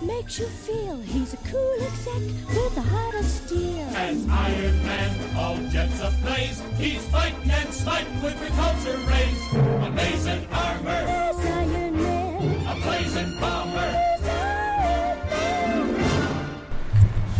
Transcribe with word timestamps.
Makes 0.00 0.38
you 0.38 0.46
feel 0.46 0.96
he's 1.00 1.34
a 1.34 1.36
cool 1.38 1.74
exec 1.82 2.22
with 2.54 2.76
a 2.76 2.82
heart 2.82 3.16
of 3.16 3.24
steel. 3.24 3.82
As 3.96 4.28
Iron 4.28 4.82
Man, 4.84 5.36
all 5.36 5.56
jets 5.70 6.00
ablaze, 6.00 6.62
he's 6.76 7.04
fighting 7.08 7.50
and 7.50 7.74
smiting 7.74 8.22
with 8.22 8.34
repulsor 8.36 8.96
rays. 9.08 9.86
Amazing 9.86 10.46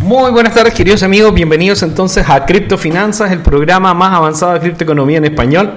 Muy 0.09 0.31
buenas 0.31 0.55
tardes 0.55 0.73
queridos 0.73 1.03
amigos, 1.03 1.35
bienvenidos 1.35 1.83
entonces 1.83 2.25
a 2.31 2.47
Criptofinanzas, 2.47 3.31
el 3.31 3.41
programa 3.41 3.93
más 3.93 4.15
avanzado 4.15 4.55
de 4.55 4.61
criptoeconomía 4.61 5.19
en 5.19 5.27
español. 5.27 5.75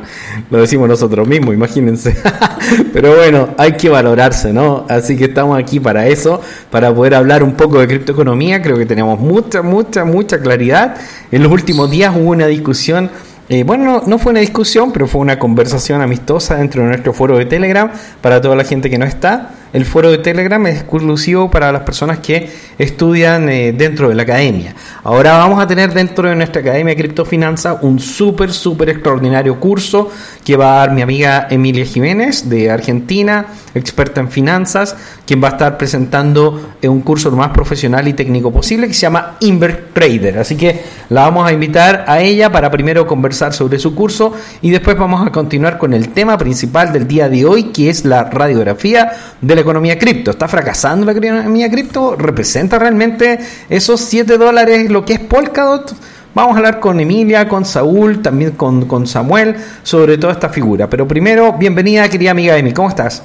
Lo 0.50 0.62
decimos 0.62 0.88
nosotros 0.88 1.28
mismos, 1.28 1.54
imagínense. 1.54 2.16
Pero 2.94 3.14
bueno, 3.18 3.50
hay 3.58 3.74
que 3.74 3.90
valorarse, 3.90 4.54
¿no? 4.54 4.86
Así 4.88 5.18
que 5.18 5.26
estamos 5.26 5.60
aquí 5.60 5.82
para 5.82 6.08
eso, 6.08 6.40
para 6.70 6.96
poder 6.96 7.16
hablar 7.16 7.44
un 7.44 7.56
poco 7.56 7.82
de 7.82 7.88
criptoeconomía. 7.90 8.62
Creo 8.62 8.78
que 8.78 8.86
tenemos 8.86 9.20
mucha, 9.20 9.62
mucha, 9.62 10.06
mucha 10.06 10.40
claridad. 10.40 10.96
En 11.30 11.44
los 11.44 11.52
últimos 11.52 11.92
días 11.92 12.16
hubo 12.16 12.30
una 12.30 12.48
discusión 12.48 13.10
eh, 13.50 13.66
bueno, 13.66 13.84
no, 13.84 14.04
no 14.08 14.18
fue 14.18 14.32
una 14.32 14.40
discusión, 14.40 14.94
pero 14.94 15.08
fue 15.08 15.20
una 15.20 15.38
conversación 15.38 16.02
amistosa 16.02 16.56
dentro 16.56 16.84
de 16.84 16.88
nuestro 16.88 17.12
foro 17.12 17.38
de 17.38 17.46
Telegram 17.48 17.92
para 18.22 18.40
toda 18.40 18.56
la 18.56 18.64
gente 18.64 18.90
que 18.90 18.98
no 18.98 19.04
está. 19.04 19.50
El 19.74 19.86
foro 19.86 20.12
de 20.12 20.18
Telegram 20.18 20.66
es 20.68 20.82
exclusivo 20.82 21.50
para 21.50 21.72
las 21.72 21.84
personas 21.84 22.20
que 22.20 22.50
estudian 22.78 23.48
eh, 23.48 23.72
dentro 23.72 24.10
de 24.10 24.16
la 24.16 24.24
academia. 24.24 24.76
Ahora 25.04 25.38
vamos 25.38 25.62
a 25.62 25.68
tener 25.68 25.94
dentro 25.94 26.28
de 26.28 26.36
nuestra 26.36 26.62
academia 26.62 26.94
de 26.94 27.02
criptofinanza 27.02 27.80
un 27.82 28.00
súper, 28.00 28.52
súper 28.52 28.90
extraordinario 28.90 29.60
curso 29.62 30.10
que 30.44 30.58
va 30.58 30.74
a 30.74 30.80
dar 30.80 30.92
mi 30.92 31.02
amiga 31.02 31.48
Emilia 31.50 31.86
Jiménez 31.86 32.50
de 32.50 32.70
Argentina, 32.70 33.46
experta 33.74 34.20
en 34.20 34.30
finanzas, 34.30 34.98
quien 35.26 35.42
va 35.42 35.48
a 35.48 35.52
estar 35.52 35.78
presentando 35.78 36.74
eh, 36.82 36.90
un 36.90 37.02
curso 37.02 37.30
lo 37.30 37.38
más 37.38 37.52
profesional 37.52 38.06
y 38.10 38.14
técnico 38.14 38.52
posible 38.52 38.88
que 38.88 38.94
se 38.94 39.02
llama 39.02 39.38
Invert 39.40 39.94
Trader. 39.94 40.40
Así 40.40 40.58
que 40.58 40.82
la 41.08 41.22
vamos 41.22 41.48
a 41.48 41.54
invitar 41.54 42.04
a 42.08 42.20
ella 42.20 42.52
para 42.52 42.70
primero 42.70 43.08
conversar 43.08 43.54
sobre 43.54 43.80
su 43.80 43.96
curso 43.96 44.34
y 44.62 44.70
después 44.72 44.98
vamos 44.98 45.26
a 45.26 45.32
continuar 45.32 45.78
con 45.78 45.94
el 45.94 46.10
tema 46.10 46.38
principal 46.38 46.92
del 46.92 47.08
día 47.08 47.30
de 47.30 47.46
hoy, 47.46 47.66
que 47.66 47.90
es 47.90 48.04
la 48.04 48.26
radiografía 48.26 49.14
de 49.40 49.56
la 49.56 49.61
economía 49.62 49.98
cripto. 49.98 50.32
¿Está 50.32 50.48
fracasando 50.48 51.06
la 51.06 51.12
economía 51.12 51.70
cripto? 51.70 52.16
¿Representa 52.16 52.78
realmente 52.80 53.40
esos 53.70 54.02
7 54.02 54.38
dólares 54.38 54.90
lo 54.90 55.06
que 55.06 55.14
es 55.14 55.20
Polkadot? 55.20 55.94
Vamos 56.34 56.54
a 56.54 56.58
hablar 56.58 56.80
con 56.80 57.00
Emilia, 57.00 57.50
con 57.50 57.66
Saúl, 57.66 58.22
también 58.22 58.52
con, 58.52 58.86
con 58.86 59.06
Samuel 59.06 59.56
sobre 59.84 60.18
toda 60.18 60.34
esta 60.34 60.50
figura. 60.50 60.90
Pero 60.90 61.08
primero, 61.08 61.54
bienvenida 61.54 62.08
querida 62.08 62.32
amiga 62.32 62.58
Emi, 62.58 62.72
¿cómo 62.72 62.88
estás? 62.88 63.22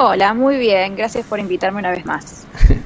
Hola, 0.00 0.32
muy 0.32 0.58
bien, 0.58 0.94
gracias 0.94 1.26
por 1.26 1.40
invitarme 1.40 1.80
una 1.80 1.90
vez 1.90 2.06
más. 2.06 2.46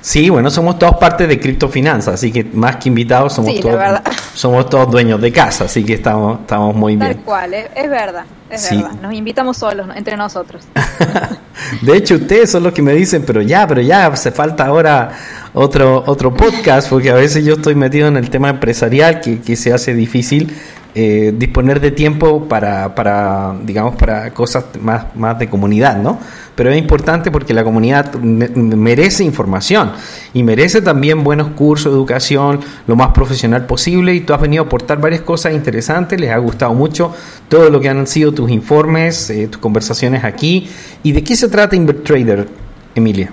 Sí, 0.00 0.30
bueno, 0.30 0.48
somos 0.48 0.78
todos 0.78 0.96
parte 0.96 1.26
de 1.26 1.40
criptofinanzas, 1.40 2.14
así 2.14 2.30
que 2.30 2.44
más 2.44 2.76
que 2.76 2.88
invitados 2.88 3.32
somos 3.32 3.52
Sí, 3.52 3.60
todos 3.60 4.00
somos 4.32 4.70
todos 4.70 4.88
dueños 4.92 5.20
de 5.20 5.32
casa, 5.32 5.64
así 5.64 5.82
que 5.84 5.94
estamos 5.94 6.38
estamos 6.40 6.74
muy 6.74 6.96
Tal 6.96 7.14
bien. 7.14 7.22
cual, 7.24 7.52
es, 7.52 7.66
es 7.74 7.90
verdad, 7.90 8.24
es 8.48 8.60
Sí. 8.62 8.76
verdad. 8.76 8.92
Nos 9.02 9.12
invitamos 9.12 9.56
solos, 9.56 9.88
entre 9.96 10.16
nosotros. 10.16 10.62
De 11.82 11.96
hecho, 11.96 12.14
ustedes 12.14 12.48
son 12.50 12.62
los 12.62 12.72
que 12.72 12.80
me 12.80 12.92
dicen, 12.94 13.24
pero 13.26 13.42
ya, 13.42 13.66
pero 13.66 13.80
ya, 13.80 14.06
hace 14.06 14.30
falta 14.30 14.66
ahora 14.66 15.10
otro 15.52 16.04
otro 16.06 16.32
podcast, 16.32 16.88
porque 16.88 17.10
a 17.10 17.14
veces 17.14 17.44
yo 17.44 17.54
estoy 17.54 17.74
metido 17.74 18.06
en 18.06 18.16
el 18.16 18.30
tema 18.30 18.50
empresarial 18.50 19.20
que, 19.20 19.40
que 19.40 19.56
se 19.56 19.72
hace 19.72 19.94
difícil 19.94 20.56
eh, 20.94 21.32
disponer 21.36 21.80
de 21.80 21.90
tiempo 21.90 22.48
para, 22.48 22.94
para, 22.94 23.54
digamos, 23.62 23.96
para 23.96 24.30
cosas 24.32 24.64
más, 24.80 25.14
más 25.16 25.38
de 25.38 25.48
comunidad, 25.48 25.96
¿no? 25.96 26.18
Pero 26.58 26.72
es 26.72 26.76
importante 26.76 27.30
porque 27.30 27.54
la 27.54 27.62
comunidad 27.62 28.14
me- 28.14 28.48
merece 28.48 29.22
información 29.22 29.92
y 30.34 30.42
merece 30.42 30.82
también 30.82 31.22
buenos 31.22 31.50
cursos, 31.50 31.92
educación, 31.92 32.58
lo 32.88 32.96
más 32.96 33.12
profesional 33.12 33.64
posible 33.64 34.12
y 34.12 34.22
tú 34.22 34.34
has 34.34 34.40
venido 34.40 34.64
a 34.64 34.66
aportar 34.66 35.00
varias 35.00 35.20
cosas 35.20 35.52
interesantes, 35.54 36.18
les 36.20 36.30
ha 36.32 36.36
gustado 36.38 36.74
mucho 36.74 37.14
todo 37.48 37.70
lo 37.70 37.80
que 37.80 37.88
han 37.88 38.04
sido 38.08 38.32
tus 38.32 38.50
informes, 38.50 39.30
eh, 39.30 39.46
tus 39.46 39.60
conversaciones 39.60 40.24
aquí. 40.24 40.68
¿Y 41.04 41.12
de 41.12 41.22
qué 41.22 41.36
se 41.36 41.48
trata 41.48 41.76
InverTrader, 41.76 42.48
Emilia? 42.96 43.30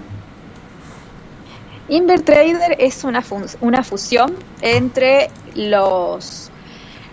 Invertrader 1.89 2.75
es 2.79 3.03
una, 3.03 3.23
una 3.61 3.83
fusión 3.83 4.33
entre 4.61 5.29
los 5.55 6.51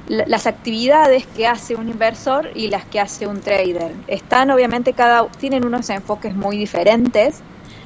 las 0.09 0.47
actividades 0.47 1.27
que 1.27 1.47
hace 1.47 1.75
un 1.75 1.89
inversor 1.89 2.51
y 2.55 2.69
las 2.69 2.85
que 2.85 3.01
hace 3.01 3.27
un 3.27 3.41
trader. 3.41 3.93
Están 4.09 4.51
obviamente 4.51 4.93
cada 4.93 5.27
tienen 5.29 5.65
unos 5.65 5.89
enfoques 5.91 6.35
muy 6.35 6.57
diferentes. 6.57 7.41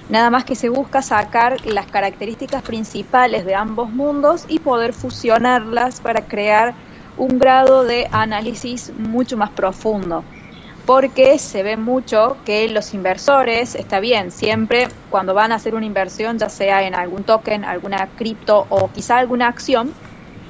Nada 0.09 0.31
más 0.31 0.45
que 0.45 0.55
se 0.55 0.69
busca 0.69 1.03
sacar 1.03 1.65
las 1.67 1.87
características 1.87 2.63
principales 2.63 3.45
de 3.45 3.55
ambos 3.55 3.91
mundos 3.91 4.45
y 4.49 4.61
poder 4.61 4.93
fusionarlas 4.93 6.01
para 6.01 6.23
crear 6.23 6.75
un 7.17 7.39
grado 7.39 7.85
de 7.85 8.09
análisis 8.13 8.93
mucho 8.97 9.37
más 9.37 9.51
profundo 9.51 10.25
porque 10.87 11.39
se 11.41 11.65
ve 11.65 11.77
mucho 11.77 12.37
que 12.45 12.69
los 12.69 12.95
inversores, 12.95 13.75
está 13.75 13.99
bien, 13.99 14.31
siempre 14.31 14.87
cuando 15.11 15.35
van 15.35 15.51
a 15.51 15.57
hacer 15.57 15.75
una 15.75 15.85
inversión, 15.85 16.39
ya 16.39 16.49
sea 16.49 16.87
en 16.87 16.95
algún 16.95 17.25
token, 17.25 17.65
alguna 17.65 18.09
cripto 18.17 18.67
o 18.71 18.89
quizá 18.93 19.19
alguna 19.19 19.49
acción, 19.49 19.93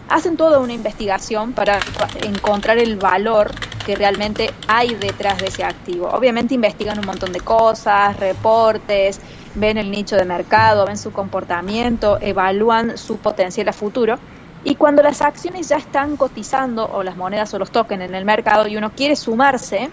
hacen 0.09 0.37
toda 0.37 0.61
una 0.61 0.73
investigación 0.73 1.53
para 1.53 1.79
encontrar 2.23 2.79
el 2.79 2.97
valor 2.97 3.51
que 3.85 3.95
realmente 3.95 4.51
hay 4.67 4.95
detrás 4.95 5.39
de 5.39 5.47
ese 5.47 5.65
activo. 5.65 6.09
Obviamente 6.09 6.55
investigan 6.55 6.99
un 6.99 7.07
montón 7.07 7.33
de 7.33 7.41
cosas, 7.41 8.19
reportes, 8.19 9.21
ven 9.55 9.79
el 9.79 9.91
nicho 9.91 10.17
de 10.17 10.25
mercado, 10.25 10.87
ven 10.87 10.99
su 10.99 11.13
comportamiento, 11.13 12.19
evalúan 12.21 12.99
su 12.99 13.19
potencial 13.19 13.69
a 13.69 13.73
futuro. 13.73 14.19
Y 14.65 14.75
cuando 14.75 15.03
las 15.03 15.23
acciones 15.23 15.69
ya 15.69 15.77
están 15.77 16.17
cotizando, 16.17 16.91
o 16.93 17.03
las 17.05 17.17
monedas 17.17 17.55
o 17.55 17.59
los 17.59 17.71
tokens 17.71 18.03
en 18.03 18.15
el 18.15 18.25
mercado, 18.25 18.67
y 18.67 18.77
uno 18.77 18.91
quiere 18.91 19.15
sumarse, 19.15 19.89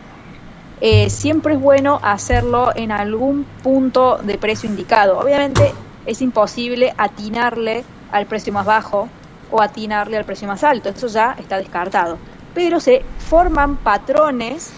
eh, 0.81 1.09
siempre 1.09 1.53
es 1.53 1.61
bueno 1.61 1.99
hacerlo 2.01 2.71
en 2.75 2.91
algún 2.91 3.45
punto 3.61 4.17
de 4.17 4.37
precio 4.37 4.67
indicado. 4.67 5.19
Obviamente 5.19 5.71
es 6.05 6.21
imposible 6.21 6.93
atinarle 6.97 7.83
al 8.11 8.25
precio 8.25 8.51
más 8.51 8.65
bajo 8.65 9.07
o 9.53 9.61
atinarle 9.61 10.17
al 10.17 10.25
precio 10.25 10.47
más 10.47 10.63
alto, 10.63 10.89
eso 10.89 11.05
ya 11.07 11.35
está 11.39 11.57
descartado. 11.57 12.17
Pero 12.55 12.79
se 12.79 13.03
forman 13.29 13.75
patrones 13.77 14.71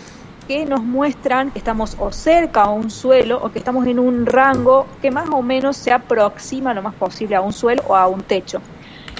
que 0.49 0.65
nos 0.65 0.81
muestran 0.83 1.49
que 1.51 1.57
estamos 1.59 1.95
o 1.97 2.11
cerca 2.11 2.63
a 2.63 2.69
un 2.69 2.91
suelo 2.91 3.39
o 3.41 3.51
que 3.51 3.57
estamos 3.59 3.87
en 3.87 3.97
un 3.99 4.25
rango 4.25 4.85
que 5.01 5.09
más 5.11 5.27
o 5.31 5.41
menos 5.41 5.77
se 5.77 5.91
aproxima 5.91 6.73
lo 6.73 6.81
más 6.83 6.93
posible 6.93 7.35
a 7.37 7.41
un 7.41 7.53
suelo 7.53 7.81
o 7.87 7.95
a 7.95 8.05
un 8.07 8.21
techo. 8.21 8.61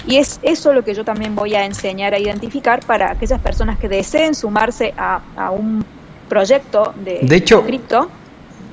Y 0.06 0.18
es 0.18 0.38
eso 0.42 0.72
lo 0.74 0.84
que 0.84 0.94
yo 0.94 1.04
también 1.04 1.34
voy 1.34 1.54
a 1.54 1.64
enseñar 1.64 2.12
a 2.14 2.18
identificar 2.18 2.80
para 2.86 3.10
aquellas 3.10 3.40
personas 3.40 3.78
que 3.78 3.88
deseen 3.88 4.34
sumarse 4.34 4.92
a, 4.96 5.20
a 5.36 5.50
un 5.50 5.84
proyecto 6.28 6.92
de, 7.02 7.20
De 7.22 7.36
hecho- 7.36 7.64
cripto, 7.64 8.08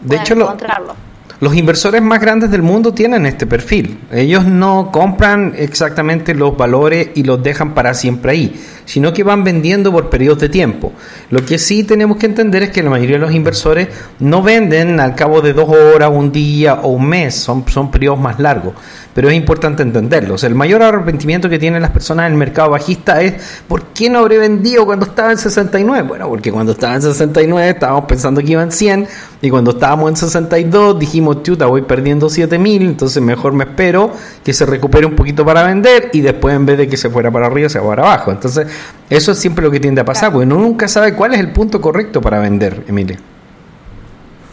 De 0.01 0.17
hecho, 0.17 0.35
lo- 0.35 0.45
encontrarlo. 0.45 0.95
Los 1.43 1.57
inversores 1.57 2.01
más 2.01 2.21
grandes 2.21 2.51
del 2.51 2.61
mundo 2.61 2.93
tienen 2.93 3.25
este 3.25 3.45
perfil. 3.45 3.99
Ellos 4.13 4.45
no 4.45 4.91
compran 4.93 5.53
exactamente 5.57 6.33
los 6.33 6.55
valores 6.55 7.09
y 7.15 7.23
los 7.23 7.43
dejan 7.43 7.73
para 7.73 7.93
siempre 7.95 8.31
ahí, 8.31 8.61
sino 8.85 9.13
que 9.13 9.23
van 9.23 9.43
vendiendo 9.43 9.91
por 9.91 10.09
periodos 10.09 10.39
de 10.39 10.49
tiempo. 10.49 10.91
Lo 11.29 11.45
que 11.45 11.57
sí 11.57 11.83
tenemos 11.83 12.17
que 12.17 12.25
entender 12.25 12.63
es 12.63 12.69
que 12.69 12.83
la 12.83 12.89
mayoría 12.89 13.17
de 13.17 13.25
los 13.25 13.33
inversores 13.33 13.87
no 14.19 14.41
venden 14.41 14.99
al 14.99 15.15
cabo 15.15 15.41
de 15.41 15.53
dos 15.53 15.69
horas, 15.69 16.11
un 16.13 16.31
día 16.31 16.75
o 16.75 16.89
un 16.89 17.07
mes, 17.07 17.35
son, 17.35 17.67
son 17.67 17.91
periodos 17.91 18.19
más 18.19 18.39
largos. 18.39 18.73
Pero 19.13 19.29
es 19.29 19.35
importante 19.35 19.83
entenderlo. 19.83 20.35
O 20.35 20.37
sea, 20.37 20.49
el 20.49 20.55
mayor 20.55 20.81
arrepentimiento 20.81 21.47
que 21.47 21.59
tienen 21.59 21.81
las 21.81 21.91
personas 21.91 22.25
en 22.25 22.33
el 22.33 22.37
mercado 22.37 22.71
bajista 22.71 23.21
es 23.21 23.61
¿por 23.67 23.83
qué 23.87 24.09
no 24.09 24.19
habré 24.19 24.39
vendido 24.39 24.85
cuando 24.85 25.05
estaba 25.05 25.31
en 25.31 25.37
69? 25.37 26.07
Bueno, 26.07 26.27
porque 26.29 26.51
cuando 26.51 26.71
estaba 26.71 26.95
en 26.95 27.01
69 27.01 27.69
estábamos 27.69 28.05
pensando 28.05 28.41
que 28.41 28.51
iba 28.51 28.63
en 28.63 28.71
100 28.71 29.07
y 29.41 29.49
cuando 29.49 29.71
estábamos 29.71 30.09
en 30.09 30.15
62 30.15 30.99
dijimos, 30.99 31.43
chuta, 31.43 31.67
voy 31.67 31.83
perdiendo 31.83 32.29
7000, 32.29 32.81
entonces 32.81 33.21
mejor 33.21 33.53
me 33.53 33.65
espero 33.65 34.11
que 34.43 34.53
se 34.53 34.65
recupere 34.65 35.05
un 35.05 35.15
poquito 35.15 35.45
para 35.45 35.63
vender 35.63 36.09
y 36.13 36.21
después 36.21 36.55
en 36.55 36.65
vez 36.65 36.77
de 36.77 36.87
que 36.87 36.97
se 36.97 37.09
fuera 37.09 37.29
para 37.29 37.47
arriba 37.47 37.69
se 37.69 37.79
va 37.79 37.89
para 37.89 38.03
abajo. 38.03 38.31
Entonces, 38.31 38.67
eso 39.09 39.31
es 39.31 39.39
siempre 39.39 39.63
lo 39.63 39.71
que 39.71 39.79
tiende 39.79 40.01
a 40.01 40.05
pasar, 40.05 40.31
porque 40.31 40.45
uno 40.45 40.57
nunca 40.57 40.87
sabe 40.87 41.13
cuál 41.13 41.33
es 41.33 41.39
el 41.39 41.51
punto 41.51 41.81
correcto 41.81 42.21
para 42.21 42.39
vender, 42.39 42.83
Emilia. 42.87 43.19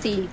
Sí. 0.01 0.29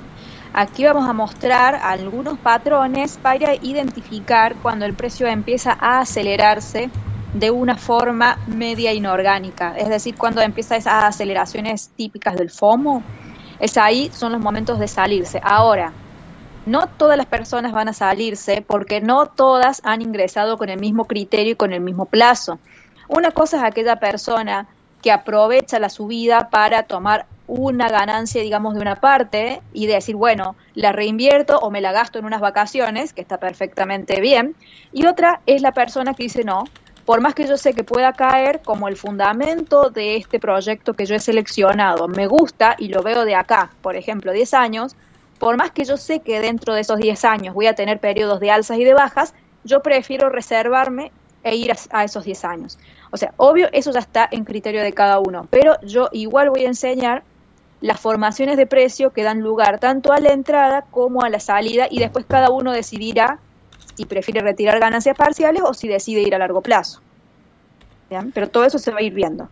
Aquí 0.54 0.86
vamos 0.86 1.08
a 1.08 1.14
mostrar 1.14 1.76
algunos 1.76 2.40
patrones 2.40 3.20
para 3.22 3.54
identificar 3.56 4.56
cuando 4.56 4.86
el 4.86 4.94
precio 4.94 5.28
empieza 5.28 5.78
a 5.80 6.00
acelerarse 6.00 6.90
de 7.34 7.52
una 7.52 7.76
forma 7.78 8.40
media 8.48 8.94
inorgánica, 8.94 9.76
es 9.78 9.90
decir, 9.90 10.16
cuando 10.16 10.42
empieza 10.42 10.76
esas 10.76 11.04
aceleraciones 11.04 11.92
típicas 11.96 12.36
del 12.36 12.50
FOMO, 12.50 13.04
es 13.60 13.78
ahí 13.78 14.10
son 14.14 14.32
los 14.32 14.42
momentos 14.42 14.80
de 14.80 14.88
salirse. 14.88 15.40
Ahora, 15.44 15.92
no 16.66 16.88
todas 16.88 17.18
las 17.18 17.28
personas 17.28 17.72
van 17.72 17.90
a 17.90 17.94
salirse 17.94 18.64
porque 18.66 19.02
no 19.02 19.28
todas 19.28 19.82
han 19.84 20.02
ingresado 20.02 20.58
con 20.58 20.70
el 20.70 20.80
mismo 20.80 21.06
criterio 21.06 21.54
y 21.54 21.56
con 21.56 21.74
el 21.74 21.82
mismo 21.82 22.06
plazo. 22.06 22.60
Una 23.08 23.32
cosa 23.32 23.58
es 23.58 23.64
aquella 23.64 23.98
persona 23.98 24.68
que 25.02 25.12
aprovecha 25.12 25.80
la 25.80 25.90
subida 25.90 26.50
para 26.50 26.84
tomar 26.84 27.26
una 27.48 27.88
ganancia, 27.88 28.42
digamos, 28.42 28.76
de 28.76 28.82
una 28.82 28.98
parte 28.98 29.62
y 29.74 29.88
decir, 29.88 30.16
bueno, 30.16 30.56
la 30.74 30.92
reinvierto 30.92 31.58
o 31.60 31.72
me 31.72 31.80
la 31.80 31.94
gasto 31.94 32.20
en 32.20 32.26
unas 32.26 32.42
vacaciones, 32.42 33.14
que 33.14 33.22
está 33.22 33.38
perfectamente 33.38 34.20
bien. 34.20 34.56
Y 34.92 35.06
otra 35.06 35.40
es 35.46 35.62
la 35.62 35.72
persona 35.72 36.14
que 36.14 36.24
dice, 36.24 36.44
no, 36.44 36.66
por 37.06 37.22
más 37.22 37.34
que 37.34 37.48
yo 37.48 37.56
sé 37.56 37.74
que 37.74 37.86
pueda 37.86 38.12
caer 38.12 38.62
como 38.62 38.90
el 38.90 38.98
fundamento 38.98 39.90
de 39.90 40.18
este 40.18 40.42
proyecto 40.42 40.94
que 40.94 41.06
yo 41.06 41.16
he 41.16 41.20
seleccionado, 41.20 42.10
me 42.10 42.28
gusta 42.28 42.76
y 42.78 42.90
lo 42.90 43.02
veo 43.02 43.24
de 43.24 43.36
acá, 43.36 43.72
por 43.82 43.96
ejemplo, 43.96 44.34
10 44.34 44.54
años, 44.54 44.98
por 45.40 45.56
más 45.56 45.72
que 45.72 45.86
yo 45.86 45.96
sé 45.96 46.20
que 46.20 46.42
dentro 46.42 46.74
de 46.74 46.82
esos 46.82 46.98
10 47.00 47.24
años 47.24 47.56
voy 47.56 47.68
a 47.68 47.76
tener 47.76 48.02
periodos 48.02 48.42
de 48.42 48.52
alzas 48.52 48.78
y 48.78 48.84
de 48.84 48.94
bajas, 48.94 49.34
yo 49.64 49.82
prefiero 49.82 50.28
reservarme 50.30 51.14
e 51.44 51.56
ir 51.56 51.72
a, 51.92 52.04
esos 52.04 52.26
10 52.26 52.44
años. 52.44 52.78
O 53.12 53.18
sea, 53.18 53.34
obvio, 53.38 53.70
eso 53.72 53.92
ya 53.92 54.00
está 54.00 54.28
en 54.30 54.44
criterio 54.44 54.82
de 54.82 54.94
cada 54.94 55.20
uno, 55.20 55.48
pero 55.50 55.80
yo 55.82 56.10
igual 56.12 56.50
voy 56.50 56.66
a 56.66 56.68
enseñar 56.68 57.24
las 57.82 58.00
formaciones 58.00 58.58
de 58.58 58.66
precio 58.66 59.12
que 59.12 59.24
dan 59.24 59.42
lugar 59.42 59.80
tanto 59.80 60.12
a 60.12 60.20
la 60.20 60.32
entrada 60.32 60.86
como 60.90 61.24
a 61.24 61.30
la 61.30 61.40
salida 61.40 61.88
y 61.90 62.00
después 62.00 62.26
cada 62.28 62.50
uno 62.50 62.72
decidirá 62.72 63.40
si 63.96 64.06
prefiere 64.06 64.42
retirar 64.42 64.80
ganancias 64.80 65.16
parciales 65.16 65.62
o 65.66 65.74
si 65.74 65.88
decide 65.88 66.22
ir 66.22 66.36
a 66.36 66.40
largo 66.40 66.62
plazo. 66.62 67.02
Pero 68.34 68.50
todo 68.50 68.66
eso 68.66 68.80
se 68.80 68.92
va 68.92 69.00
a 69.00 69.02
ir 69.02 69.14
viendo. 69.14 69.50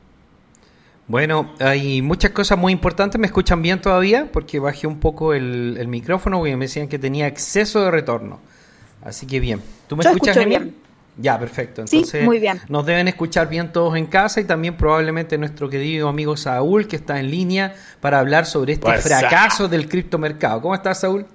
Bueno, 1.08 1.52
hay 1.60 2.02
muchas 2.02 2.32
cosas 2.32 2.58
muy 2.58 2.74
importantes. 2.74 3.20
¿Me 3.20 3.28
escuchan 3.28 3.62
bien 3.62 3.80
todavía? 3.80 4.30
Porque 4.32 4.60
bajé 4.60 4.88
un 4.88 5.00
poco 5.00 5.34
el, 5.34 5.88
micrófono 5.88 6.38
porque 6.40 6.56
me 6.56 6.66
decían 6.66 6.88
que 6.88 6.98
tenía 6.98 7.28
exceso 7.28 7.84
de 7.84 7.92
retorno. 7.92 8.40
Así 9.04 9.28
que 9.28 9.40
bien. 9.40 9.62
¿Tú 9.88 9.96
me 9.96 10.04
escuchas 10.04 10.44
bien? 10.46 10.76
Ya, 11.18 11.40
perfecto. 11.40 11.82
Entonces, 11.82 12.26
muy 12.26 12.40
bien. 12.40 12.60
nos 12.68 12.86
deben 12.86 13.08
escuchar 13.08 13.48
bien 13.48 13.72
todos 13.72 13.96
en 13.96 14.06
casa 14.06 14.42
y 14.42 14.44
también 14.44 14.76
probablemente 14.76 15.38
nuestro 15.38 15.70
querido 15.70 16.10
amigo 16.10 16.36
Saúl, 16.36 16.88
que 16.88 16.98
está 16.98 17.20
en 17.20 17.32
línea 17.32 17.74
para 18.02 18.20
hablar 18.20 18.46
sobre 18.46 18.74
este 18.74 18.86
pues, 18.86 19.02
fracaso 19.02 19.68
del 19.70 19.88
criptomercado. 19.88 20.62
¿Cómo 20.62 20.76
estás, 20.76 21.00
Saúl? 21.00 21.26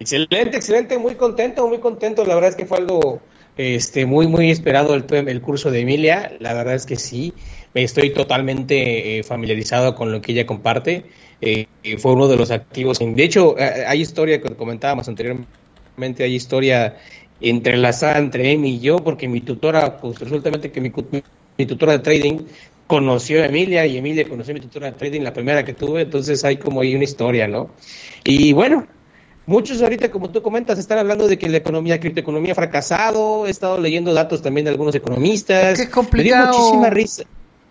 Excelente, 0.00 0.56
excelente, 0.56 0.98
muy 0.98 1.14
contento, 1.14 1.68
muy 1.68 1.78
contento. 1.78 2.24
La 2.24 2.34
verdad 2.34 2.50
es 2.50 2.56
que 2.56 2.66
fue 2.66 2.78
algo 2.78 3.20
este, 3.56 4.06
muy, 4.06 4.26
muy 4.26 4.50
esperado 4.50 4.94
el, 4.94 5.04
el 5.10 5.40
curso 5.40 5.70
de 5.70 5.80
Emilia. 5.80 6.32
La 6.40 6.54
verdad 6.54 6.74
es 6.74 6.86
que 6.86 6.96
sí, 6.96 7.34
estoy 7.74 8.10
totalmente 8.10 9.18
eh, 9.18 9.22
familiarizado 9.22 9.94
con 9.94 10.12
lo 10.12 10.20
que 10.20 10.32
ella 10.32 10.46
comparte. 10.46 11.04
Eh, 11.40 11.66
fue 11.98 12.12
uno 12.12 12.28
de 12.28 12.36
los 12.36 12.50
activos. 12.50 12.98
De 12.98 13.22
hecho, 13.22 13.58
eh, 13.58 13.84
hay 13.86 14.00
historia 14.00 14.40
que 14.40 14.54
comentábamos 14.54 15.08
anteriormente, 15.08 16.24
hay 16.24 16.34
historia 16.34 16.96
entrelazada 17.40 18.18
entre 18.18 18.52
Emi 18.52 18.76
y 18.76 18.80
yo, 18.80 18.98
porque 18.98 19.28
mi 19.28 19.40
tutora, 19.40 19.98
pues 19.98 20.18
resulta 20.18 20.50
que 20.50 20.80
mi, 20.80 20.92
mi 21.56 21.66
tutora 21.66 21.92
de 21.92 21.98
trading 22.00 22.40
conoció 22.86 23.42
a 23.42 23.46
Emilia 23.46 23.86
y 23.86 23.98
Emilia 23.98 24.28
conoció 24.28 24.52
a 24.52 24.54
mi 24.54 24.60
tutora 24.60 24.90
de 24.90 24.92
trading, 24.92 25.20
la 25.20 25.32
primera 25.32 25.64
que 25.64 25.74
tuve, 25.74 26.02
entonces 26.02 26.44
hay 26.44 26.56
como 26.56 26.80
ahí 26.80 26.94
una 26.94 27.04
historia, 27.04 27.46
¿no? 27.46 27.70
Y 28.24 28.52
bueno, 28.52 28.86
muchos 29.46 29.80
ahorita, 29.82 30.10
como 30.10 30.30
tú 30.30 30.42
comentas, 30.42 30.78
están 30.78 30.98
hablando 30.98 31.28
de 31.28 31.38
que 31.38 31.48
la 31.48 31.58
economía, 31.58 32.00
criptoeconomía 32.00 32.52
ha 32.52 32.54
fracasado, 32.54 33.46
he 33.46 33.50
estado 33.50 33.78
leyendo 33.78 34.14
datos 34.14 34.42
también 34.42 34.64
de 34.64 34.70
algunos 34.70 34.94
economistas. 34.94 35.72
Es 35.72 35.78
que 35.78 35.84
es 35.84 35.90
complicado. 35.90 36.58
muchísima 36.58 36.90
risa. 36.90 37.24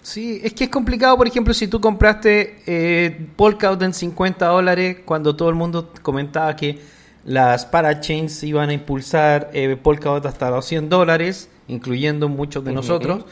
Sí, 0.04 0.40
es 0.42 0.54
que 0.54 0.66
es 0.66 0.70
complicado, 0.70 1.18
por 1.18 1.28
ejemplo, 1.28 1.54
si 1.54 1.68
tú 1.68 1.82
compraste 1.82 2.62
eh, 2.66 3.28
Polkadot 3.36 3.82
en 3.82 3.94
50 3.94 4.46
dólares 4.46 4.98
cuando 5.04 5.36
todo 5.36 5.50
el 5.50 5.56
mundo 5.56 5.92
comentaba 6.02 6.56
que 6.56 6.80
las 7.28 7.66
parachains 7.66 8.42
iban 8.44 8.70
a 8.70 8.74
impulsar 8.74 9.50
eh, 9.52 9.76
Polkadot 9.76 10.26
hasta 10.26 10.50
los 10.50 10.66
100 10.66 10.88
dólares, 10.88 11.50
incluyendo 11.68 12.30
muchos 12.30 12.64
de 12.64 12.72
nosotros, 12.72 13.26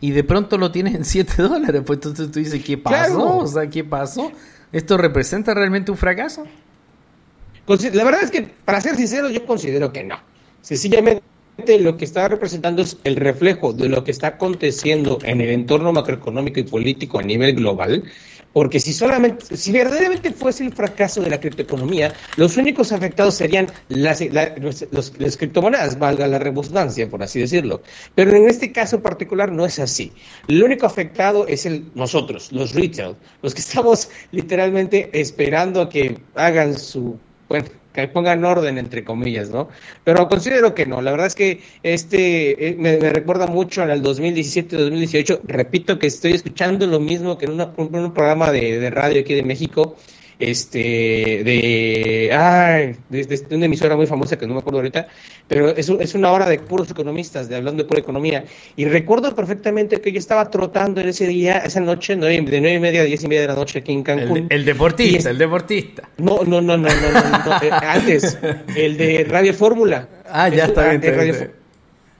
y 0.00 0.12
de 0.12 0.22
pronto 0.22 0.56
lo 0.56 0.70
tienes 0.70 0.94
en 0.94 1.04
7 1.04 1.34
dólares. 1.42 1.82
Pues 1.84 1.96
entonces 1.96 2.30
tú 2.30 2.38
dices, 2.38 2.64
¿qué 2.64 2.78
pasó? 2.78 3.38
O 3.38 3.46
sea, 3.48 3.68
¿qué 3.68 3.82
pasó? 3.82 4.30
¿Esto 4.72 4.96
representa 4.96 5.52
realmente 5.52 5.90
un 5.90 5.98
fracaso? 5.98 6.44
La 7.66 8.04
verdad 8.04 8.22
es 8.22 8.30
que, 8.30 8.42
para 8.64 8.80
ser 8.80 8.94
sincero, 8.94 9.28
yo 9.30 9.44
considero 9.44 9.92
que 9.92 10.04
no. 10.04 10.16
Sencillamente 10.62 11.22
lo 11.80 11.96
que 11.96 12.04
está 12.04 12.28
representando 12.28 12.82
es 12.82 12.98
el 13.02 13.16
reflejo 13.16 13.72
de 13.72 13.88
lo 13.88 14.04
que 14.04 14.12
está 14.12 14.28
aconteciendo 14.28 15.18
en 15.24 15.40
el 15.40 15.50
entorno 15.50 15.92
macroeconómico 15.92 16.60
y 16.60 16.64
político 16.64 17.18
a 17.18 17.22
nivel 17.22 17.56
global 17.56 18.04
porque 18.52 18.80
si 18.80 18.92
solamente, 18.92 19.56
si 19.56 19.72
verdaderamente 19.72 20.32
fuese 20.32 20.64
el 20.64 20.72
fracaso 20.72 21.20
de 21.22 21.30
la 21.30 21.40
criptoeconomía, 21.40 22.12
los 22.36 22.56
únicos 22.56 22.92
afectados 22.92 23.34
serían 23.34 23.66
las, 23.88 24.20
criptomonedas, 25.36 25.98
valga 25.98 26.26
la 26.26 26.38
redundancia, 26.38 27.08
por 27.08 27.22
así 27.22 27.40
decirlo. 27.40 27.82
Pero 28.14 28.34
en 28.34 28.48
este 28.48 28.72
caso 28.72 29.00
particular 29.00 29.52
no 29.52 29.64
es 29.64 29.78
así. 29.78 30.12
Lo 30.48 30.66
único 30.66 30.86
afectado 30.86 31.46
es 31.46 31.66
el 31.66 31.84
nosotros, 31.94 32.50
los 32.52 32.74
retail, 32.74 33.16
los 33.42 33.54
que 33.54 33.60
estamos 33.70 34.08
literalmente 34.32 35.10
esperando 35.12 35.82
a 35.82 35.88
que 35.88 36.18
hagan 36.34 36.78
su, 36.78 37.18
bueno, 37.50 37.66
que 37.92 38.06
pongan 38.06 38.44
orden 38.44 38.78
entre 38.78 39.02
comillas, 39.04 39.50
¿no? 39.50 39.68
Pero 40.04 40.28
considero 40.28 40.72
que 40.72 40.86
no, 40.86 41.02
la 41.02 41.10
verdad 41.10 41.26
es 41.26 41.34
que 41.34 41.60
este 41.82 42.68
eh, 42.68 42.76
me, 42.78 42.96
recuerda 42.98 43.48
mucho 43.48 43.82
al 43.82 44.02
2017-2018, 44.04 45.40
repito 45.44 45.98
que 45.98 46.06
estoy 46.06 46.32
escuchando 46.34 46.86
lo 46.86 47.00
mismo 47.00 47.36
que 47.38 47.46
en, 47.46 47.60
un 47.60 48.14
programa 48.14 48.52
de, 48.52 48.78
de 48.78 48.90
radio 48.90 49.20
aquí 49.22 49.34
de 49.34 49.42
México, 49.42 49.96
este, 50.40 50.78
de, 51.44 52.30
ay, 52.32 52.96
de, 53.08 53.46
una 53.54 53.66
emisora 53.66 53.94
muy 53.96 54.06
famosa 54.06 54.38
que 54.38 54.46
no 54.46 54.54
me 54.54 54.60
acuerdo 54.60 54.78
ahorita, 54.78 55.06
pero 55.46 55.68
es, 55.68 55.88
es 55.88 56.14
una 56.14 56.32
hora 56.32 56.48
de 56.48 56.58
puros 56.58 56.90
economistas, 56.90 57.48
de 57.48 57.56
hablando 57.56 57.82
de 57.82 57.88
pura 57.88 58.00
economía. 58.00 58.44
Y 58.76 58.86
recuerdo 58.86 59.34
perfectamente 59.34 60.00
que 60.00 60.12
yo 60.12 60.18
estaba 60.18 60.50
trotando 60.50 61.00
en 61.00 61.08
ese 61.08 61.26
día, 61.26 61.58
esa 61.58 61.80
noche, 61.80 62.16
de 62.16 62.40
nueve 62.40 62.74
y 62.74 62.80
media 62.80 63.02
a 63.02 63.04
diez 63.04 63.22
y 63.22 63.28
media 63.28 63.42
de 63.42 63.48
la 63.48 63.54
noche 63.54 63.80
aquí 63.80 63.92
en 63.92 64.02
Cancún. 64.02 64.46
El, 64.50 64.64
deportista, 64.64 65.30
el 65.30 65.38
deportista. 65.38 66.08
No, 66.18 66.42
no, 66.44 66.60
no, 66.60 66.76
no, 66.76 66.88
no, 66.88 66.88
no, 66.88 67.62
eh, 67.62 67.70
antes, 67.70 68.38
el 68.74 68.96
de 68.96 69.26
Radio 69.28 69.54
Fórmula. 69.54 70.08
Ah, 70.32 70.48
ya 70.48 70.66
está 70.66 70.90
bien. 70.90 71.59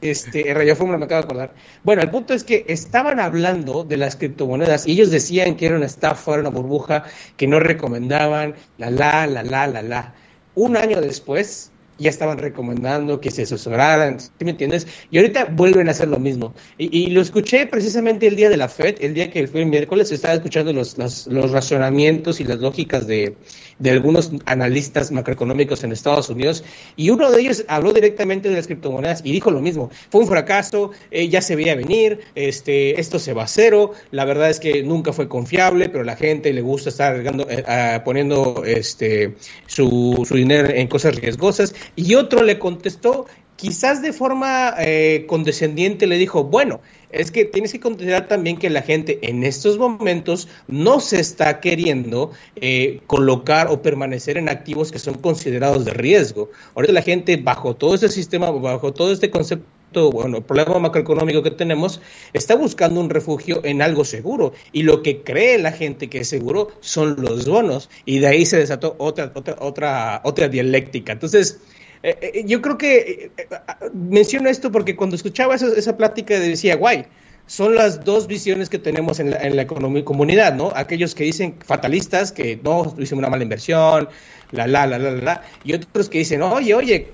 Este, 0.00 0.54
Radio 0.54 0.74
Fórmula 0.76 0.98
me 0.98 1.04
acabo 1.04 1.20
de 1.22 1.24
acordar. 1.26 1.54
Bueno, 1.82 2.02
el 2.02 2.10
punto 2.10 2.32
es 2.32 2.44
que 2.44 2.64
estaban 2.68 3.20
hablando 3.20 3.84
de 3.84 3.96
las 3.96 4.16
criptomonedas 4.16 4.86
y 4.86 4.92
ellos 4.92 5.10
decían 5.10 5.56
que 5.56 5.66
era 5.66 5.76
una 5.76 5.86
estafa, 5.86 6.32
era 6.32 6.40
una 6.40 6.50
burbuja, 6.50 7.04
que 7.36 7.46
no 7.46 7.60
recomendaban, 7.60 8.54
la, 8.78 8.90
la, 8.90 9.26
la, 9.26 9.42
la, 9.42 9.66
la, 9.66 9.82
la. 9.82 10.14
Un 10.54 10.76
año 10.76 11.00
después, 11.00 11.69
ya 12.00 12.10
estaban 12.10 12.38
recomendando 12.38 13.20
que 13.20 13.30
se 13.30 13.42
asesoraran, 13.42 14.18
¿sí 14.18 14.30
me 14.40 14.52
entiendes? 14.52 14.86
Y 15.10 15.18
ahorita 15.18 15.44
vuelven 15.52 15.88
a 15.88 15.90
hacer 15.90 16.08
lo 16.08 16.18
mismo. 16.18 16.54
Y, 16.78 17.10
lo 17.10 17.20
escuché 17.20 17.66
precisamente 17.66 18.26
el 18.26 18.36
día 18.36 18.48
de 18.48 18.56
la 18.56 18.68
FED, 18.68 18.96
el 19.00 19.14
día 19.14 19.30
que 19.30 19.46
fue 19.46 19.60
el 19.60 19.66
miércoles, 19.66 20.10
estaba 20.10 20.34
escuchando 20.34 20.72
los, 20.72 20.96
los, 20.98 21.50
razonamientos 21.50 22.40
y 22.40 22.44
las 22.44 22.58
lógicas 22.58 23.06
de, 23.06 23.36
de 23.78 23.90
algunos 23.90 24.32
analistas 24.46 25.12
macroeconómicos 25.12 25.84
en 25.84 25.92
Estados 25.92 26.28
Unidos 26.30 26.64
y 26.96 27.10
uno 27.10 27.30
de 27.30 27.40
ellos 27.40 27.64
habló 27.68 27.92
directamente 27.92 28.48
de 28.48 28.56
las 28.56 28.66
criptomonedas 28.66 29.20
y 29.24 29.32
dijo 29.32 29.50
lo 29.50 29.60
mismo, 29.60 29.90
fue 30.10 30.22
un 30.22 30.28
fracaso, 30.28 30.92
eh, 31.10 31.28
ya 31.28 31.42
se 31.42 31.56
veía 31.56 31.74
venir, 31.74 32.20
este, 32.34 33.00
esto 33.00 33.18
se 33.18 33.32
va 33.34 33.44
a 33.44 33.48
cero, 33.48 33.92
la 34.10 34.24
verdad 34.24 34.50
es 34.50 34.60
que 34.60 34.82
nunca 34.82 35.12
fue 35.12 35.28
confiable, 35.28 35.88
pero 35.88 36.04
la 36.04 36.16
gente 36.16 36.52
le 36.52 36.62
gusta 36.62 36.88
estar 36.88 37.22
eh, 37.26 38.00
poniendo 38.04 38.62
este, 38.64 39.34
su, 39.66 40.24
su 40.26 40.36
dinero 40.36 40.68
en 40.70 40.86
cosas 40.86 41.16
riesgosas 41.16 41.74
y 41.96 42.14
otro 42.14 42.42
le 42.42 42.58
contestó 42.58 43.26
quizás 43.60 44.00
de 44.00 44.14
forma 44.14 44.74
eh, 44.78 45.26
condescendiente 45.28 46.06
le 46.06 46.16
dijo, 46.16 46.44
bueno, 46.44 46.80
es 47.10 47.30
que 47.30 47.44
tienes 47.44 47.72
que 47.72 47.80
considerar 47.80 48.26
también 48.26 48.56
que 48.56 48.70
la 48.70 48.80
gente 48.80 49.18
en 49.22 49.44
estos 49.44 49.76
momentos 49.76 50.48
no 50.66 50.98
se 50.98 51.20
está 51.20 51.60
queriendo 51.60 52.30
eh, 52.56 53.00
colocar 53.06 53.68
o 53.68 53.82
permanecer 53.82 54.38
en 54.38 54.48
activos 54.48 54.90
que 54.90 54.98
son 54.98 55.14
considerados 55.14 55.84
de 55.84 55.92
riesgo. 55.92 56.50
Ahorita 56.74 56.94
la 56.94 57.02
gente 57.02 57.36
bajo 57.36 57.76
todo 57.76 57.94
este 57.94 58.08
sistema, 58.08 58.50
bajo 58.50 58.94
todo 58.94 59.12
este 59.12 59.28
concepto, 59.28 60.10
bueno, 60.10 60.38
el 60.38 60.42
problema 60.42 60.78
macroeconómico 60.78 61.42
que 61.42 61.50
tenemos, 61.50 62.00
está 62.32 62.54
buscando 62.54 62.98
un 62.98 63.10
refugio 63.10 63.60
en 63.62 63.82
algo 63.82 64.06
seguro. 64.06 64.54
Y 64.72 64.84
lo 64.84 65.02
que 65.02 65.20
cree 65.20 65.58
la 65.58 65.72
gente 65.72 66.08
que 66.08 66.20
es 66.20 66.28
seguro 66.28 66.68
son 66.80 67.16
los 67.20 67.46
bonos. 67.46 67.90
Y 68.06 68.20
de 68.20 68.28
ahí 68.28 68.46
se 68.46 68.56
desató 68.56 68.94
otra, 68.96 69.32
otra, 69.34 69.56
otra, 69.58 70.22
otra 70.24 70.48
dialéctica. 70.48 71.12
Entonces, 71.12 71.58
eh, 72.02 72.18
eh, 72.22 72.44
yo 72.46 72.62
creo 72.62 72.78
que 72.78 73.30
eh, 73.36 73.46
menciono 73.92 74.48
esto 74.48 74.72
porque 74.72 74.96
cuando 74.96 75.16
escuchaba 75.16 75.54
esa, 75.54 75.96
plática 75.96 76.38
decía, 76.38 76.76
guay, 76.76 77.06
son 77.46 77.74
las 77.74 78.04
dos 78.04 78.26
visiones 78.26 78.68
que 78.68 78.78
tenemos 78.78 79.20
en 79.20 79.30
la, 79.30 79.38
en 79.38 79.56
la 79.56 79.66
comunidad, 79.66 80.54
¿no? 80.54 80.72
Aquellos 80.74 81.14
que 81.14 81.24
dicen 81.24 81.56
fatalistas, 81.64 82.32
que 82.32 82.58
no, 82.62 82.94
hicimos 82.98 83.18
una 83.18 83.28
mala 83.28 83.42
inversión, 83.42 84.08
la, 84.52 84.66
la, 84.66 84.86
la, 84.86 84.98
la, 84.98 85.10
la, 85.10 85.42
y 85.64 85.74
otros 85.74 86.08
que 86.08 86.18
dicen, 86.18 86.42
oye, 86.42 86.74
oye, 86.74 87.10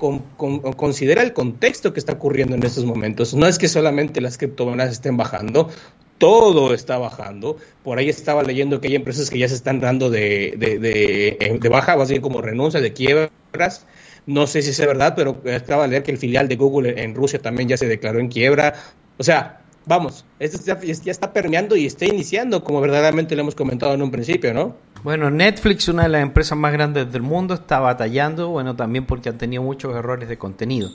considera 0.77 1.23
el 1.23 1.33
contexto 1.33 1.93
que 1.93 2.01
está 2.01 2.13
ocurriendo 2.13 2.55
en 2.55 2.63
estos 2.63 2.85
momentos. 2.85 3.35
No 3.35 3.47
es 3.47 3.59
que 3.59 3.69
solamente 3.69 4.21
las 4.21 4.39
criptomonedas 4.39 4.93
estén 4.93 5.17
bajando, 5.17 5.71
todo 6.19 6.75
está 6.75 6.99
bajando. 6.99 7.57
Por 7.83 7.99
ahí 7.99 8.09
estaba 8.09 8.43
leyendo 8.43 8.81
que 8.81 8.89
hay 8.89 8.95
empresas 8.95 9.31
que 9.31 9.39
ya 9.39 9.49
se 9.49 9.55
están 9.55 9.81
dando 9.81 10.11
de, 10.11 10.55
de, 10.57 10.79
de, 10.79 11.59
de 11.61 11.69
baja, 11.69 11.97
más 11.97 12.09
bien 12.11 12.23
como 12.23 12.41
renuncia, 12.41 12.81
de 12.81 12.93
quiebras. 12.93 13.87
No 14.27 14.47
sé 14.47 14.63
si 14.63 14.71
es 14.71 14.81
verdad, 14.81 15.15
pero 15.17 15.41
acaba 15.55 15.85
de 15.85 15.89
leer 15.89 16.03
que 16.03 16.11
el 16.11 16.19
filial 16.19 16.49
de 16.49 16.57
Google 16.57 17.03
en 17.03 17.15
Rusia 17.15 17.39
también 17.41 17.69
ya 17.69 17.77
se 17.77 17.87
declaró 17.87 18.19
en 18.19 18.29
quiebra. 18.29 18.75
O 19.19 19.23
sea, 19.23 19.61
vamos, 19.87 20.25
esto 20.39 20.59
ya, 20.65 21.11
está 21.11 21.33
permeando 21.33 21.77
y 21.77 21.87
está 21.87 22.07
iniciando, 22.07 22.63
como 22.63 22.81
verdaderamente 22.81 23.37
lo 23.37 23.43
hemos 23.43 23.55
comentado 23.55 23.95
en 23.95 24.03
un 24.03 24.11
principio, 24.11 24.53
¿no? 24.53 24.77
Bueno, 25.05 25.31
Netflix, 25.31 25.89
una 25.89 26.03
de 26.03 26.09
las 26.09 26.23
empresas 26.23 26.59
más 26.59 26.73
grandes 26.73 27.11
del 27.13 27.23
mundo, 27.23 27.55
está 27.55 27.79
batallando, 27.79 28.49
bueno, 28.49 28.75
también 28.75 29.07
porque 29.07 29.29
han 29.29 29.39
tenido 29.39 29.63
muchos 29.63 29.95
errores 29.95 30.29
de 30.29 30.37
contenido. 30.37 30.91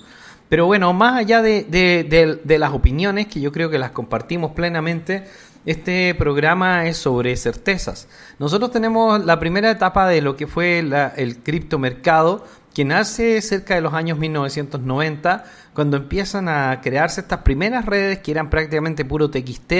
Pero 0.50 0.65
bueno, 0.65 0.91
más 0.91 1.17
allá 1.17 1.41
de, 1.41 1.63
de 1.63 2.59
las 2.59 2.73
opiniones, 2.73 3.27
que 3.27 3.39
yo 3.39 3.53
creo 3.53 3.69
que 3.69 3.79
las 3.79 3.91
compartimos 3.91 4.51
plenamente, 4.51 5.23
este 5.65 6.15
programa 6.15 6.88
es 6.88 6.97
sobre 6.97 7.35
certezas. 7.35 8.07
Nosotros 8.39 8.71
tenemos 8.71 9.23
la 9.23 9.39
primera 9.39 9.69
etapa 9.69 10.07
de 10.07 10.21
lo 10.21 10.35
que 10.35 10.47
fue 10.47 10.81
la, 10.81 11.13
el 11.15 11.38
criptomercado, 11.38 12.45
que 12.73 12.85
nace 12.85 13.41
cerca 13.41 13.75
de 13.75 13.81
los 13.81 13.93
años 13.93 14.17
1990, 14.17 15.43
cuando 15.73 15.97
empiezan 15.97 16.49
a 16.49 16.79
crearse 16.81 17.21
estas 17.21 17.39
primeras 17.39 17.85
redes 17.85 18.19
que 18.19 18.31
eran 18.31 18.49
prácticamente 18.49 19.05
puro 19.05 19.29
TXT, 19.29 19.73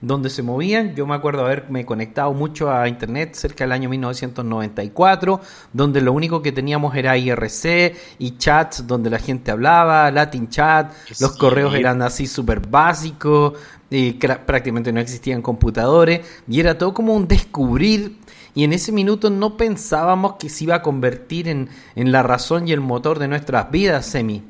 donde 0.00 0.28
se 0.28 0.42
movían. 0.42 0.94
Yo 0.94 1.06
me 1.06 1.14
acuerdo 1.14 1.44
haberme 1.44 1.86
conectado 1.86 2.32
mucho 2.34 2.70
a 2.70 2.88
Internet 2.88 3.34
cerca 3.34 3.64
del 3.64 3.72
año 3.72 3.88
1994, 3.88 5.40
donde 5.72 6.00
lo 6.00 6.12
único 6.12 6.42
que 6.42 6.52
teníamos 6.52 6.94
era 6.96 7.16
IRC 7.16 7.96
y 8.18 8.36
chats 8.36 8.86
donde 8.86 9.10
la 9.10 9.18
gente 9.18 9.50
hablaba, 9.50 10.10
Latin 10.10 10.48
Chat, 10.48 10.92
los 11.20 11.36
correos 11.36 11.74
eran 11.74 12.02
así 12.02 12.26
súper 12.26 12.60
básicos, 12.60 13.54
y 13.90 14.12
prácticamente 14.12 14.92
no 14.92 15.00
existían 15.00 15.40
computadores, 15.40 16.20
y 16.48 16.60
era 16.60 16.76
todo 16.76 16.92
como 16.92 17.14
un 17.14 17.28
descubrir 17.28 18.18
y 18.54 18.64
en 18.64 18.72
ese 18.72 18.92
minuto 18.92 19.30
no 19.30 19.56
pensábamos 19.56 20.34
que 20.34 20.48
se 20.48 20.64
iba 20.64 20.76
a 20.76 20.82
convertir 20.82 21.48
en, 21.48 21.68
en 21.96 22.12
la 22.12 22.22
razón 22.22 22.68
y 22.68 22.72
el 22.72 22.80
motor 22.80 23.18
de 23.18 23.28
nuestras 23.28 23.70
vidas, 23.70 24.06
Semi. 24.06 24.42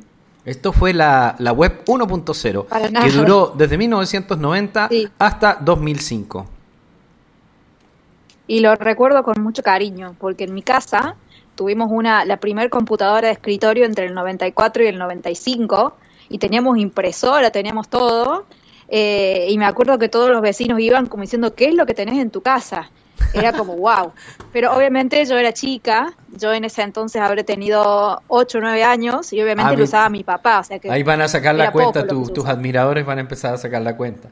Esto 0.44 0.72
fue 0.72 0.92
la, 0.92 1.36
la 1.38 1.52
web 1.52 1.84
1.0, 1.86 3.02
que 3.02 3.10
duró 3.10 3.54
desde 3.56 3.78
1990 3.78 4.88
sí. 4.90 5.08
hasta 5.18 5.54
2005. 5.54 6.46
Y 8.46 8.60
lo 8.60 8.74
recuerdo 8.74 9.22
con 9.22 9.42
mucho 9.42 9.62
cariño, 9.62 10.16
porque 10.18 10.44
en 10.44 10.52
mi 10.52 10.60
casa 10.60 11.16
tuvimos 11.54 11.88
una 11.90 12.26
la 12.26 12.36
primer 12.36 12.68
computadora 12.68 13.28
de 13.28 13.32
escritorio 13.32 13.86
entre 13.86 14.04
el 14.04 14.12
94 14.12 14.84
y 14.84 14.86
el 14.88 14.98
95, 14.98 15.96
y 16.28 16.36
teníamos 16.36 16.76
impresora, 16.76 17.50
teníamos 17.50 17.88
todo, 17.88 18.44
eh, 18.88 19.46
y 19.48 19.56
me 19.56 19.64
acuerdo 19.64 19.98
que 19.98 20.10
todos 20.10 20.28
los 20.28 20.42
vecinos 20.42 20.78
iban 20.80 21.06
como 21.06 21.22
diciendo, 21.22 21.54
¿qué 21.54 21.66
es 21.66 21.74
lo 21.74 21.86
que 21.86 21.94
tenés 21.94 22.18
en 22.18 22.28
tu 22.30 22.42
casa? 22.42 22.90
Era 23.32 23.52
como, 23.52 23.76
wow. 23.76 24.12
Pero 24.52 24.74
obviamente 24.74 25.24
yo 25.24 25.36
era 25.36 25.52
chica, 25.52 26.12
yo 26.36 26.52
en 26.52 26.64
ese 26.64 26.82
entonces 26.82 27.20
habré 27.20 27.44
tenido 27.44 28.22
8 28.28 28.58
o 28.58 28.60
9 28.60 28.84
años 28.84 29.32
y 29.32 29.42
obviamente 29.42 29.74
ah, 29.74 29.76
lo 29.76 29.84
usaba 29.84 30.08
mi 30.08 30.22
papá. 30.22 30.60
O 30.60 30.64
sea 30.64 30.78
que 30.78 30.90
ahí 30.90 31.02
van 31.02 31.20
a 31.20 31.28
sacar 31.28 31.54
la 31.54 31.72
cuenta, 31.72 32.06
tu, 32.06 32.28
tus 32.28 32.46
admiradores 32.46 33.04
van 33.04 33.18
a 33.18 33.20
empezar 33.22 33.54
a 33.54 33.58
sacar 33.58 33.82
la 33.82 33.96
cuenta. 33.96 34.30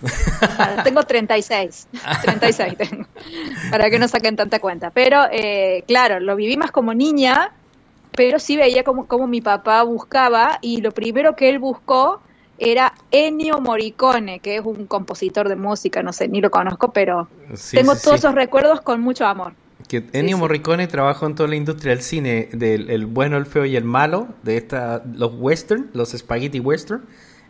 Bueno, 0.00 0.82
tengo 0.82 1.02
36, 1.02 1.88
36 2.22 2.76
tengo, 2.78 3.06
para 3.70 3.90
que 3.90 3.98
no 3.98 4.08
saquen 4.08 4.36
tanta 4.36 4.58
cuenta. 4.58 4.90
Pero 4.90 5.26
eh, 5.30 5.84
claro, 5.86 6.20
lo 6.20 6.36
viví 6.36 6.56
más 6.56 6.70
como 6.70 6.94
niña, 6.94 7.52
pero 8.16 8.38
sí 8.38 8.56
veía 8.56 8.82
como, 8.82 9.06
como 9.06 9.26
mi 9.26 9.40
papá 9.40 9.82
buscaba 9.82 10.58
y 10.60 10.80
lo 10.80 10.92
primero 10.92 11.36
que 11.36 11.50
él 11.50 11.58
buscó 11.58 12.22
era 12.60 12.92
Ennio 13.10 13.58
Morricone, 13.60 14.38
que 14.38 14.56
es 14.56 14.64
un 14.64 14.86
compositor 14.86 15.48
de 15.48 15.56
música, 15.56 16.02
no 16.02 16.12
sé, 16.12 16.28
ni 16.28 16.40
lo 16.42 16.50
conozco, 16.50 16.92
pero 16.92 17.26
sí, 17.54 17.78
tengo 17.78 17.94
sí, 17.94 18.02
todos 18.04 18.20
sí. 18.20 18.26
esos 18.26 18.34
recuerdos 18.34 18.82
con 18.82 19.00
mucho 19.00 19.26
amor. 19.26 19.54
Que 19.88 20.04
Ennio 20.12 20.36
Morricone 20.36 20.86
trabajó 20.86 21.26
en 21.26 21.34
toda 21.34 21.48
la 21.48 21.56
industria 21.56 21.94
del 21.94 22.02
cine, 22.02 22.50
del 22.52 22.90
el 22.90 23.06
bueno, 23.06 23.38
el 23.38 23.46
feo 23.46 23.64
y 23.64 23.76
el 23.76 23.84
malo, 23.84 24.28
de 24.42 24.58
esta, 24.58 25.02
los 25.14 25.32
western, 25.34 25.90
los 25.94 26.10
spaghetti 26.10 26.60
western, 26.60 27.02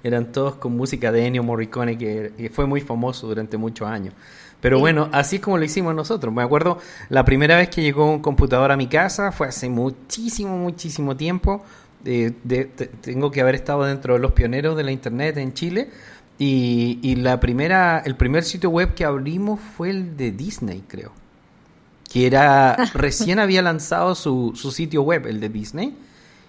eran 0.04 0.30
todos 0.30 0.54
con 0.54 0.76
música 0.76 1.10
de 1.10 1.26
Ennio 1.26 1.42
Morricone, 1.42 1.98
que, 1.98 2.32
que 2.36 2.48
fue 2.48 2.66
muy 2.66 2.80
famoso 2.80 3.26
durante 3.26 3.56
muchos 3.58 3.88
años. 3.88 4.14
Pero 4.60 4.76
sí. 4.76 4.80
bueno, 4.80 5.08
así 5.12 5.36
es 5.36 5.42
como 5.42 5.58
lo 5.58 5.64
hicimos 5.64 5.94
nosotros. 5.94 6.32
Me 6.32 6.42
acuerdo 6.42 6.78
la 7.08 7.24
primera 7.24 7.56
vez 7.56 7.68
que 7.68 7.82
llegó 7.82 8.10
un 8.10 8.20
computador 8.20 8.70
a 8.70 8.76
mi 8.76 8.86
casa, 8.86 9.32
fue 9.32 9.48
hace 9.48 9.68
muchísimo, 9.68 10.56
muchísimo 10.56 11.16
tiempo 11.16 11.64
de, 12.04 12.34
de, 12.44 12.64
tengo 12.64 13.30
que 13.30 13.40
haber 13.40 13.54
estado 13.54 13.84
dentro 13.84 14.14
de 14.14 14.20
los 14.20 14.32
pioneros 14.32 14.76
de 14.76 14.84
la 14.84 14.92
internet 14.92 15.36
en 15.36 15.54
Chile 15.54 15.90
y, 16.38 16.98
y, 17.02 17.16
la 17.16 17.40
primera 17.40 18.02
el 18.04 18.16
primer 18.16 18.44
sitio 18.44 18.70
web 18.70 18.94
que 18.94 19.04
abrimos 19.04 19.60
fue 19.60 19.90
el 19.90 20.16
de 20.16 20.32
Disney 20.32 20.82
creo 20.88 21.12
que 22.10 22.26
era 22.26 22.76
recién 22.94 23.38
había 23.38 23.62
lanzado 23.62 24.14
su, 24.14 24.52
su 24.54 24.70
sitio 24.72 25.02
web 25.02 25.26
el 25.26 25.40
de 25.40 25.48
Disney 25.48 25.96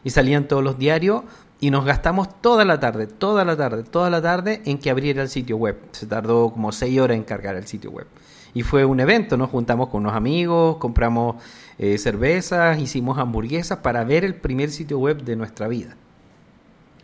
y 0.04 0.10
salían 0.10 0.48
todos 0.48 0.64
los 0.64 0.78
diarios 0.78 1.24
y 1.62 1.70
nos 1.70 1.86
gastamos 1.86 2.42
toda 2.42 2.66
la 2.66 2.80
tarde, 2.80 3.06
toda 3.06 3.46
la 3.46 3.56
tarde, 3.56 3.84
toda 3.84 4.10
la 4.10 4.20
tarde 4.22 4.64
en 4.66 4.80
que 4.80 4.90
abriera 4.90 5.22
el 5.22 5.30
sitio 5.30 5.58
web. 5.58 5.78
Se 5.92 6.08
tardó 6.08 6.52
como 6.52 6.72
seis 6.72 7.00
horas 7.00 7.16
en 7.16 7.24
cargar 7.24 7.56
el 7.56 7.68
sitio 7.68 7.92
web. 7.92 8.08
Y 8.56 8.64
fue 8.64 8.84
un 8.84 9.00
evento, 9.00 9.38
nos 9.38 9.52
juntamos 9.52 9.90
con 9.90 10.02
unos 10.02 10.16
amigos, 10.16 10.78
compramos 10.78 11.36
eh, 11.82 11.98
cervezas, 11.98 12.80
hicimos 12.80 13.18
hamburguesas 13.18 13.80
para 13.80 14.04
ver 14.04 14.24
el 14.24 14.36
primer 14.36 14.70
sitio 14.70 15.00
web 15.00 15.24
de 15.24 15.36
nuestra 15.36 15.68
vida. 15.68 15.98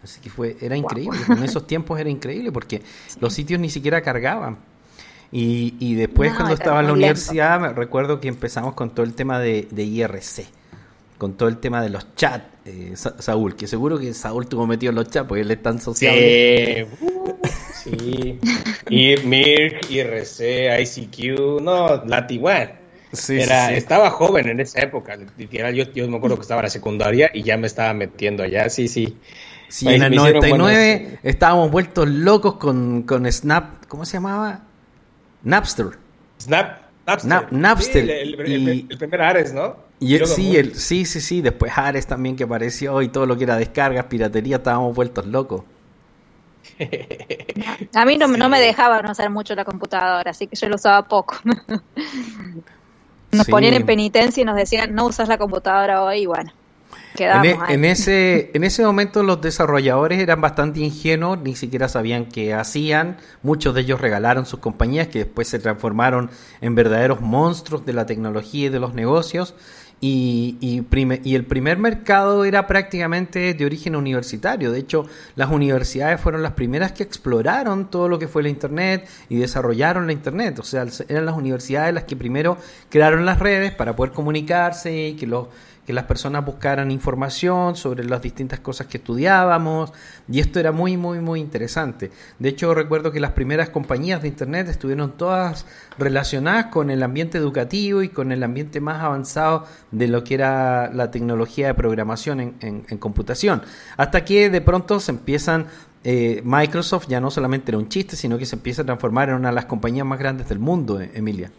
Así 0.04 0.22
que 0.22 0.30
fue, 0.30 0.56
era 0.62 0.78
increíble, 0.78 1.18
wow. 1.28 1.38
en 1.38 1.44
esos 1.44 1.66
tiempos 1.66 2.00
era 2.00 2.10
increíble 2.10 2.52
porque 2.52 2.84
sí. 3.08 3.18
los 3.20 3.34
sitios 3.34 3.60
ni 3.60 3.70
siquiera 3.70 4.02
cargaban. 4.02 4.58
Y, 5.32 5.74
y 5.80 5.96
después 5.96 6.30
no, 6.30 6.38
cuando 6.38 6.54
estaba 6.54 6.80
en 6.80 6.88
la 6.88 6.94
universidad, 6.94 7.60
me 7.60 7.74
recuerdo 7.74 8.22
que 8.22 8.28
empezamos 8.28 8.76
con 8.76 8.92
todo 8.92 9.04
el 9.04 9.16
tema 9.16 9.40
de, 9.40 9.68
de 9.72 9.84
IRC 9.84 10.46
con 11.18 11.34
todo 11.34 11.50
el 11.50 11.58
tema 11.58 11.82
de 11.82 11.90
los 11.90 12.16
chats, 12.16 12.46
eh, 12.66 12.92
Sa 12.96 13.20
Saúl, 13.20 13.56
que 13.56 13.66
seguro 13.66 13.98
que 13.98 14.14
Saúl 14.14 14.48
tuvo 14.48 14.68
metido 14.68 14.92
en 14.92 14.98
los 14.98 15.10
chats 15.10 15.28
porque 15.28 15.42
él 15.42 15.50
es 15.50 15.64
tan 15.64 15.82
sociable. 15.82 16.88
Sí, 17.74 17.90
sí. 17.92 18.40
y 18.90 19.18
Mirk, 19.26 19.90
IRC, 19.90 20.80
ICQ, 20.82 21.62
no, 21.62 22.06
LatiWan. 22.06 22.87
Sí, 23.12 23.40
Era, 23.40 23.68
sí, 23.68 23.74
sí. 23.74 23.78
Estaba 23.78 24.10
joven 24.12 24.50
en 24.50 24.60
esa 24.60 24.82
época, 24.82 25.18
literal, 25.38 25.74
yo, 25.74 25.86
yo 25.94 26.08
me 26.10 26.18
acuerdo 26.18 26.36
que 26.36 26.42
estaba 26.42 26.62
en 26.62 26.66
la 26.66 26.70
secundaria 26.70 27.30
y 27.34 27.44
ya 27.44 27.58
me 27.58 27.68
estaba 27.68 27.94
metiendo 27.94 28.44
allá, 28.44 28.70
sí, 28.70 28.88
sí. 28.88 29.18
Sí, 29.70 29.88
en 29.90 30.02
el 30.02 30.16
99 30.16 30.98
buenos... 31.00 31.20
estábamos 31.24 31.72
vueltos 31.72 32.08
locos 32.08 32.56
con, 32.56 33.04
con 33.04 33.30
Snap, 33.32 33.86
¿cómo 33.88 34.06
se 34.06 34.14
llamaba? 34.14 34.62
Napster. 35.44 35.88
Snap, 36.42 36.82
Napster. 37.06 37.30
Na 37.30 37.48
Napster. 37.52 38.06
Sí, 38.06 38.12
el, 38.12 38.40
el, 38.40 38.70
y, 38.70 38.88
el, 38.90 38.98
primer 38.98 39.22
Ares, 39.22 39.54
¿no? 39.54 39.76
Y 40.00 40.16
el, 40.16 40.28
sí, 40.28 40.56
el, 40.56 40.76
sí, 40.76 41.06
sí, 41.06 41.20
sí, 41.20 41.42
después 41.42 41.72
Ares 41.76 42.08
también 42.08 42.36
que 42.36 42.44
apareció 42.44 43.02
y 43.02 43.10
todo 43.10 43.26
lo 43.26 43.38
que 43.38 43.44
era 43.46 43.58
descargas, 43.58 44.06
piratería, 44.06 44.58
estábamos 44.58 44.96
vueltos 44.96 45.26
locos. 45.26 45.64
A 47.94 48.06
mí 48.06 48.18
no, 48.18 48.28
sí. 48.28 48.34
no, 48.38 48.50
me 48.50 48.60
dejaban 48.60 49.10
usar 49.10 49.30
mucho 49.30 49.56
la 49.56 49.66
computadora, 49.66 50.32
así 50.32 50.48
que 50.48 50.56
yo 50.56 50.70
lo 50.70 50.76
usaba 50.76 51.08
poco. 51.08 51.36
Nos 53.32 53.46
sí. 53.46 53.52
ponían 53.52 53.74
en 53.74 53.86
penitencia 53.86 54.42
y 54.42 54.46
nos 54.46 54.56
decían, 54.56 54.96
no 54.96 55.08
usas 55.08 55.28
la 55.28 55.38
computadora 55.38 56.04
hoy, 56.04 56.20
y 56.20 56.26
bueno. 56.26 56.52
En, 57.20 57.46
e 57.46 57.58
en, 57.70 57.86
ese, 57.86 58.52
en 58.54 58.64
ese 58.64 58.84
momento 58.84 59.24
los 59.24 59.42
desarrolladores 59.42 60.20
eran 60.20 60.42
bastante 60.42 60.80
ingenuos, 60.80 61.40
ni 61.40 61.56
siquiera 61.56 61.90
sabían 61.90 62.26
qué 62.26 62.54
hacían. 62.54 63.18
Muchos 63.42 63.74
de 63.74 63.82
ellos 63.82 64.00
regalaron 64.00 64.46
sus 64.46 64.60
compañías 64.60 65.08
que 65.08 65.20
después 65.20 65.48
se 65.48 65.60
transformaron 65.60 66.30
en 66.62 66.76
verdaderos 66.76 67.22
monstruos 67.22 67.86
de 67.86 67.94
la 67.94 68.06
tecnología 68.06 68.68
y 68.68 68.70
de 68.70 68.80
los 68.80 68.94
negocios. 68.94 69.56
Y, 70.00 70.58
y, 70.62 71.36
el 71.36 71.46
primer 71.46 71.80
mercado 71.80 72.46
era 72.46 72.68
prácticamente 72.68 73.56
de 73.56 73.66
origen 73.66 73.96
universitario. 73.96 74.72
De 74.72 74.80
hecho, 74.80 75.08
las 75.36 75.50
universidades 75.50 76.22
fueron 76.22 76.44
las 76.44 76.52
primeras 76.52 76.92
que 76.92 77.02
exploraron 77.02 77.90
todo 77.90 78.08
lo 78.08 78.20
que 78.20 78.28
fue 78.28 78.44
la 78.44 78.50
Internet 78.50 79.10
y 79.28 79.38
desarrollaron 79.38 80.06
la 80.06 80.14
Internet. 80.14 80.60
O 80.60 80.64
sea, 80.64 80.86
eran 81.08 81.26
las 81.26 81.36
universidades 81.36 81.96
las 81.96 82.04
que 82.04 82.16
primero 82.16 82.58
crearon 82.90 83.26
las 83.26 83.40
redes 83.40 83.74
para 83.74 83.96
poder 83.96 84.14
comunicarse 84.14 85.08
y 85.08 85.14
que 85.16 85.26
los 85.26 85.48
que 85.88 85.94
las 85.94 86.04
personas 86.04 86.44
buscaran 86.44 86.92
información 86.92 87.78
sobre 87.78 88.04
las 88.04 88.22
distintas 88.22 88.60
cosas 88.60 88.88
que 88.88 88.98
estudiábamos 88.98 89.94
y 90.30 90.42
esto 90.42 90.60
era 90.60 90.74
muy 90.74 90.98
muy 90.98 91.22
muy 91.22 91.40
interesante. 91.40 92.12
De 92.40 92.50
hecho 92.50 92.74
recuerdo 92.74 93.14
que 93.14 93.22
las 93.22 93.32
primeras 93.32 93.70
compañías 93.70 94.22
de 94.22 94.28
internet 94.28 94.68
estuvieron 94.68 95.14
todas 95.14 95.66
relacionadas 95.98 96.66
con 96.66 96.92
el 96.92 97.04
ambiente 97.04 97.38
educativo 97.38 98.04
y 98.04 98.10
con 98.10 98.34
el 98.34 98.44
ambiente 98.44 98.82
más 98.82 99.02
avanzado 99.02 99.64
de 99.92 100.10
lo 100.10 100.26
que 100.26 100.34
era 100.34 100.92
la 100.94 101.10
tecnología 101.10 101.68
de 101.68 101.74
programación 101.74 102.56
en, 102.60 102.82
computación. 102.98 103.62
Hasta 103.96 104.26
que 104.26 104.50
de 104.50 104.60
pronto 104.60 105.00
se 105.00 105.12
empiezan 105.12 105.68
eh, 106.04 106.42
Microsoft 106.44 107.08
ya 107.08 107.22
no 107.22 107.32
solamente 107.32 107.72
era 107.72 107.78
un 107.78 107.88
chiste, 107.88 108.18
sino 108.18 108.38
que 108.38 108.46
se 108.46 108.58
empieza 108.58 108.82
a 108.82 108.86
transformar 108.86 109.30
en 109.30 109.36
una 109.36 109.50
de 109.50 109.56
las 109.56 109.66
compañías 109.66 110.06
más 110.06 110.20
grandes 110.20 110.50
del 110.50 110.60
mundo, 110.60 111.00
Emilia. 111.00 111.50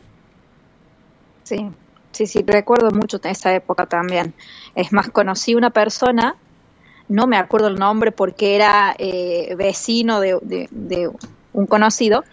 Sí, 1.44 1.70
Sí, 2.18 2.26
sí, 2.26 2.42
recuerdo 2.44 2.90
mucho 2.90 3.20
esa 3.22 3.54
época 3.54 3.87
también. 3.87 4.34
Es 4.75 4.92
más, 4.92 5.08
conocí 5.08 5.54
una 5.54 5.70
persona, 5.70 6.34
no 7.06 7.28
me 7.28 7.37
acuerdo 7.37 7.68
el 7.68 7.76
nombre 7.76 8.10
porque 8.10 8.56
era 8.56 8.92
eh, 8.98 9.54
vecino 9.56 10.18
de, 10.18 11.12
un 11.52 11.66
conocido, 11.66 12.25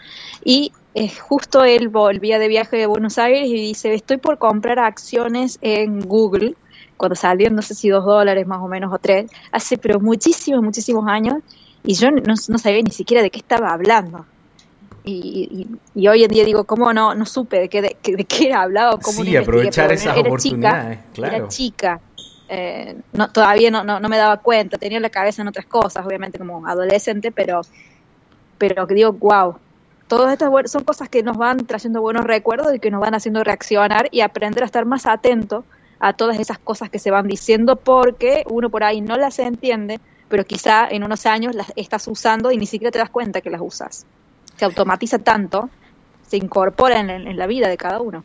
y 0.44 0.72
eh, 0.96 1.12
justo 1.16 1.64
él 1.64 1.90
volvía 1.90 2.40
de 2.40 2.48
viaje 2.48 2.78
de 2.78 2.88
Buenos 2.88 3.20
Aires 3.20 3.48
y 3.48 3.54
dice, 3.54 3.94
estoy 3.94 4.18
por 4.18 4.40
comprar 4.40 4.80
acciones 4.80 5.60
en 5.62 6.00
Google, 6.00 6.56
cuando 6.98 7.14
salieron, 7.14 7.56
no 7.56 7.62
sé 7.62 7.76
si 7.76 7.90
dos 7.90 8.06
dólares 8.06 8.48
más 8.48 8.64
o 8.64 8.68
menos 8.68 8.92
o 8.92 8.98
tres, 8.98 9.30
hace 9.52 9.78
pero 9.78 10.00
muchísimos, 10.00 10.64
muchísimos 10.64 11.08
años, 11.08 11.44
y 11.84 11.94
yo 11.94 12.10
no, 12.10 12.22
no 12.24 12.58
sabía 12.58 12.82
ni 12.82 12.90
siquiera 12.90 13.22
de 13.22 13.30
qué 13.30 13.38
estaba 13.38 13.72
hablando. 13.72 14.26
Y, 15.08 15.68
y, 15.94 16.02
y 16.02 16.08
hoy 16.08 16.24
en 16.24 16.32
día 16.32 16.44
digo, 16.44 16.64
¿cómo 16.64 16.92
no, 16.92 17.14
no 17.14 17.26
supe 17.28 17.60
de 17.60 17.70
qué, 17.70 17.82
de, 17.82 17.98
de 18.04 18.26
qué 18.26 18.48
era 18.48 18.64
hablado? 18.64 19.00
Cómo 19.00 19.24
Sí, 19.24 19.36
aprovechar 19.38 19.92
esas 19.92 20.18
era 20.18 20.28
oportunidades, 20.28 20.98
chica, 20.98 21.14
claro. 21.14 21.36
Era 21.36 21.48
chica. 21.48 22.02
Eh, 22.48 22.98
no, 23.14 23.32
todavía 23.32 23.70
no, 23.72 23.84
no, 23.84 24.00
no 24.00 24.10
me 24.10 24.18
daba 24.18 24.38
cuenta, 24.38 24.78
tenía 24.78 25.00
la 25.00 25.10
cabeza 25.10 25.44
en 25.44 25.48
otras 25.48 25.66
cosas, 25.68 26.06
obviamente 26.06 26.40
como 26.40 26.66
adolescente, 26.68 27.32
pero, 27.32 27.62
pero 28.58 28.88
que 28.88 28.96
digo, 28.96 29.14
wow, 29.14 29.58
todas 30.08 30.34
estas 30.34 30.72
son 30.72 30.84
cosas 30.84 31.10
que 31.10 31.24
nos 31.24 31.38
van 31.38 31.66
trayendo 31.66 32.02
buenos 32.02 32.26
recuerdos 32.26 32.74
y 32.74 32.80
que 32.80 32.92
nos 32.92 33.02
van 33.02 33.16
haciendo 33.16 33.44
reaccionar 33.44 34.10
y 34.12 34.22
aprender 34.22 34.64
a 34.64 34.68
estar 34.68 34.86
más 34.86 35.06
atento 35.06 35.66
a 36.00 36.14
todas 36.14 36.40
esas 36.40 36.60
cosas 36.60 36.90
que 36.90 37.00
se 37.00 37.12
van 37.12 37.28
diciendo 37.28 37.76
porque 37.78 38.44
uno 38.50 38.70
por 38.70 38.84
ahí 38.84 39.02
no 39.02 39.18
las 39.18 39.40
entiende, 39.40 40.00
pero 40.28 40.46
quizá 40.46 40.88
en 40.88 41.04
unos 41.04 41.26
años 41.26 41.56
las 41.56 41.72
estás 41.76 42.08
usando 42.08 42.52
y 42.52 42.58
ni 42.58 42.66
siquiera 42.66 42.92
te 42.92 43.00
das 43.00 43.10
cuenta 43.10 43.42
que 43.42 43.50
las 43.50 43.62
usas. 43.62 44.06
Se 44.58 44.66
automatiza 44.66 45.20
tanto, 45.20 45.70
se 46.28 46.38
incorpora 46.38 47.00
en, 47.00 47.10
en 47.10 47.38
la 47.38 47.48
vida 47.48 47.68
de 47.68 47.78
cada 47.78 48.00
uno. 48.00 48.24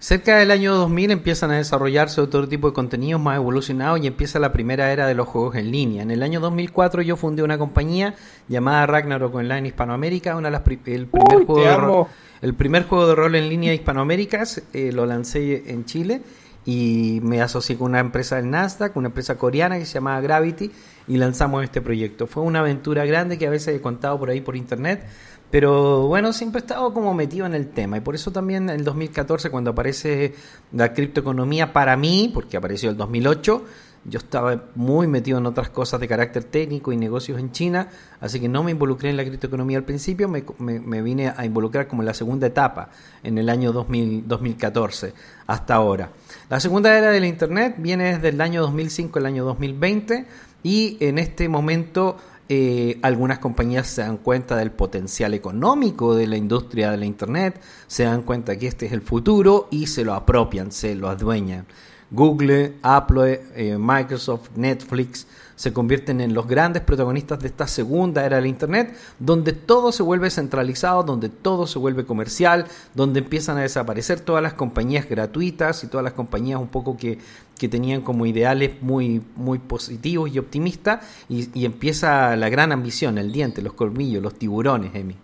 Cerca 0.00 0.38
del 0.38 0.52
año 0.52 0.76
2000 0.76 1.10
empiezan 1.10 1.50
a 1.50 1.56
desarrollarse 1.56 2.20
otro 2.20 2.48
tipo 2.48 2.68
de 2.68 2.72
contenidos 2.72 3.20
más 3.20 3.34
evolucionados 3.34 3.98
y 4.00 4.06
empieza 4.06 4.38
la 4.38 4.52
primera 4.52 4.92
era 4.92 5.08
de 5.08 5.14
los 5.14 5.26
juegos 5.26 5.56
en 5.56 5.72
línea. 5.72 6.04
En 6.04 6.12
el 6.12 6.22
año 6.22 6.38
2004 6.38 7.02
yo 7.02 7.16
fundé 7.16 7.42
una 7.42 7.58
compañía 7.58 8.14
llamada 8.48 8.86
Ragnarok 8.86 9.34
Online 9.34 9.66
Hispanoamérica, 9.66 10.36
una 10.36 10.48
de 10.48 10.52
las 10.52 10.60
pri- 10.62 10.78
el 10.86 11.08
primer 11.08 11.38
Uy, 11.38 11.44
juego 11.46 11.64
de 11.64 11.76
rol, 11.76 12.06
el 12.42 12.54
primer 12.54 12.84
juego 12.84 13.08
de 13.08 13.14
rol 13.16 13.34
en 13.34 13.48
línea 13.48 13.74
hispanoaméricas, 13.74 14.62
eh, 14.72 14.92
lo 14.92 15.04
lancé 15.04 15.64
en 15.72 15.84
Chile 15.84 16.22
y 16.64 17.18
me 17.24 17.42
asocié 17.42 17.76
con 17.76 17.88
una 17.90 17.98
empresa 17.98 18.36
del 18.36 18.50
Nasdaq, 18.50 18.96
una 18.96 19.08
empresa 19.08 19.36
coreana 19.36 19.78
que 19.80 19.84
se 19.86 19.94
llamaba 19.94 20.20
Gravity 20.20 20.70
y 21.08 21.16
lanzamos 21.16 21.64
este 21.64 21.80
proyecto. 21.80 22.26
Fue 22.26 22.42
una 22.42 22.60
aventura 22.60 23.04
grande 23.06 23.38
que 23.38 23.46
a 23.46 23.50
veces 23.50 23.74
he 23.76 23.80
contado 23.80 24.18
por 24.18 24.30
ahí 24.30 24.40
por 24.40 24.54
internet, 24.56 25.04
pero 25.50 26.06
bueno, 26.06 26.32
siempre 26.32 26.60
he 26.60 26.62
estado 26.62 26.92
como 26.92 27.14
metido 27.14 27.46
en 27.46 27.54
el 27.54 27.68
tema 27.68 27.96
y 27.96 28.00
por 28.00 28.14
eso 28.14 28.30
también 28.30 28.64
en 28.68 28.76
el 28.76 28.84
2014 28.84 29.50
cuando 29.50 29.70
aparece 29.70 30.34
la 30.72 30.92
criptoeconomía 30.92 31.72
para 31.72 31.96
mí, 31.96 32.30
porque 32.32 32.56
apareció 32.58 32.90
el 32.90 32.96
2008, 32.98 33.64
yo 34.04 34.18
estaba 34.18 34.64
muy 34.74 35.06
metido 35.06 35.38
en 35.38 35.46
otras 35.46 35.70
cosas 35.70 36.00
de 36.00 36.06
carácter 36.08 36.44
técnico 36.44 36.92
y 36.92 36.96
negocios 36.96 37.38
en 37.40 37.50
China, 37.52 37.88
así 38.20 38.38
que 38.40 38.48
no 38.48 38.62
me 38.62 38.70
involucré 38.70 39.10
en 39.10 39.16
la 39.16 39.24
criptoeconomía 39.24 39.76
al 39.78 39.84
principio, 39.84 40.28
me, 40.28 40.44
me- 40.58 40.80
me 40.80 41.02
vine 41.02 41.32
a 41.36 41.44
involucrar 41.44 41.88
como 41.88 42.02
en 42.02 42.06
la 42.06 42.14
segunda 42.14 42.46
etapa, 42.46 42.90
en 43.22 43.38
el 43.38 43.48
año 43.48 43.72
2000 43.72 44.24
2014, 44.28 45.14
hasta 45.46 45.74
ahora. 45.74 46.10
La 46.48 46.60
segunda 46.60 46.96
era 46.96 47.10
del 47.10 47.24
Internet 47.24 47.74
viene 47.78 48.14
desde 48.14 48.28
el 48.28 48.40
año 48.40 48.62
2005 48.62 49.18
al 49.18 49.26
año 49.26 49.44
2020 49.44 50.26
y 50.62 50.96
en 51.00 51.18
este 51.18 51.48
momento 51.48 52.16
eh, 52.48 52.98
algunas 53.02 53.38
compañías 53.40 53.86
se 53.88 54.00
dan 54.00 54.16
cuenta 54.16 54.56
del 54.56 54.70
potencial 54.70 55.34
económico 55.34 56.14
de 56.14 56.26
la 56.26 56.36
industria 56.36 56.90
de 56.90 56.96
la 56.96 57.04
Internet, 57.04 57.60
se 57.86 58.04
dan 58.04 58.22
cuenta 58.22 58.56
que 58.56 58.66
este 58.66 58.86
es 58.86 58.92
el 58.92 59.02
futuro 59.02 59.68
y 59.70 59.86
se 59.86 60.04
lo 60.04 60.14
apropian, 60.14 60.72
se 60.72 60.94
lo 60.94 61.08
adueñan. 61.08 61.66
Google, 62.10 62.76
Apple, 62.82 63.42
eh, 63.54 63.76
Microsoft, 63.78 64.50
Netflix 64.56 65.26
se 65.56 65.72
convierten 65.72 66.20
en 66.20 66.34
los 66.34 66.46
grandes 66.46 66.82
protagonistas 66.82 67.40
de 67.40 67.48
esta 67.48 67.66
segunda 67.66 68.24
era 68.24 68.36
del 68.36 68.46
Internet, 68.46 68.96
donde 69.18 69.52
todo 69.52 69.90
se 69.90 70.04
vuelve 70.04 70.30
centralizado, 70.30 71.02
donde 71.02 71.28
todo 71.28 71.66
se 71.66 71.80
vuelve 71.80 72.06
comercial, 72.06 72.66
donde 72.94 73.18
empiezan 73.18 73.58
a 73.58 73.62
desaparecer 73.62 74.20
todas 74.20 74.42
las 74.42 74.54
compañías 74.54 75.08
gratuitas 75.08 75.82
y 75.82 75.88
todas 75.88 76.04
las 76.04 76.12
compañías 76.12 76.60
un 76.60 76.68
poco 76.68 76.96
que, 76.96 77.18
que 77.58 77.68
tenían 77.68 78.02
como 78.02 78.26
ideales 78.26 78.80
muy, 78.80 79.22
muy 79.36 79.58
positivos 79.58 80.32
y 80.32 80.38
optimistas, 80.38 81.04
y, 81.28 81.64
empieza 81.64 82.36
la 82.36 82.48
gran 82.48 82.72
ambición, 82.72 83.18
el 83.18 83.32
diente, 83.32 83.62
los 83.62 83.74
colmillos, 83.74 84.22
los 84.22 84.34
tiburones, 84.34 84.94
Emi. 84.94 85.16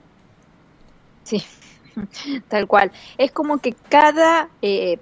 Sí, 1.22 1.42
tal 2.48 2.66
cual. 2.66 2.92
Es 3.16 3.32
como 3.32 3.58
que 3.58 3.74
cada, 3.88 4.48
eh, 4.60 4.98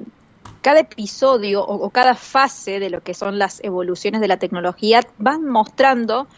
cada 0.60 0.80
episodio 0.80 1.64
o 1.64 1.90
cada 1.90 2.14
fase 2.14 2.78
de 2.78 2.90
lo 2.90 3.02
que 3.02 3.14
son 3.14 3.38
las 3.38 3.62
evoluciones 3.64 4.20
de 4.20 4.28
la 4.28 4.36
tecnología 4.36 5.00
van 5.18 5.44
mostrando 5.46 6.28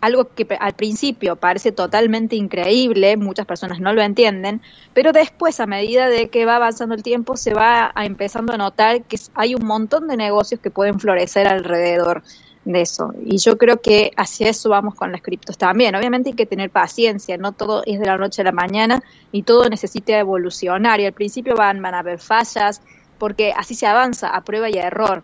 algo 0.00 0.28
que 0.34 0.46
al 0.58 0.72
principio 0.72 1.36
parece 1.36 1.72
totalmente 1.72 2.36
increíble, 2.36 3.16
muchas 3.16 3.46
personas 3.46 3.80
no 3.80 3.92
lo 3.92 4.02
entienden, 4.02 4.62
pero 4.94 5.12
después 5.12 5.60
a 5.60 5.66
medida 5.66 6.08
de 6.08 6.28
que 6.28 6.46
va 6.46 6.56
avanzando 6.56 6.94
el 6.94 7.02
tiempo 7.02 7.36
se 7.36 7.54
va 7.54 7.92
empezando 7.96 8.54
a 8.54 8.56
notar 8.56 9.02
que 9.02 9.18
hay 9.34 9.54
un 9.54 9.66
montón 9.66 10.08
de 10.08 10.16
negocios 10.16 10.60
que 10.60 10.70
pueden 10.70 10.98
florecer 10.98 11.46
alrededor 11.46 12.22
de 12.64 12.82
eso. 12.82 13.12
Y 13.24 13.38
yo 13.38 13.56
creo 13.56 13.80
que 13.80 14.12
hacia 14.16 14.48
eso 14.48 14.68
vamos 14.68 14.94
con 14.94 15.12
las 15.12 15.22
criptos 15.22 15.56
también. 15.56 15.94
Obviamente 15.94 16.30
hay 16.30 16.34
que 16.34 16.46
tener 16.46 16.70
paciencia, 16.70 17.36
no 17.38 17.52
todo 17.52 17.82
es 17.86 17.98
de 17.98 18.06
la 18.06 18.18
noche 18.18 18.42
a 18.42 18.44
la 18.44 18.52
mañana 18.52 19.02
y 19.32 19.42
todo 19.42 19.68
necesita 19.68 20.18
evolucionar. 20.18 21.00
Y 21.00 21.06
al 21.06 21.12
principio 21.12 21.54
van, 21.56 21.80
van 21.80 21.94
a 21.94 22.00
haber 22.00 22.18
fallas, 22.18 22.82
porque 23.18 23.52
así 23.56 23.74
se 23.74 23.86
avanza 23.86 24.28
a 24.28 24.42
prueba 24.42 24.68
y 24.68 24.78
a 24.78 24.86
error. 24.86 25.22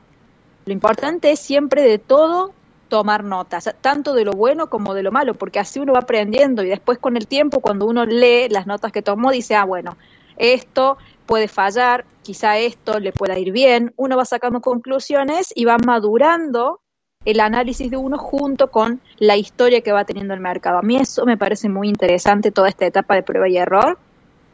Lo 0.65 0.73
importante 0.73 1.31
es 1.31 1.41
siempre 1.41 1.83
de 1.83 1.99
todo 1.99 2.53
tomar 2.88 3.25
notas, 3.25 3.75
tanto 3.81 4.14
de 4.14 4.25
lo 4.25 4.33
bueno 4.33 4.68
como 4.68 4.94
de 4.94 5.03
lo 5.03 5.12
malo, 5.12 5.35
porque 5.35 5.59
así 5.59 5.81
uno 5.81 5.92
va 5.92 6.01
aprendiendo 6.01 6.62
y 6.62 6.68
después 6.68 6.99
con 6.99 7.16
el 7.16 7.27
tiempo, 7.27 7.61
cuando 7.61 7.87
uno 7.87 8.05
lee 8.05 8.49
las 8.49 8.66
notas 8.66 8.92
que 8.92 9.03
tomó, 9.03 9.31
dice, 9.31 9.55
ah, 9.55 9.64
bueno, 9.64 9.96
esto 10.37 10.99
puede 11.27 11.49
fallar, 11.49 12.05
quizá 12.22 12.59
esto 12.59 13.01
le 13.01 13.12
pueda 13.12 13.38
ir 13.38 13.53
bien, 13.53 13.92
uno 13.96 14.16
va 14.16 14.25
sacando 14.25 14.61
conclusiones 14.61 15.53
y 15.55 15.64
va 15.64 15.77
madurando 15.79 16.81
el 17.25 17.40
análisis 17.40 17.90
de 17.90 17.96
uno 17.96 18.18
junto 18.18 18.70
con 18.70 19.01
la 19.18 19.37
historia 19.37 19.81
que 19.81 19.90
va 19.90 20.05
teniendo 20.05 20.33
el 20.33 20.40
mercado. 20.40 20.79
A 20.79 20.83
mí 20.83 20.96
eso 20.96 21.27
me 21.27 21.37
parece 21.37 21.68
muy 21.68 21.88
interesante, 21.88 22.53
toda 22.53 22.68
esta 22.68 22.87
etapa 22.87 23.16
de 23.16 23.25
prueba 23.25 23.49
y 23.49 23.57
error, 23.57 23.99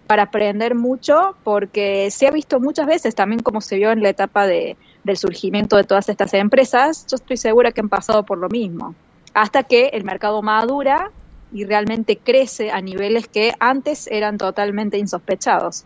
para 0.07 0.25
aprender 0.25 0.75
mucho, 0.75 1.37
porque 1.45 2.11
se 2.11 2.27
ha 2.27 2.31
visto 2.31 2.61
muchas 2.61 2.87
veces 2.87 3.15
también 3.15 3.43
como 3.43 3.61
se 3.61 3.77
vio 3.77 3.93
en 3.93 4.03
la 4.03 4.09
etapa 4.09 4.47
de, 4.47 4.77
del 5.05 5.17
surgimiento 5.17 5.77
de 5.77 5.85
todas 5.85 6.09
estas 6.09 6.35
empresas, 6.35 7.07
yo 7.11 7.17
estoy 7.17 7.37
segura 7.37 7.73
que 7.73 7.81
han 7.81 7.89
pasado 7.89 8.25
por 8.25 8.39
lo 8.39 8.49
mismo, 8.49 8.95
hasta 9.35 9.63
que 9.63 9.89
el 9.89 10.05
mercado 10.05 10.43
madura 10.43 11.11
y 11.53 11.65
realmente 11.65 12.17
crece 12.17 12.71
a 12.71 12.81
niveles 12.81 13.29
que 13.29 13.53
antes 13.61 14.07
eran 14.07 14.39
totalmente 14.39 14.99
insospechados. 14.99 15.85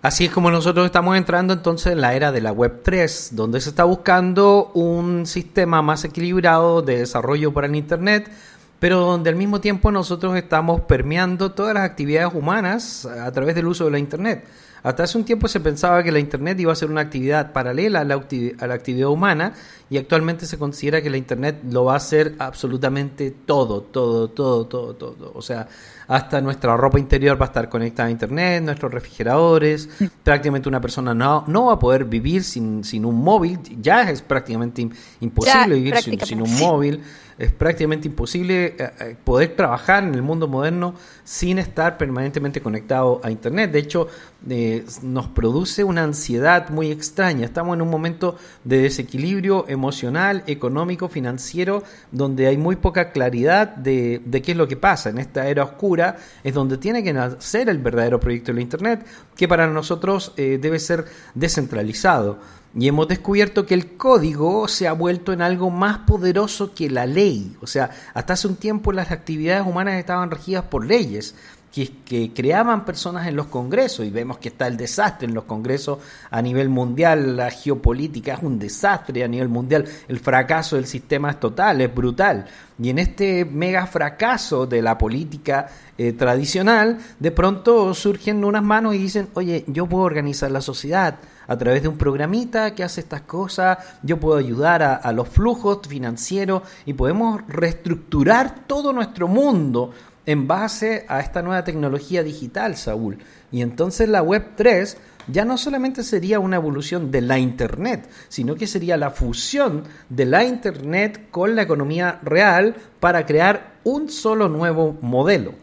Así 0.00 0.26
es 0.26 0.30
como 0.30 0.52
nosotros 0.52 0.86
estamos 0.86 1.16
entrando 1.16 1.52
entonces 1.52 1.92
en 1.92 2.00
la 2.00 2.14
era 2.14 2.30
de 2.30 2.40
la 2.40 2.52
Web 2.52 2.82
3, 2.84 3.30
donde 3.32 3.60
se 3.60 3.70
está 3.70 3.82
buscando 3.82 4.70
un 4.74 5.26
sistema 5.26 5.82
más 5.82 6.04
equilibrado 6.04 6.82
de 6.82 6.98
desarrollo 6.98 7.52
para 7.52 7.66
el 7.66 7.74
Internet, 7.74 8.30
pero 8.78 9.00
donde 9.00 9.30
al 9.30 9.34
mismo 9.34 9.60
tiempo 9.60 9.90
nosotros 9.90 10.36
estamos 10.36 10.82
permeando 10.82 11.50
todas 11.50 11.74
las 11.74 11.82
actividades 11.82 12.32
humanas 12.32 13.06
a 13.06 13.30
través 13.32 13.56
del 13.56 13.66
uso 13.66 13.86
de 13.86 13.90
la 13.90 13.98
Internet. 13.98 14.44
Hasta 14.82 15.02
hace 15.02 15.18
un 15.18 15.24
tiempo 15.24 15.48
se 15.48 15.60
pensaba 15.60 16.02
que 16.02 16.12
la 16.12 16.18
Internet 16.18 16.58
iba 16.60 16.72
a 16.72 16.76
ser 16.76 16.90
una 16.90 17.00
actividad 17.02 17.52
paralela 17.52 18.00
a 18.00 18.04
la, 18.04 18.14
a 18.60 18.66
la 18.66 18.74
actividad 18.74 19.08
humana 19.08 19.52
y 19.90 19.96
actualmente 19.96 20.46
se 20.46 20.58
considera 20.58 21.00
que 21.02 21.10
la 21.10 21.16
Internet 21.16 21.60
lo 21.70 21.84
va 21.84 21.94
a 21.94 21.96
hacer 21.96 22.34
absolutamente 22.38 23.30
todo, 23.46 23.82
todo, 23.82 24.28
todo, 24.28 24.66
todo, 24.66 24.92
todo. 24.94 25.32
O 25.34 25.42
sea, 25.42 25.66
hasta 26.08 26.40
nuestra 26.40 26.76
ropa 26.76 26.98
interior 26.98 27.40
va 27.40 27.46
a 27.46 27.48
estar 27.48 27.68
conectada 27.68 28.08
a 28.08 28.10
Internet, 28.10 28.62
nuestros 28.62 28.92
refrigeradores, 28.92 29.88
prácticamente 30.22 30.68
una 30.68 30.80
persona 30.80 31.12
no, 31.14 31.44
no 31.46 31.66
va 31.66 31.74
a 31.74 31.78
poder 31.78 32.04
vivir 32.04 32.44
sin, 32.44 32.84
sin 32.84 33.04
un 33.04 33.16
móvil, 33.22 33.58
ya 33.80 34.10
es 34.10 34.22
prácticamente 34.22 34.82
im- 34.82 34.92
imposible 35.20 35.68
Ya, 35.68 35.74
vivir 35.74 35.96
sin, 35.96 36.20
sin 36.20 36.42
un 36.42 36.58
móvil, 36.58 37.02
es 37.38 37.52
prácticamente 37.52 38.08
imposible 38.08 38.74
eh, 38.78 38.90
eh, 39.00 39.16
poder 39.22 39.54
trabajar 39.54 40.02
en 40.02 40.14
el 40.14 40.22
mundo 40.22 40.48
moderno 40.48 40.94
sin 41.24 41.58
estar 41.58 41.96
permanentemente 41.96 42.60
conectado 42.60 43.20
a 43.22 43.30
Internet. 43.30 43.70
De 43.70 43.78
hecho, 43.78 44.08
nos 44.40 45.26
produce 45.28 45.82
una 45.82 46.04
ansiedad 46.04 46.70
muy 46.70 46.90
extraña. 46.90 47.44
Estamos 47.44 47.74
en 47.74 47.82
un 47.82 47.90
momento 47.90 48.36
de 48.64 48.82
desequilibrio 48.82 49.66
emocional, 49.68 50.44
económico, 50.46 51.08
financiero, 51.08 51.82
donde 52.12 52.46
hay 52.46 52.56
muy 52.56 52.76
poca 52.76 53.10
claridad 53.10 53.68
de, 53.68 54.22
qué 54.44 54.52
es 54.52 54.56
lo 54.56 54.68
que 54.68 54.76
pasa. 54.76 55.10
En 55.10 55.18
esta 55.18 55.48
era 55.48 55.64
oscura 55.64 56.16
es 56.44 56.54
donde 56.54 56.78
tiene 56.78 57.02
que 57.02 57.12
nacer 57.12 57.68
el 57.68 57.78
verdadero 57.78 58.20
proyecto 58.20 58.52
de 58.52 58.62
Internet, 58.62 59.04
que 59.34 59.48
para 59.48 59.66
nosotros 59.66 60.32
eh, 60.36 60.58
debe 60.60 60.78
ser 60.78 61.06
descentralizado. 61.34 62.38
Y 62.78 62.86
hemos 62.86 63.08
descubierto 63.08 63.66
que 63.66 63.74
el 63.74 63.96
código 63.96 64.68
se 64.68 64.86
ha 64.86 64.92
vuelto 64.92 65.32
en 65.32 65.42
algo 65.42 65.70
más 65.70 66.00
poderoso 66.00 66.74
que 66.74 66.90
la 66.90 67.06
ley. 67.06 67.56
O 67.60 67.66
sea, 67.66 67.90
hasta 68.14 68.34
hace 68.34 68.46
un 68.46 68.56
tiempo 68.56 68.92
las 68.92 69.10
actividades 69.10 69.66
humanas 69.66 69.94
estaban 69.94 70.30
regidas 70.30 70.64
por 70.64 70.84
leyes. 70.84 71.34
Que, 71.72 71.90
que, 72.04 72.32
creaban 72.32 72.84
personas 72.84 73.26
en 73.26 73.36
los 73.36 73.46
congresos 73.46 74.06
y 74.06 74.10
vemos 74.10 74.38
que 74.38 74.48
está 74.48 74.66
el 74.66 74.76
desastre 74.76 75.28
en 75.28 75.34
los 75.34 75.44
congresos 75.44 75.98
a 76.30 76.40
nivel 76.42 76.68
mundial, 76.68 77.36
la 77.36 77.50
geopolítica 77.50 78.34
es 78.34 78.42
un 78.42 78.58
desastre 78.58 79.24
a 79.24 79.28
nivel 79.28 79.48
mundial, 79.48 79.84
el 80.08 80.18
fracaso 80.18 80.76
del 80.76 80.86
sistema 80.86 81.30
es 81.30 81.40
total, 81.40 81.80
es 81.80 81.94
brutal. 81.94 82.46
Y 82.80 82.90
en 82.90 82.98
este 83.00 83.44
mega 83.44 83.86
fracaso 83.86 84.66
de 84.66 84.82
la 84.82 84.96
política 84.96 85.66
eh, 85.96 86.12
tradicional, 86.12 86.98
de 87.18 87.30
pronto 87.32 87.92
surgen 87.92 88.44
unas 88.44 88.62
manos 88.62 88.94
y 88.94 88.98
dicen, 88.98 89.28
oye, 89.34 89.64
yo 89.66 89.86
puedo 89.86 90.04
organizar 90.04 90.50
la 90.50 90.60
sociedad 90.60 91.16
a 91.48 91.56
través 91.56 91.82
de 91.82 91.88
un 91.88 91.96
programita 91.96 92.74
que 92.74 92.84
hace 92.84 93.00
estas 93.00 93.22
cosas, 93.22 93.78
yo 94.02 94.20
puedo 94.20 94.38
ayudar 94.38 94.82
a, 94.82 94.94
a 94.94 95.12
los 95.12 95.28
flujos 95.28 95.80
financieros 95.88 96.62
y 96.84 96.92
podemos 96.92 97.40
reestructurar 97.48 98.66
todo 98.66 98.92
nuestro 98.92 99.26
mundo 99.26 99.92
en 100.28 100.46
base 100.46 101.06
a 101.08 101.20
esta 101.20 101.40
nueva 101.40 101.64
tecnología 101.64 102.22
digital, 102.22 102.76
Saúl. 102.76 103.16
Y 103.50 103.62
entonces 103.62 104.10
la 104.10 104.20
Web 104.20 104.50
3 104.56 104.98
ya 105.26 105.46
no 105.46 105.56
solamente 105.56 106.02
sería 106.02 106.38
una 106.38 106.56
evolución 106.56 107.10
de 107.10 107.22
la 107.22 107.38
Internet, 107.38 108.06
sino 108.28 108.54
que 108.54 108.66
sería 108.66 108.98
la 108.98 109.10
fusión 109.10 109.84
de 110.10 110.26
la 110.26 110.44
Internet 110.44 111.30
con 111.30 111.56
la 111.56 111.62
economía 111.62 112.18
real 112.22 112.76
para 113.00 113.24
crear 113.24 113.78
un 113.84 114.10
solo 114.10 114.50
nuevo 114.50 114.98
modelo. 115.00 115.54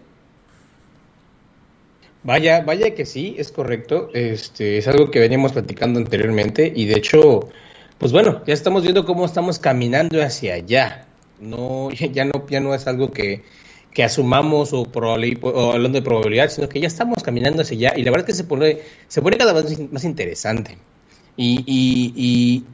Vaya, 2.24 2.62
vaya 2.62 2.96
que 2.96 3.06
sí, 3.06 3.36
es 3.38 3.52
correcto. 3.52 4.10
Este 4.16 4.80
es 4.80 4.88
algo 4.88 5.12
que 5.12 5.20
veníamos 5.20 5.52
platicando 5.52 6.00
anteriormente 6.00 6.74
y 6.76 6.88
de 6.88 6.96
hecho, 6.96 7.50
pues 8.00 8.12
bueno, 8.12 8.42
ya 8.48 8.56
estamos 8.56 8.82
viendo 8.82 9.06
cómo 9.06 9.28
estamos 9.28 9.60
caminando 9.60 10.24
hacia 10.24 10.56
allá. 10.56 11.06
No, 11.40 11.92
ya 11.92 12.26
no, 12.26 12.48
ya 12.50 12.62
no 12.62 12.74
es 12.74 12.88
algo 12.88 13.12
que, 13.12 13.44
que 13.96 14.04
asumamos 14.04 14.74
o, 14.74 14.82
o, 14.82 15.72
hablando 15.72 15.98
de 15.98 16.02
probabilidad, 16.04 16.50
sino 16.50 16.68
que 16.68 16.82
ya 16.82 16.88
estamos 16.88 17.24
caminando 17.24 17.62
hacia 17.62 17.78
allá 17.78 17.98
y 17.98 18.04
la 18.04 18.12
verdad 18.12 18.30
es 18.30 18.36
que 18.36 18.44
se 18.44 18.44
pone, 18.44 18.80
se 19.08 19.22
pone 19.22 19.38
cada 19.38 19.54
vez 19.54 19.80
más 19.90 20.04
interesante. 20.04 20.78
Y, 21.38 21.64
y, 21.66 22.14
y, 22.16 22.66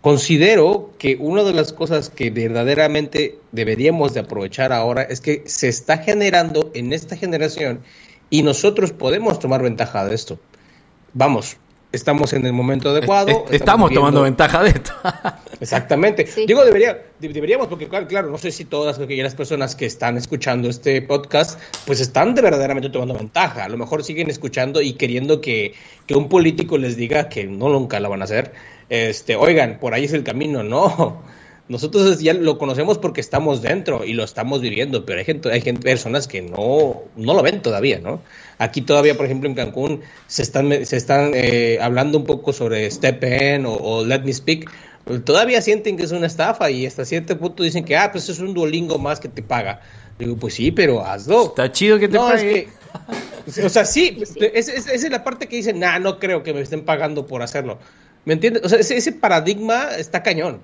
considero 0.00 0.90
que 0.98 1.16
una 1.20 1.44
de 1.44 1.52
las 1.52 1.74
cosas 1.74 2.08
que 2.08 2.30
verdaderamente 2.30 3.38
deberíamos 3.52 4.14
de 4.14 4.20
aprovechar 4.20 4.72
ahora 4.72 5.02
es 5.02 5.20
que 5.20 5.42
se 5.44 5.68
está 5.68 5.98
generando 5.98 6.70
en 6.74 6.94
esta 6.94 7.16
generación 7.16 7.82
y 8.30 8.42
nosotros 8.42 8.92
podemos 8.92 9.38
tomar 9.38 9.62
ventaja 9.62 10.06
de 10.06 10.14
esto. 10.14 10.40
Vamos, 11.12 11.58
estamos 11.92 12.32
en 12.32 12.46
el 12.46 12.52
momento 12.52 12.90
adecuado. 12.90 13.28
Estamos, 13.28 13.52
estamos 13.52 13.92
tomando 13.92 14.22
ventaja 14.22 14.62
de 14.62 14.70
esto. 14.70 14.92
Exactamente. 15.60 16.26
Sí. 16.26 16.46
Digo, 16.46 16.64
debería, 16.64 17.02
deberíamos, 17.20 17.68
porque 17.68 17.88
claro, 17.88 18.30
no 18.30 18.38
sé 18.38 18.50
si 18.50 18.64
todas 18.64 18.98
aquellas 18.98 19.34
personas 19.34 19.76
que 19.76 19.86
están 19.86 20.16
escuchando 20.16 20.68
este 20.68 21.00
podcast, 21.02 21.60
pues 21.86 22.00
están 22.00 22.34
de 22.34 22.42
verdaderamente 22.42 22.90
tomando 22.90 23.14
ventaja. 23.14 23.64
A 23.64 23.68
lo 23.68 23.78
mejor 23.78 24.02
siguen 24.02 24.28
escuchando 24.30 24.82
y 24.82 24.94
queriendo 24.94 25.40
que, 25.40 25.74
que 26.06 26.14
un 26.14 26.28
político 26.28 26.78
les 26.78 26.96
diga 26.96 27.28
que 27.28 27.44
no 27.44 27.68
nunca 27.68 28.00
la 28.00 28.08
van 28.08 28.22
a 28.22 28.24
hacer. 28.24 28.52
Este, 28.88 29.36
oigan, 29.36 29.78
por 29.78 29.94
ahí 29.94 30.04
es 30.04 30.12
el 30.12 30.24
camino, 30.24 30.62
no. 30.62 31.22
Nosotros 31.68 32.20
ya 32.20 32.34
lo 32.34 32.58
conocemos 32.58 32.98
porque 32.98 33.20
estamos 33.20 33.62
dentro 33.62 34.04
y 34.04 34.14
lo 34.14 34.24
estamos 34.24 34.60
viviendo, 34.60 35.06
pero 35.06 35.20
hay 35.20 35.24
gente, 35.24 35.50
hay 35.50 35.60
gente, 35.60 35.82
personas 35.82 36.26
que 36.26 36.42
no, 36.42 37.02
no 37.16 37.34
lo 37.34 37.42
ven 37.42 37.62
todavía, 37.62 37.98
¿no? 38.00 38.20
Aquí 38.58 38.82
todavía, 38.82 39.16
por 39.16 39.26
ejemplo, 39.26 39.48
en 39.48 39.54
Cancún 39.54 40.00
se 40.26 40.42
están, 40.42 40.84
se 40.84 40.96
están 40.96 41.32
eh, 41.34 41.78
hablando 41.80 42.18
un 42.18 42.24
poco 42.24 42.52
sobre 42.52 42.90
Step 42.90 43.22
In 43.24 43.64
o, 43.66 43.74
o 43.74 44.04
Let 44.04 44.20
Me 44.20 44.32
Speak, 44.34 44.70
todavía 45.24 45.62
sienten 45.62 45.96
que 45.96 46.04
es 46.04 46.12
una 46.12 46.26
estafa 46.26 46.70
y 46.70 46.86
hasta 46.86 47.04
cierto 47.04 47.38
punto 47.38 47.62
dicen 47.62 47.84
que, 47.84 47.96
ah, 47.96 48.10
pues 48.12 48.28
es 48.28 48.38
un 48.38 48.54
duolingo 48.54 48.98
más 48.98 49.20
que 49.20 49.28
te 49.28 49.42
paga. 49.42 49.80
Digo, 50.18 50.36
pues 50.36 50.54
sí, 50.54 50.70
pero 50.70 51.04
hazlo. 51.04 51.46
Está 51.46 51.72
chido 51.72 51.98
que 51.98 52.08
te 52.08 52.16
no, 52.16 52.28
pague. 52.28 52.68
Es 53.46 53.54
que, 53.56 53.66
o 53.66 53.68
sea, 53.68 53.84
sí, 53.84 54.18
esa 54.20 54.72
es, 54.72 54.86
es, 54.86 55.04
es, 55.04 55.10
la 55.10 55.24
parte 55.24 55.48
que 55.48 55.56
dicen, 55.56 55.80
nah, 55.80 55.98
no 55.98 56.18
creo 56.18 56.42
que 56.42 56.52
me 56.52 56.60
estén 56.60 56.84
pagando 56.84 57.26
por 57.26 57.42
hacerlo. 57.42 57.78
¿Me 58.24 58.34
entiendes? 58.34 58.62
O 58.64 58.68
sea, 58.68 58.78
ese, 58.78 58.96
ese 58.96 59.12
paradigma 59.12 59.96
está 59.96 60.22
cañón. 60.22 60.60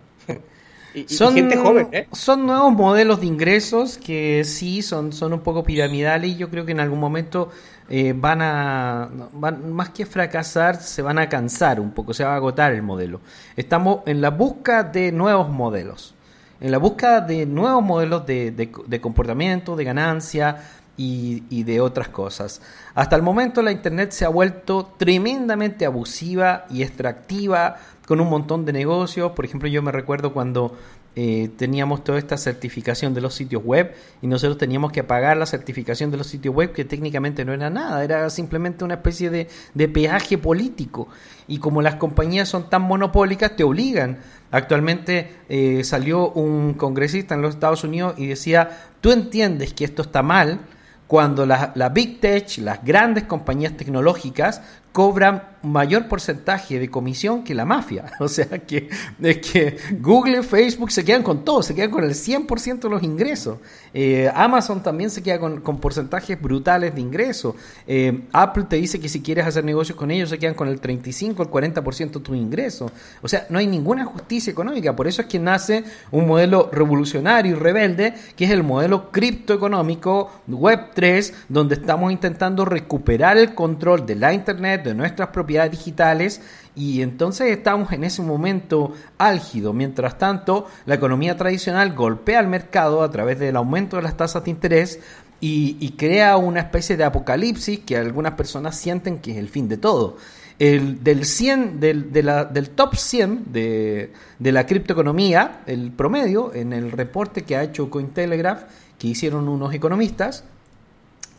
Y, 0.94 1.09
son, 1.09 1.35
gente 1.35 1.57
joven, 1.57 1.88
¿eh? 1.92 2.09
son 2.12 2.46
nuevos 2.46 2.72
modelos 2.72 3.20
de 3.20 3.27
ingresos 3.27 3.98
que 3.98 4.42
sí 4.44 4.83
son, 4.83 5.12
son 5.12 5.33
un 5.35 5.40
poco 5.40 5.62
piramidales 5.62 6.31
y 6.31 6.37
yo 6.37 6.48
creo 6.48 6.64
que 6.64 6.72
en 6.72 6.81
algún 6.81 6.98
momento 6.98 7.51
eh, 7.90 8.14
van 8.16 8.40
a, 8.42 9.09
van, 9.33 9.72
más 9.72 9.90
que 9.90 10.07
fracasar, 10.07 10.77
se 10.77 11.03
van 11.03 11.18
a 11.18 11.29
cansar 11.29 11.79
un 11.79 11.90
poco, 11.92 12.14
se 12.14 12.24
va 12.24 12.33
a 12.33 12.37
agotar 12.37 12.72
el 12.72 12.83
modelo. 12.83 13.20
Estamos 13.57 14.01
en 14.07 14.20
la 14.20 14.31
busca 14.31 14.83
de 14.83 15.12
nuevos 15.12 15.48
modelos, 15.48 16.14
en 16.61 16.70
la 16.70 16.79
busca 16.79 17.20
de 17.20 17.46
nuevos 17.46 17.83
modelos 17.85 18.27
de, 18.27 18.51
de, 18.51 18.70
de 18.87 19.01
comportamiento, 19.01 19.77
de 19.77 19.85
ganancia, 19.85 20.57
y, 21.01 21.44
y, 21.48 21.62
de 21.62 21.81
otras 21.81 22.09
cosas. 22.09 22.61
Hasta 22.92 23.14
el 23.14 23.22
momento 23.22 23.62
la 23.62 23.70
Internet 23.70 24.11
se 24.11 24.24
ha 24.24 24.29
vuelto 24.29 24.92
tremendamente 24.98 25.87
abusiva 25.87 26.66
y 26.70 26.83
extractiva 26.83 27.77
con 28.09 28.23
un 28.23 28.31
montón 28.31 28.64
de 28.64 28.73
negocios. 28.73 29.33
Por 29.33 29.44
ejemplo, 29.44 29.68
yo 29.68 29.83
me 29.83 29.92
recuerdo 29.92 30.33
cuando 30.33 30.75
eh, 31.14 31.51
teníamos 31.59 32.05
toda 32.05 32.18
esta 32.18 32.38
certificación 32.38 33.12
de 33.12 33.21
los 33.21 33.35
sitios 33.35 33.62
web 33.62 33.94
y 34.23 34.27
nosotros 34.27 34.57
teníamos 34.57 34.92
que 34.92 35.05
pagar 35.05 35.37
la 35.37 35.44
certificación 35.44 36.11
de 36.11 36.16
los 36.16 36.27
sitios 36.27 36.55
web 36.55 36.73
que 36.73 36.87
técnicamente 36.87 37.44
no 37.44 37.53
era 37.53 37.68
nada, 37.68 38.03
era 38.03 38.31
simplemente 38.31 38.83
una 38.83 38.94
especie 38.94 39.29
de, 39.29 39.88
peaje 39.88 40.38
político. 40.38 41.09
Y 41.49 41.59
como 41.59 41.83
las 41.83 41.97
compañías 41.97 42.49
son 42.49 42.71
tan 42.71 42.81
monopólicas, 42.81 43.55
te 43.57 43.62
obligan. 43.62 44.21
Actualmente 44.51 45.31
eh, 45.51 45.85
salió 45.85 46.31
un 46.31 46.73
congresista 46.73 47.35
en 47.35 47.42
los 47.42 47.57
Estados 47.57 47.85
Unidos 47.85 48.14
y 48.16 48.27
decía, 48.27 48.71
tú 49.03 49.12
entiendes 49.12 49.75
que 49.75 49.85
esto 49.85 50.01
está 50.01 50.23
mal, 50.23 50.61
cuando 51.07 51.44
la, 51.44 51.73
la, 51.75 51.90
Big 51.90 52.21
Tech, 52.21 52.59
las 52.59 52.85
grandes 52.85 53.25
compañías 53.25 53.77
tecnológicas, 53.77 54.62
cobran 54.92 55.42
mayor 55.70 56.09
porcentaje 56.09 56.78
de 56.78 56.90
comisión 56.90 57.44
que 57.44 57.54
la 57.54 57.64
mafia. 57.64 58.12
O 58.20 58.28
sea 58.28 58.46
que, 58.46 58.88
es 59.22 59.38
que 59.38 59.76
Google, 60.00 60.42
Facebook 60.42 60.90
se 60.90 61.04
quedan 61.04 61.22
con 61.22 61.44
todo, 61.44 61.62
se 61.62 61.74
quedan 61.74 61.90
con 61.90 62.04
el 62.04 62.11
100% 62.11 62.81
de 62.81 62.88
los 62.90 63.02
ingresos. 63.02 63.59
Eh, 63.94 64.31
Amazon 64.35 64.83
también 64.83 65.11
se 65.11 65.22
queda 65.22 65.38
con, 65.38 65.61
porcentajes 65.81 66.40
brutales 66.40 66.94
de 66.94 67.00
ingresos. 67.00 67.54
Eh, 67.87 68.22
Apple 68.33 68.64
te 68.68 68.76
dice 68.76 69.00
que 69.00 69.09
si 69.09 69.22
quieres 69.22 69.46
hacer 69.46 69.64
negocios 69.64 69.96
con 69.96 70.11
ellos 70.11 70.31
se 70.31 70.38
quedan 70.38 70.54
con 70.54 70.68
el 70.68 70.81
35, 70.81 71.42
el 71.42 71.48
40% 71.48 72.11
de 72.11 72.20
tu 72.20 72.35
ingreso. 72.35 72.90
O 73.22 73.28
sea, 73.28 73.46
no 73.48 73.59
hay 73.59 73.66
ninguna 73.66 74.04
justicia 74.04 74.50
económica. 74.50 74.94
Por 74.94 75.07
eso 75.07 75.22
es 75.22 75.28
que 75.28 75.38
nace 75.38 75.85
un 76.11 76.26
modelo 76.26 76.68
revolucionario 76.72 77.52
y 77.52 77.54
rebelde, 77.54 78.14
que 78.37 78.44
es 78.44 78.50
el 78.50 78.62
modelo 78.62 79.11
criptoeconómico 79.11 80.31
Web 80.46 80.90
3, 80.94 81.35
donde 81.48 81.76
estamos 81.76 82.12
intentando 82.12 82.64
recuperar 82.64 83.37
el 83.37 83.54
control 83.54 84.07
de 84.07 84.16
la 84.16 84.33
Internet, 84.33 84.85
de 84.85 84.94
nuestras 84.94 85.28
propiedades 85.28 85.58
digitales 85.66 86.40
y 86.77 87.03
entonces 87.03 87.51
estamos 87.51 87.92
en 87.92 88.05
ese 88.05 88.23
momento 88.23 88.92
álgido. 89.18 89.73
Mientras 89.73 90.16
tanto, 90.18 90.66
la 90.87 90.94
economía 90.94 91.37
tradicional 91.37 91.94
golpea 91.94 92.38
al 92.38 92.47
mercado 92.47 93.03
a 93.03 93.11
través 93.11 93.40
del 93.40 93.57
aumento 93.57 93.97
de 93.97 94.03
las 94.03 94.16
tasas 94.16 94.44
de 94.44 94.51
interés 94.51 95.01
y, 95.40 95.77
y 95.81 95.90
crea 95.92 96.37
una 96.37 96.61
especie 96.61 96.97
de 96.97 97.05
apocalipsis 97.05 97.81
que 97.81 97.97
algunas 97.97 98.35
personas 98.35 98.77
sienten 98.77 99.18
que 99.18 99.33
es 99.33 99.38
el 99.38 99.49
fin 99.49 99.68
de 99.68 99.77
todo. 99.77 100.18
El, 100.59 101.03
del 101.03 101.25
100, 101.25 101.81
del, 101.81 102.12
de 102.12 102.23
la, 102.23 102.44
del 102.44 102.71
top 102.71 102.97
100 102.97 103.53
de, 103.53 104.12
de 104.38 104.53
la 104.53 104.66
criptoeconomía, 104.66 105.61
el 105.66 105.92
promedio, 105.92 106.53
en 106.55 106.73
el 106.73 106.90
reporte 106.90 107.42
que 107.42 107.57
ha 107.57 107.62
hecho 107.62 107.90
Cointelegraph, 107.90 108.64
que 108.99 109.07
hicieron 109.07 109.49
unos 109.49 109.73
economistas, 109.73 110.44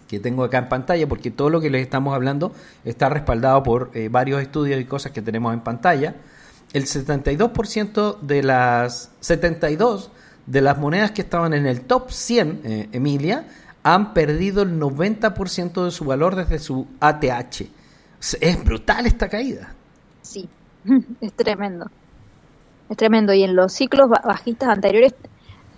que 0.09 0.19
tengo 0.19 0.43
acá 0.43 0.57
en 0.57 0.69
pantalla, 0.69 1.07
porque 1.07 1.29
todo 1.29 1.51
lo 1.51 1.61
que 1.61 1.69
les 1.69 1.83
estamos 1.83 2.15
hablando 2.15 2.51
está 2.83 3.09
respaldado 3.09 3.61
por 3.61 3.91
eh, 3.93 4.09
varios 4.09 4.41
estudios 4.41 4.81
y 4.81 4.85
cosas 4.85 5.11
que 5.11 5.21
tenemos 5.21 5.53
en 5.53 5.61
pantalla. 5.61 6.15
El 6.73 6.85
72% 6.85 8.19
de 8.19 8.43
las 8.43 9.11
72 9.19 10.09
de 10.47 10.61
las 10.61 10.79
monedas 10.79 11.11
que 11.11 11.21
estaban 11.21 11.53
en 11.53 11.67
el 11.67 11.81
top 11.81 12.09
100, 12.09 12.61
eh, 12.63 12.89
Emilia, 12.91 13.45
han 13.83 14.15
perdido 14.15 14.63
el 14.63 14.79
90% 14.79 15.85
de 15.85 15.91
su 15.91 16.05
valor 16.05 16.35
desde 16.35 16.57
su 16.57 16.87
ATH. 16.99 17.67
Es 18.41 18.63
brutal 18.63 19.05
esta 19.05 19.29
caída. 19.29 19.75
Sí, 20.23 20.49
es 21.21 21.33
tremendo. 21.33 21.85
Es 22.89 22.97
tremendo. 22.97 23.31
Y 23.31 23.43
en 23.43 23.55
los 23.55 23.73
ciclos 23.73 24.09
bajistas 24.09 24.69
anteriores 24.69 25.13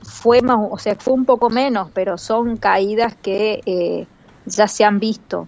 fue 0.02 0.42
más, 0.42 0.58
o 0.72 0.78
sea, 0.78 0.96
fue 0.96 1.16
un 1.16 1.26
poco 1.26 1.50
menos, 1.50 1.90
pero 1.94 2.18
son 2.18 2.56
caídas 2.56 3.14
que 3.22 3.62
eh, 3.66 4.08
ya 4.46 4.68
se 4.68 4.84
han 4.84 5.00
visto. 5.00 5.48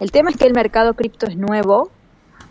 El 0.00 0.10
tema 0.10 0.30
es 0.30 0.36
que 0.36 0.46
el 0.46 0.54
mercado 0.54 0.94
cripto 0.94 1.26
es 1.26 1.36
nuevo, 1.36 1.90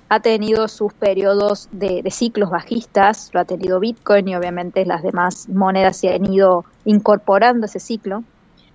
ha 0.10 0.20
tenido 0.20 0.68
sus 0.68 0.94
periodos 0.94 1.70
de, 1.72 2.04
de, 2.04 2.12
ciclos 2.12 2.50
bajistas, 2.50 3.30
lo 3.34 3.40
ha 3.40 3.46
tenido 3.46 3.80
Bitcoin 3.80 4.28
y 4.28 4.36
obviamente 4.36 4.86
las 4.86 5.02
demás 5.02 5.50
monedas 5.50 5.98
se 5.98 6.14
han 6.14 6.32
ido 6.32 6.66
incorporando 6.86 7.66
a 7.66 7.68
ese 7.68 7.80
ciclo, 7.80 8.24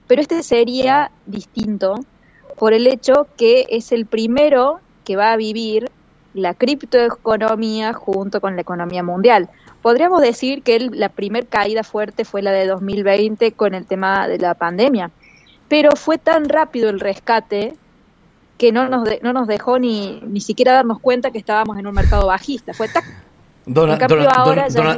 pero 0.07 0.21
este 0.21 0.43
sería 0.43 1.11
distinto 1.27 2.01
por 2.59 2.73
el 2.73 2.87
hecho 2.87 3.29
que 3.37 3.67
es 3.71 3.93
el 3.93 4.07
primero 4.07 4.81
que 5.05 5.17
va 5.17 5.33
a 5.33 5.37
vivir 5.37 5.91
la 6.35 6.55
criptoeconomía 6.55 7.93
junto 7.93 8.41
con 8.41 8.57
la 8.57 8.63
economía 8.63 9.03
mundial. 9.03 9.49
Podríamos 9.83 10.21
decir 10.21 10.63
que 10.63 10.77
el, 10.77 10.91
la 10.93 11.09
primer 11.09 11.47
caída 11.47 11.85
fuerte 11.85 12.25
fue 12.25 12.43
la 12.43 12.53
de 12.53 12.67
2020 12.67 13.53
con 13.53 13.75
el 13.75 13.87
tema 13.87 14.29
de 14.29 14.39
la 14.39 14.55
pandemia, 14.55 15.11
pero 15.69 15.97
fue 15.97 16.19
tan 16.19 16.49
rápido 16.49 16.89
el 16.91 17.01
rescate 17.01 17.75
que 18.57 18.73
no 18.73 18.89
nos, 18.89 19.05
de- 19.05 19.21
no 19.23 19.33
nos 19.33 19.47
dejó 19.47 19.79
ni, 19.79 20.21
ni 20.27 20.41
siquiera 20.41 20.73
darnos 20.73 20.99
cuenta 21.01 21.31
que 21.31 21.39
estábamos 21.39 21.79
en 21.79 21.87
un 21.87 21.95
mercado 21.95 22.27
bajista. 22.27 22.75
Fue 22.75 22.89
tac, 22.89 23.05
Donald, 23.67 24.01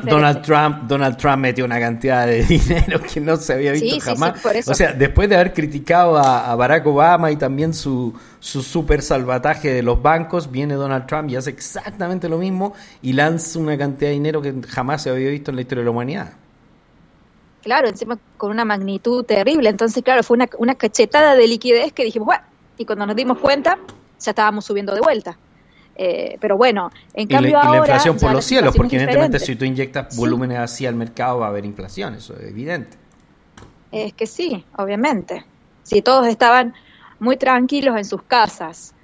Donald- 0.09 0.43
Trump, 0.43 0.83
Donald 0.89 1.17
Trump 1.17 1.37
metió 1.39 1.65
una 1.65 1.81
cantidad 1.81 2.27
de 2.27 2.45
dinero 2.47 3.01
que 3.03 3.21
no 3.21 3.37
se 3.37 3.53
había 3.53 3.73
visto 3.73 3.85
Sí, 3.87 4.01
sí, 4.01 4.01
sí, 4.01 4.07
jamás. 4.07 4.41
O 4.71 4.75
sea, 4.75 4.93
después 4.93 5.29
de 5.29 5.35
haber 5.35 5.53
criticado 5.53 6.17
a, 6.17 6.51
a 6.53 6.55
Barack 6.55 6.87
Obama 6.87 7.31
y 7.33 7.37
también 7.37 7.75
su, 7.75 8.15
su 8.39 8.63
super 8.63 9.03
salvataje 9.03 9.73
de 9.75 9.83
los 9.83 10.01
bancos, 10.01 10.51
viene 10.51 10.75
Donald 10.75 11.07
Trump 11.07 11.29
y 11.31 11.37
hace 11.37 11.51
exactamente 11.51 12.29
lo 12.29 12.39
mismo 12.39 12.73
y 13.03 13.13
lanza 13.13 13.59
una 13.59 13.77
cantidad 13.77 14.09
de 14.11 14.15
dinero 14.15 14.41
que 14.41 14.55
jamás 14.69 15.03
se 15.03 15.11
había 15.11 15.31
visto 15.31 15.51
en 15.51 15.57
la 15.57 15.63
historia 15.63 15.81
de 15.81 15.87
la 15.87 15.91
humanidad. 15.91 16.33
Claro, 17.63 17.89
encima 17.89 18.19
con 18.37 18.51
una 18.51 18.65
magnitud 18.65 19.25
terrible. 19.25 19.69
Entonces, 19.71 20.03
claro, 20.03 20.23
fue 20.23 20.37
una, 20.37 20.49
una 20.59 20.75
cachetada 20.75 21.35
de 21.35 21.47
liquidez 21.47 21.93
que 21.93 22.05
dijimos, 22.05 22.27
bueno, 22.27 22.43
y 22.79 22.85
cuando 22.85 23.07
nos 23.07 23.17
dimos 23.17 23.39
cuenta, 23.39 23.79
ya 24.19 24.31
estábamos 24.31 24.65
subiendo 24.65 24.95
de 24.95 25.01
vuelta. 25.01 25.37
Eh, 25.97 26.39
pero 26.41 26.57
bueno, 26.57 26.91
en 27.13 27.25
Y 27.25 27.27
la, 27.27 27.37
cambio 27.37 27.51
y 27.51 27.53
la 27.53 27.61
ahora 27.61 27.79
inflación 27.79 28.17
por 28.17 28.33
los 28.33 28.45
cielos, 28.45 28.75
porque 28.75 28.97
evidentemente 28.97 29.39
si 29.39 29.55
tú 29.57 29.65
inyectas 29.67 30.15
Sí. 30.15 30.21
volúmenes 30.21 30.59
así 30.59 30.87
al 30.87 30.95
mercado 30.95 31.41
va 31.41 31.47
a 31.47 31.49
haber 31.51 31.67
inflación, 31.67 32.15
eso 32.15 32.35
es 32.37 32.49
evidente. 32.49 32.97
Es 33.93 34.13
que 34.15 34.27
sí, 34.27 34.65
obviamente. 34.77 35.45
Si 35.83 36.01
todos 36.01 36.27
estaban 36.29 36.75
muy 37.19 37.37
tranquilos 37.37 37.97
en 37.99 38.05
sus 38.05 38.23
casas, 38.23 38.95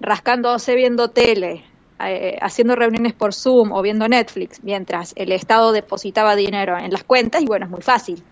rascándose 0.00 0.74
viendo 0.74 1.10
tele, 1.10 1.64
eh, 2.08 2.38
haciendo 2.40 2.76
reuniones 2.76 3.12
por 3.12 3.34
Zoom 3.34 3.72
o 3.72 3.82
viendo 3.82 4.08
Netflix, 4.08 4.62
mientras 4.62 5.12
el 5.16 5.32
Estado 5.32 5.72
depositaba 5.72 6.36
dinero 6.36 6.78
en 6.78 6.92
las 6.92 7.04
cuentas, 7.04 7.42
y 7.42 7.46
bueno, 7.46 7.66
es 7.66 7.70
muy 7.70 7.82
fácil. 7.82 8.22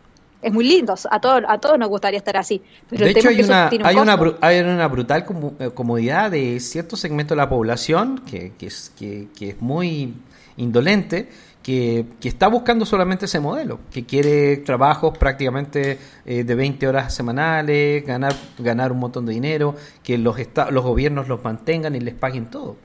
Es 0.40 0.52
muy 0.52 0.68
lindo, 0.68 0.94
a 1.10 1.20
todos, 1.20 1.42
a 1.48 1.58
todos 1.58 1.78
nos 1.78 1.88
gustaría 1.88 2.18
estar 2.18 2.36
así. 2.36 2.62
Pero 2.88 3.04
de 3.04 3.10
el 3.10 3.16
hecho, 3.16 3.28
tema 3.28 3.40
es 3.40 3.50
hay 3.50 3.74
que 3.74 3.80
una, 3.80 3.82
un 3.82 3.86
hay, 3.86 3.96
una, 3.96 4.36
hay 4.40 4.60
una 4.60 4.86
brutal 4.86 5.26
eh, 5.58 5.70
comodidad 5.74 6.30
de 6.30 6.60
cierto 6.60 6.96
segmento 6.96 7.34
de 7.34 7.38
la 7.38 7.48
población 7.48 8.22
que, 8.24 8.52
que 8.56 8.66
es, 8.68 8.92
que, 8.96 9.28
que 9.36 9.50
es 9.50 9.60
muy 9.60 10.14
indolente, 10.56 11.28
que, 11.62 12.06
que 12.20 12.28
está 12.28 12.48
buscando 12.48 12.86
solamente 12.86 13.24
ese 13.24 13.40
modelo, 13.40 13.80
que 13.90 14.06
quiere 14.06 14.58
trabajos 14.58 15.18
prácticamente 15.18 15.98
eh, 16.24 16.44
de 16.44 16.54
20 16.54 16.86
horas 16.86 17.12
semanales, 17.12 18.06
ganar, 18.06 18.34
ganar 18.58 18.92
un 18.92 19.00
montón 19.00 19.26
de 19.26 19.32
dinero, 19.32 19.74
que 20.02 20.18
los, 20.18 20.36
los 20.70 20.84
gobiernos 20.84 21.26
los 21.26 21.42
mantengan 21.42 21.96
y 21.96 22.00
les 22.00 22.14
paguen 22.14 22.46
todo. 22.46 22.76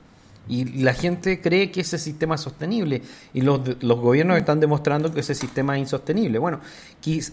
Y 0.47 0.81
la 0.81 0.93
gente 0.93 1.39
cree 1.39 1.71
que 1.71 1.81
ese 1.81 1.97
sistema 1.97 2.35
es 2.35 2.41
sostenible 2.41 3.01
y 3.33 3.41
los, 3.41 3.61
los 3.81 3.99
gobiernos 3.99 4.37
están 4.37 4.59
demostrando 4.59 5.13
que 5.13 5.21
ese 5.21 5.35
sistema 5.35 5.75
es 5.75 5.83
insostenible. 5.83 6.37
Bueno, 6.37 6.59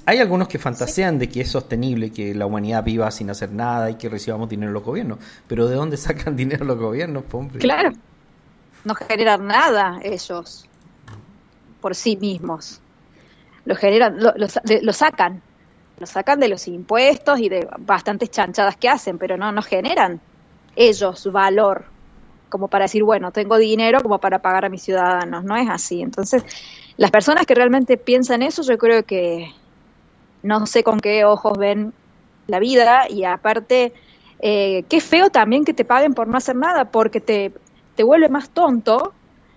hay 0.07 0.19
algunos 0.19 0.47
que 0.47 0.59
fantasean 0.61 1.19
de 1.19 1.29
que 1.29 1.41
es 1.41 1.51
sostenible, 1.51 2.13
que 2.13 2.35
la 2.37 2.47
humanidad 2.47 2.85
viva 2.85 3.11
sin 3.11 3.29
hacer 3.31 3.51
nada 3.51 3.91
y 3.91 3.97
que 3.97 4.09
recibamos 4.09 4.49
dinero 4.49 4.71
los 4.71 4.85
gobiernos. 4.85 5.19
Pero 5.49 5.67
¿de 5.67 5.75
dónde 5.75 5.97
sacan 5.97 6.37
dinero 6.37 6.65
los 6.65 6.79
gobiernos, 6.79 7.25
hombre? 7.33 7.59
Claro, 7.59 7.91
no 8.85 8.95
generan 8.95 9.45
nada 9.47 9.99
ellos 10.05 10.67
por 11.81 11.97
sí 11.97 12.17
mismos. 12.17 12.81
Lo 13.65 13.75
generan, 13.75 14.23
lo, 14.23 14.33
lo 14.37 14.93
sacan, 14.93 15.43
lo 15.99 16.07
sacan 16.07 16.39
de 16.39 16.49
los 16.49 16.69
impuestos 16.69 17.41
y 17.41 17.49
de 17.49 17.69
bastantes 17.79 18.31
chanchadas 18.31 18.77
que 18.77 18.89
hacen, 18.89 19.19
pero 19.19 19.37
no, 19.37 19.51
no 19.51 19.63
generan 19.63 20.21
ellos 20.77 21.31
valor 21.33 21.85
como 22.51 22.69
para 22.69 22.85
decir, 22.85 23.03
bueno, 23.03 23.33
tengo 23.33 23.57
dinero 23.57 24.03
como 24.03 24.19
para 24.19 24.41
pagar 24.41 24.67
a 24.67 24.69
mis 24.69 24.83
ciudadanos, 24.83 25.45
no 25.45 25.57
es 25.57 25.69
así. 25.71 26.03
Entonces, 26.03 26.45
las 26.99 27.11
personas 27.11 27.47
que 27.47 27.55
realmente 27.55 27.97
piensan 27.97 28.43
eso, 28.43 28.63
yo 28.63 28.77
creo 28.77 29.05
que 29.05 29.51
no 30.43 30.67
sé 30.67 30.83
con 30.85 31.01
qué 31.01 31.25
ojos 31.25 31.57
ven 31.57 31.95
la 32.47 32.59
vida 32.59 33.09
y 33.09 33.25
aparte, 33.25 33.95
eh, 34.41 34.85
qué 34.89 35.01
feo 35.01 35.31
también 35.31 35.65
que 35.65 35.73
te 35.73 35.85
paguen 35.85 36.13
por 36.13 36.29
no 36.29 36.37
hacer 36.37 36.57
nada, 36.57 36.87
porque 36.87 37.21
te, 37.21 37.53
te 37.97 38.03
vuelve 38.03 38.29
más 38.29 38.51
tonto 38.51 39.15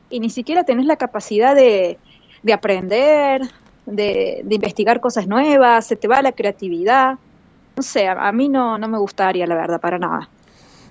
y 0.09 0.19
ni 0.19 0.29
siquiera 0.29 0.63
tenés 0.63 0.85
la 0.85 0.95
capacidad 0.95 1.55
de, 1.55 1.97
de 2.43 2.53
aprender, 2.53 3.41
de, 3.85 4.41
de 4.43 4.55
investigar 4.55 4.99
cosas 4.99 5.27
nuevas, 5.27 5.87
se 5.87 5.95
te 5.95 6.07
va 6.07 6.21
la 6.21 6.31
creatividad. 6.31 7.17
No 7.75 7.81
sé, 7.81 8.07
a, 8.07 8.31
mí 8.31 8.49
no, 8.49 8.77
no 8.77 8.87
me 8.87 8.99
gustaría, 8.99 9.47
la 9.47 9.55
verdad, 9.55 9.81
para 9.81 9.97
nada. 9.97 10.29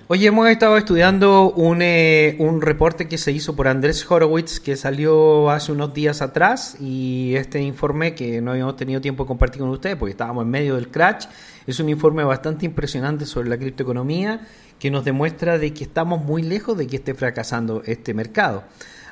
Oye, 0.08 0.26
hemos 0.26 0.48
estado 0.48 0.76
estudiando 0.76 1.52
un, 1.52 1.80
eh, 1.80 2.34
un 2.40 2.60
reporte 2.60 3.06
que 3.06 3.18
se 3.18 3.30
hizo 3.30 3.54
por 3.54 3.68
Andrés 3.68 4.04
Horowitz 4.10 4.58
que 4.58 4.74
salió 4.74 5.48
hace 5.48 5.70
unos 5.70 5.94
días 5.94 6.22
atrás 6.22 6.76
y 6.80 7.34
este 7.36 7.62
informe 7.62 8.14
que 8.14 8.40
no 8.40 8.50
habíamos 8.50 8.76
tenido 8.76 9.00
tiempo 9.00 9.22
de 9.22 9.28
compartir 9.28 9.60
con 9.60 9.70
ustedes 9.70 9.96
porque 9.96 10.10
estábamos 10.10 10.42
en 10.42 10.50
medio 10.50 10.74
del 10.74 10.88
crash 10.88 11.26
es 11.68 11.78
un 11.78 11.88
informe 11.88 12.24
bastante 12.24 12.66
impresionante 12.66 13.26
sobre 13.26 13.48
la 13.48 13.56
criptoeconomía 13.56 14.40
que 14.80 14.90
nos 14.90 15.04
demuestra 15.04 15.56
de 15.58 15.72
que 15.72 15.84
estamos 15.84 16.20
muy 16.22 16.42
lejos 16.42 16.76
de 16.76 16.88
que 16.88 16.96
esté 16.96 17.14
fracasando 17.14 17.82
este 17.86 18.12
mercado. 18.12 18.64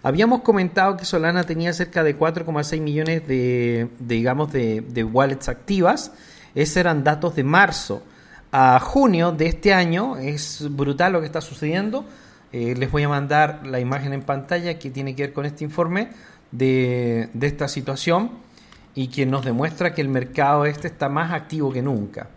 Habíamos 0.03 0.41
comentado 0.41 0.97
que 0.97 1.05
Solana 1.05 1.45
tenía 1.45 1.73
cerca 1.73 2.03
de 2.03 2.19
4,6 2.19 2.81
millones 2.81 3.29
de, 3.29 3.89
de, 4.01 4.15
digamos, 4.17 4.53
de, 4.53 4.81
de 4.81 5.05
wallets 5.05 5.49
activas. 5.49 6.13
Esos 6.57 6.79
eran 6.79 7.05
datos 7.05 7.37
de 7.37 7.45
marzo 7.45 8.03
a 8.53 8.81
junio 8.81 9.33
de 9.33 9.47
este 9.47 9.73
año. 9.73 10.17
Es 10.17 10.67
brutal 10.71 11.13
lo 11.13 11.21
que 11.21 11.27
está 11.27 11.41
sucediendo. 11.41 12.05
Eh, 12.53 12.75
les 12.77 12.91
voy 12.91 13.05
a 13.05 13.09
mandar 13.09 13.67
la 13.67 13.79
imagen 13.79 14.13
en 14.13 14.23
pantalla 14.23 14.79
que 14.79 14.91
tiene 14.91 15.15
que 15.15 15.23
ver 15.23 15.33
con 15.33 15.47
este 15.47 15.65
informe 15.65 16.09
de, 16.51 17.29
esta 17.41 17.69
situación 17.69 18.31
y 18.95 19.07
que 19.07 19.25
nos 19.25 19.45
demuestra 19.45 19.95
que 19.95 20.01
el 20.01 20.09
mercado 20.09 20.67
este 20.67 20.89
está 20.89 21.09
más 21.09 21.33
activo 21.33 21.73
que 21.73 21.81
nunca. 21.81 22.29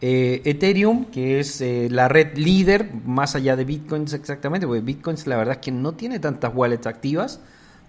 Eh, 0.00 0.42
Ethereum, 0.44 1.04
que 1.04 1.38
es 1.38 1.60
eh, 1.60 1.86
la 1.88 2.08
red 2.08 2.36
líder, 2.36 2.92
más 3.06 3.36
allá 3.36 3.54
de 3.54 3.64
Bitcoins 3.64 4.12
exactamente, 4.14 4.66
porque 4.66 4.80
Bitcoins 4.80 5.28
la 5.28 5.36
verdad 5.36 5.54
es 5.54 5.60
que 5.60 5.70
no 5.70 5.92
tiene 5.92 6.18
tantas 6.18 6.52
wallets 6.52 6.86
activas. 6.88 7.40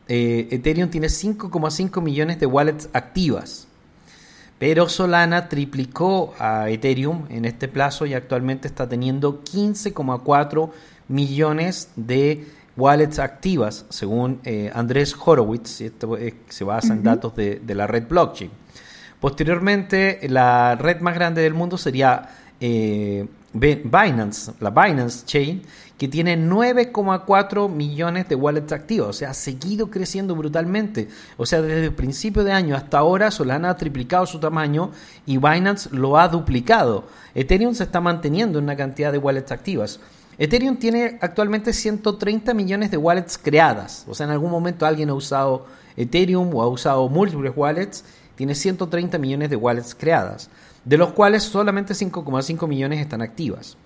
Ethereum 0.05 0.89
tiene 0.89 1.07
5,5 1.07 2.01
millones 2.01 2.37
de 2.39 2.45
wallets 2.45 2.89
activas. 2.93 3.67
Pero 4.63 4.87
Solana 4.87 5.49
triplicó 5.49 6.33
a 6.39 6.69
Ethereum 6.69 7.25
en 7.27 7.43
este 7.43 7.67
plazo 7.67 8.05
y 8.05 8.13
actualmente 8.13 8.69
está 8.69 8.87
teniendo 8.87 9.43
15,4 9.43 10.71
millones 11.09 11.89
de 11.97 12.47
wallets 12.77 13.19
activas, 13.19 13.85
según 13.89 14.39
eh, 14.45 14.71
Andrés 14.73 15.17
Horowitz. 15.19 15.81
y 15.81 15.87
Esto 15.87 16.17
se 16.47 16.63
basa 16.63 16.93
en 16.93 17.03
datos 17.03 17.35
de, 17.35 17.59
de 17.59 17.75
la 17.75 17.87
red 17.87 18.07
blockchain. 18.07 18.51
Posteriormente, 19.19 20.19
la 20.29 20.75
red 20.75 21.01
más 21.01 21.15
grande 21.15 21.41
del 21.41 21.53
mundo 21.53 21.77
sería 21.77 22.29
eh, 22.61 23.27
Binance, 23.53 24.51
la 24.59 24.71
Binance 24.71 25.25
Chain, 25.25 25.61
que 25.97 26.07
tiene 26.07 26.37
9,4 26.37 27.69
millones 27.69 28.27
de 28.27 28.35
wallets 28.35 28.71
activos. 28.71 29.09
O 29.09 29.13
sea, 29.13 29.29
ha 29.29 29.33
seguido 29.33 29.89
creciendo 29.91 30.35
brutalmente. 30.35 31.07
O 31.37 31.45
sea, 31.45 31.61
desde 31.61 31.85
el 31.85 31.93
principio 31.93 32.43
de 32.43 32.51
año 32.51 32.75
hasta 32.75 32.97
ahora, 32.97 33.31
Solana 33.31 33.69
ha 33.69 33.77
triplicado 33.77 34.25
su 34.25 34.39
tamaño 34.39 34.91
y 35.25 35.37
Binance 35.37 35.89
lo 35.91 36.17
ha 36.17 36.27
duplicado. 36.27 37.05
Ethereum 37.35 37.75
se 37.75 37.83
está 37.83 38.01
manteniendo 38.01 38.57
en 38.57 38.65
una 38.65 38.75
cantidad 38.75 39.11
de 39.11 39.19
wallets 39.19 39.51
activas. 39.51 39.99
Ethereum 40.37 40.77
tiene 40.77 41.19
actualmente 41.21 41.73
130 41.73 42.53
millones 42.55 42.89
de 42.89 42.97
wallets 42.97 43.37
creadas. 43.37 44.03
O 44.07 44.15
sea, 44.15 44.25
en 44.25 44.31
algún 44.31 44.49
momento 44.49 44.85
alguien 44.85 45.09
ha 45.09 45.13
usado 45.13 45.67
Ethereum 45.95 46.53
o 46.55 46.63
ha 46.63 46.67
usado 46.67 47.07
múltiples 47.07 47.53
wallets. 47.55 48.03
Tiene 48.35 48.55
130 48.55 49.19
millones 49.19 49.51
de 49.51 49.55
wallets 49.55 49.93
creadas, 49.93 50.49
de 50.85 50.97
los 50.97 51.13
cuales 51.13 51.43
solamente 51.43 51.93
5,5 51.93 52.67
millones 52.67 52.99
están 52.99 53.21
activas. 53.21 53.77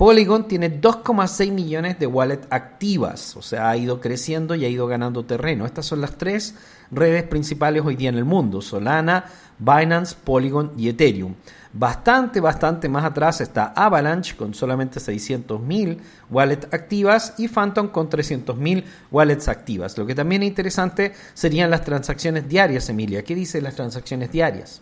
Polygon 0.00 0.48
tiene 0.48 0.80
2,6 0.80 1.52
millones 1.52 1.98
de 1.98 2.06
wallets 2.06 2.46
activas, 2.48 3.36
o 3.36 3.42
sea, 3.42 3.68
ha 3.68 3.76
ido 3.76 4.00
creciendo 4.00 4.54
y 4.54 4.64
ha 4.64 4.68
ido 4.68 4.86
ganando 4.86 5.26
terreno. 5.26 5.66
Estas 5.66 5.84
son 5.84 6.00
las 6.00 6.16
tres 6.16 6.54
redes 6.90 7.24
principales 7.24 7.84
hoy 7.84 7.96
día 7.96 8.08
en 8.08 8.16
el 8.16 8.24
mundo, 8.24 8.62
Solana, 8.62 9.26
Binance, 9.58 10.16
Polygon 10.24 10.72
y 10.78 10.88
Ethereum. 10.88 11.34
Bastante, 11.74 12.40
bastante 12.40 12.88
más 12.88 13.04
atrás 13.04 13.42
está 13.42 13.74
Avalanche 13.76 14.36
con 14.36 14.54
solamente 14.54 15.00
600.000 15.00 15.98
wallets 16.30 16.72
activas 16.72 17.34
y 17.36 17.48
Phantom 17.48 17.88
con 17.88 18.08
300.000 18.08 18.84
wallets 19.10 19.48
activas. 19.48 19.98
Lo 19.98 20.06
que 20.06 20.14
también 20.14 20.42
es 20.42 20.48
interesante 20.48 21.12
serían 21.34 21.70
las 21.70 21.84
transacciones 21.84 22.48
diarias, 22.48 22.88
Emilia. 22.88 23.22
¿Qué 23.22 23.34
dice 23.34 23.60
las 23.60 23.76
transacciones 23.76 24.32
diarias? 24.32 24.80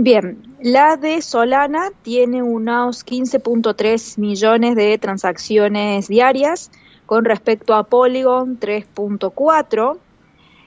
Bien, 0.00 0.56
la 0.60 0.96
de 0.96 1.20
Solana 1.22 1.90
tiene 2.02 2.40
unos 2.40 3.04
15.3 3.04 4.16
millones 4.18 4.76
de 4.76 4.96
transacciones 4.96 6.06
diarias 6.06 6.70
con 7.04 7.24
respecto 7.24 7.74
a 7.74 7.82
Polygon 7.82 8.60
3.4, 8.60 9.98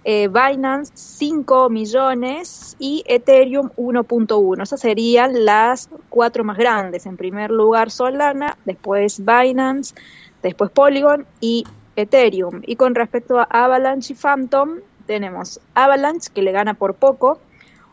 eh, 0.03 0.27
Binance 0.27 0.91
5 0.95 1.69
millones 1.69 2.75
y 2.77 3.05
Ethereum 3.07 3.69
1.1. 3.77 4.63
Esas 4.63 4.81
serían 4.81 5.45
las 5.45 5.89
cuatro 6.09 6.43
más 6.43 6.57
grandes. 6.57 7.05
En 7.05 7.15
primer 7.15 7.51
lugar 7.51 7.89
Solana, 7.89 8.57
después 8.65 9.23
Binance, 9.23 9.95
después 10.43 10.71
Polygon 10.71 11.25
y 11.39 11.63
Ethereum. 11.95 12.63
Y 12.65 12.75
con 12.75 12.95
respecto 12.95 13.39
a 13.39 13.43
Avalanche 13.43 14.11
y 14.11 14.17
Phantom, 14.17 14.79
tenemos 15.05 15.61
Avalanche 15.73 16.29
que 16.33 16.41
le 16.41 16.51
gana 16.51 16.73
por 16.73 16.95
poco, 16.95 17.39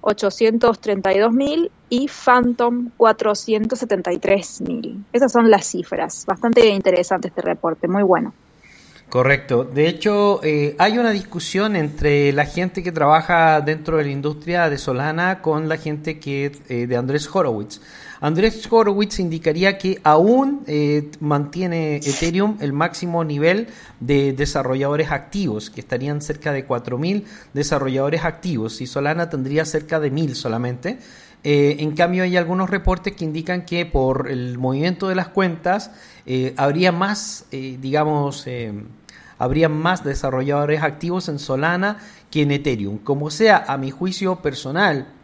832.000 0.03 1.71
y 1.89 2.09
Phantom 2.09 2.91
473.000. 2.99 5.05
Esas 5.13 5.33
son 5.33 5.51
las 5.51 5.67
cifras. 5.67 6.27
Bastante 6.27 6.69
interesante 6.69 7.29
este 7.29 7.43
reporte, 7.43 7.89
muy 7.89 8.03
bueno. 8.03 8.35
Correcto. 9.09 9.65
De 9.65 9.89
hecho, 9.89 10.41
eh, 10.45 10.77
hay 10.79 10.99
una 10.99 11.11
discusión 11.11 11.77
entre 11.77 12.31
la 12.33 12.45
gente 12.45 12.83
que 12.83 12.93
trabaja 12.93 13.63
dentro 13.63 13.97
de 13.97 14.05
la 14.05 14.11
industria 14.11 14.69
de 14.69 14.77
Solana 14.77 15.41
con 15.41 15.67
la 15.67 15.79
gente 15.79 16.19
que 16.19 16.53
eh, 16.69 16.87
de 16.87 16.97
Andrés 16.97 17.35
Horowitz. 17.35 17.81
Andrés 18.21 18.67
Horowitz 18.71 19.21
indicaría 19.21 19.79
que 19.79 20.01
aún 20.03 20.65
eh, 20.67 21.11
mantiene 21.21 21.97
Ethereum 21.97 22.57
el 22.61 22.73
máximo 22.73 23.25
nivel 23.25 23.69
de 24.01 24.33
desarrolladores 24.33 25.11
activos, 25.11 25.71
que 25.71 25.81
estarían 25.81 26.21
cerca 26.21 26.53
de 26.53 26.67
4.000 26.67 27.25
desarrolladores 27.55 28.25
activos 28.25 28.81
y 28.81 28.87
Solana 28.87 29.31
tendría 29.31 29.65
cerca 29.65 30.01
de 30.01 30.13
1.000 30.13 30.35
solamente. 30.35 30.99
en 31.45 31.93
cambio, 31.93 32.25
hay 32.25 32.37
algunos 32.37 32.69
reportes 32.69 33.15
que 33.15 33.25
indican 33.25 33.65
que 33.65 33.87
por 33.87 34.29
el 34.29 34.59
movimiento 34.59 35.09
de 35.09 35.15
las 35.15 35.29
cuentas 35.29 35.93
habría 36.57 36.91
más, 36.91 37.47
digamos, 37.51 38.47
habría 39.39 39.69
más 39.69 40.05
desarrolladores 40.05 40.83
activos 40.83 41.29
en 41.29 41.39
Solana 41.39 41.99
que 42.31 42.43
en 42.43 42.51
Ethereum. 42.51 42.99
Como 42.99 43.31
sea, 43.31 43.65
a 43.67 43.79
mi 43.79 43.91
juicio 43.91 44.37
personal, 44.37 45.07
eh, 45.07 45.18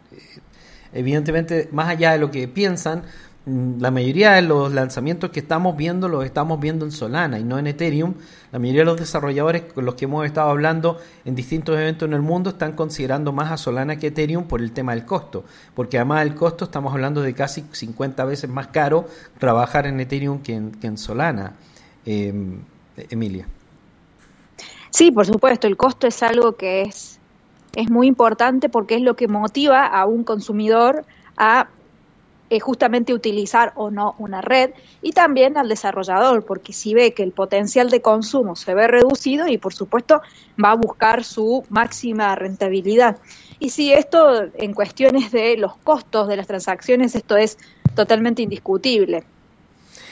evidentemente, 0.95 1.69
más 1.71 1.89
allá 1.89 2.13
de 2.13 2.17
lo 2.17 2.31
que 2.31 2.47
piensan, 2.47 3.03
mm, 3.45 3.79
la 3.79 3.91
mayoría 3.91 4.31
de 4.31 4.41
los 4.41 4.73
lanzamientos 4.73 5.29
que 5.29 5.39
estamos 5.39 5.77
viendo 5.77 6.09
los 6.09 6.25
estamos 6.25 6.59
viendo 6.59 6.85
en 6.85 6.91
Solana 6.91 7.37
y 7.37 7.43
no 7.43 7.59
en 7.59 7.67
Ethereum. 7.67 8.15
La 8.51 8.59
mayoría 8.59 8.81
de 8.81 8.85
los 8.85 8.99
desarrolladores 8.99 9.63
con 9.73 9.85
los 9.85 9.95
que 9.95 10.05
hemos 10.05 10.25
estado 10.25 10.49
hablando 10.49 10.97
en 11.25 11.35
distintos 11.35 11.77
eventos 11.77 12.07
en 12.07 12.13
el 12.13 12.21
mundo 12.21 12.49
están 12.49 12.73
considerando 12.73 13.31
más 13.31 13.51
a 13.51 13.57
Solana 13.57 13.97
que 13.97 14.07
Ethereum 14.07 14.45
por 14.45 14.61
el 14.61 14.71
tema 14.71 14.95
del 14.95 15.05
costo, 15.05 15.43
porque 15.75 15.97
además 15.97 16.23
del 16.23 16.33
costo 16.33 16.65
estamos 16.65 16.91
hablando 16.93 17.21
de 17.21 17.33
casi 17.33 17.65
50 17.71 18.25
veces 18.25 18.49
más 18.49 18.67
caro 18.67 19.07
trabajar 19.37 19.85
en 19.85 19.99
Ethereum 19.99 20.41
que 20.41 20.55
en, 20.55 20.97
Solana. 20.97 21.53
Em, 22.05 22.59
Emilia. 23.09 23.47
Sí, 24.89 25.11
por 25.11 25.25
supuesto, 25.25 25.67
el 25.67 25.75
costo 25.75 26.07
es 26.07 26.23
algo 26.23 26.55
que 26.55 26.83
es, 26.83 27.14
es 27.75 27.89
muy 27.89 28.07
importante 28.07 28.69
porque 28.69 28.95
es 28.95 29.01
lo 29.01 29.15
que 29.15 29.27
motiva 29.27 29.85
a 29.85 30.05
un 30.05 30.23
consumidor 30.23 31.05
a 31.37 31.67
eh, 32.49 32.59
justamente 32.59 33.13
utilizar 33.13 33.73
o 33.75 33.89
no 33.89 34.15
una 34.19 34.39
red 34.39 34.71
y 35.01 35.13
también 35.13 35.57
al 35.57 35.67
desarrollador, 35.67 36.45
porque 36.45 36.73
si 36.73 36.93
ve 36.93 37.13
que 37.13 37.23
el 37.23 37.31
potencial 37.31 37.89
de 37.89 38.01
consumo 38.01 38.55
se 38.55 38.75
ve 38.75 38.87
reducido 38.87 39.47
y 39.47 39.57
por 39.57 39.73
supuesto 39.73 40.21
va 40.63 40.71
a 40.71 40.75
buscar 40.75 41.23
su 41.23 41.65
máxima 41.69 42.35
rentabilidad. 42.35 43.17
Y 43.59 43.69
si 43.69 43.93
esto 43.93 44.43
en 44.53 44.73
cuestiones 44.73 45.31
de 45.31 45.57
los 45.57 45.75
costos 45.77 46.27
de 46.27 46.37
las 46.37 46.45
transacciones, 46.45 47.15
esto 47.15 47.35
es 47.35 47.57
totalmente 47.95 48.43
indiscutible. 48.43 49.23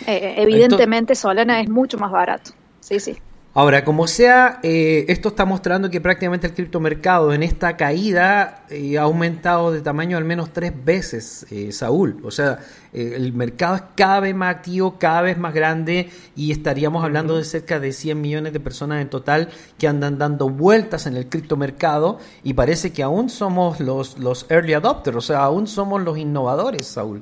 Eh, 0.07 0.33
evidentemente 0.37 1.13
Solana 1.13 1.61
es 1.61 1.69
mucho 1.69 1.99
más 1.99 2.11
barato. 2.11 2.51
Sí, 2.79 2.99
sí. 2.99 3.15
Ahora, 3.55 3.85
como 3.85 4.07
sea, 4.07 4.59
eh, 4.63 5.05
esto 5.09 5.29
está 5.29 5.45
mostrando 5.45 5.91
que 5.91 6.01
prácticamente 6.01 6.47
el 6.47 6.55
criptomercado 6.55 7.33
en 7.33 7.43
esta 7.43 7.77
caída 7.77 8.65
eh, 8.71 8.97
ha 8.97 9.03
aumentado 9.03 9.71
de 9.71 9.81
tamaño 9.81 10.17
al 10.17 10.25
menos 10.25 10.51
tres 10.51 10.73
veces, 10.83 11.45
eh, 11.51 11.71
Saúl. 11.71 12.19
O 12.23 12.31
sea, 12.31 12.57
el 12.93 13.31
mercado 13.33 13.75
es 13.75 13.83
cada 13.95 14.21
vez 14.21 14.33
más 14.35 14.55
activo, 14.55 14.97
cada 14.97 15.21
vez 15.21 15.37
más 15.37 15.53
grande 15.53 16.09
y 16.35 16.51
estaríamos 16.51 17.03
hablando 17.03 17.37
de 17.37 17.43
cerca 17.43 17.79
de 17.79 17.91
100 17.91 18.19
millones 18.19 18.53
de 18.53 18.59
personas 18.59 19.03
en 19.03 19.09
total 19.09 19.49
que 19.77 19.87
andan 19.87 20.17
dando 20.17 20.49
vueltas 20.49 21.05
en 21.05 21.15
el 21.15 21.27
criptomercado 21.27 22.17
y 22.43 22.53
parece 22.53 22.91
que 22.91 23.03
aún 23.03 23.29
somos 23.29 23.79
los, 23.79 24.17
los 24.17 24.47
early 24.49 24.73
adopters, 24.73 25.17
o 25.17 25.21
sea, 25.21 25.43
aún 25.43 25.67
somos 25.67 26.01
los 26.01 26.17
innovadores, 26.17 26.87
Saúl. 26.87 27.21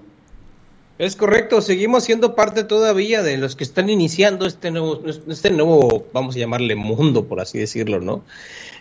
Es 0.97 1.15
correcto, 1.15 1.61
seguimos 1.61 2.03
siendo 2.03 2.35
parte 2.35 2.63
todavía 2.63 3.23
de 3.23 3.37
los 3.37 3.55
que 3.55 3.63
están 3.63 3.89
iniciando 3.89 4.45
este 4.45 4.69
nuevo, 4.69 5.01
este 5.07 5.49
nuevo, 5.49 6.05
vamos 6.13 6.35
a 6.35 6.39
llamarle 6.39 6.75
mundo, 6.75 7.25
por 7.25 7.39
así 7.39 7.57
decirlo, 7.57 7.99
¿no? 7.99 8.23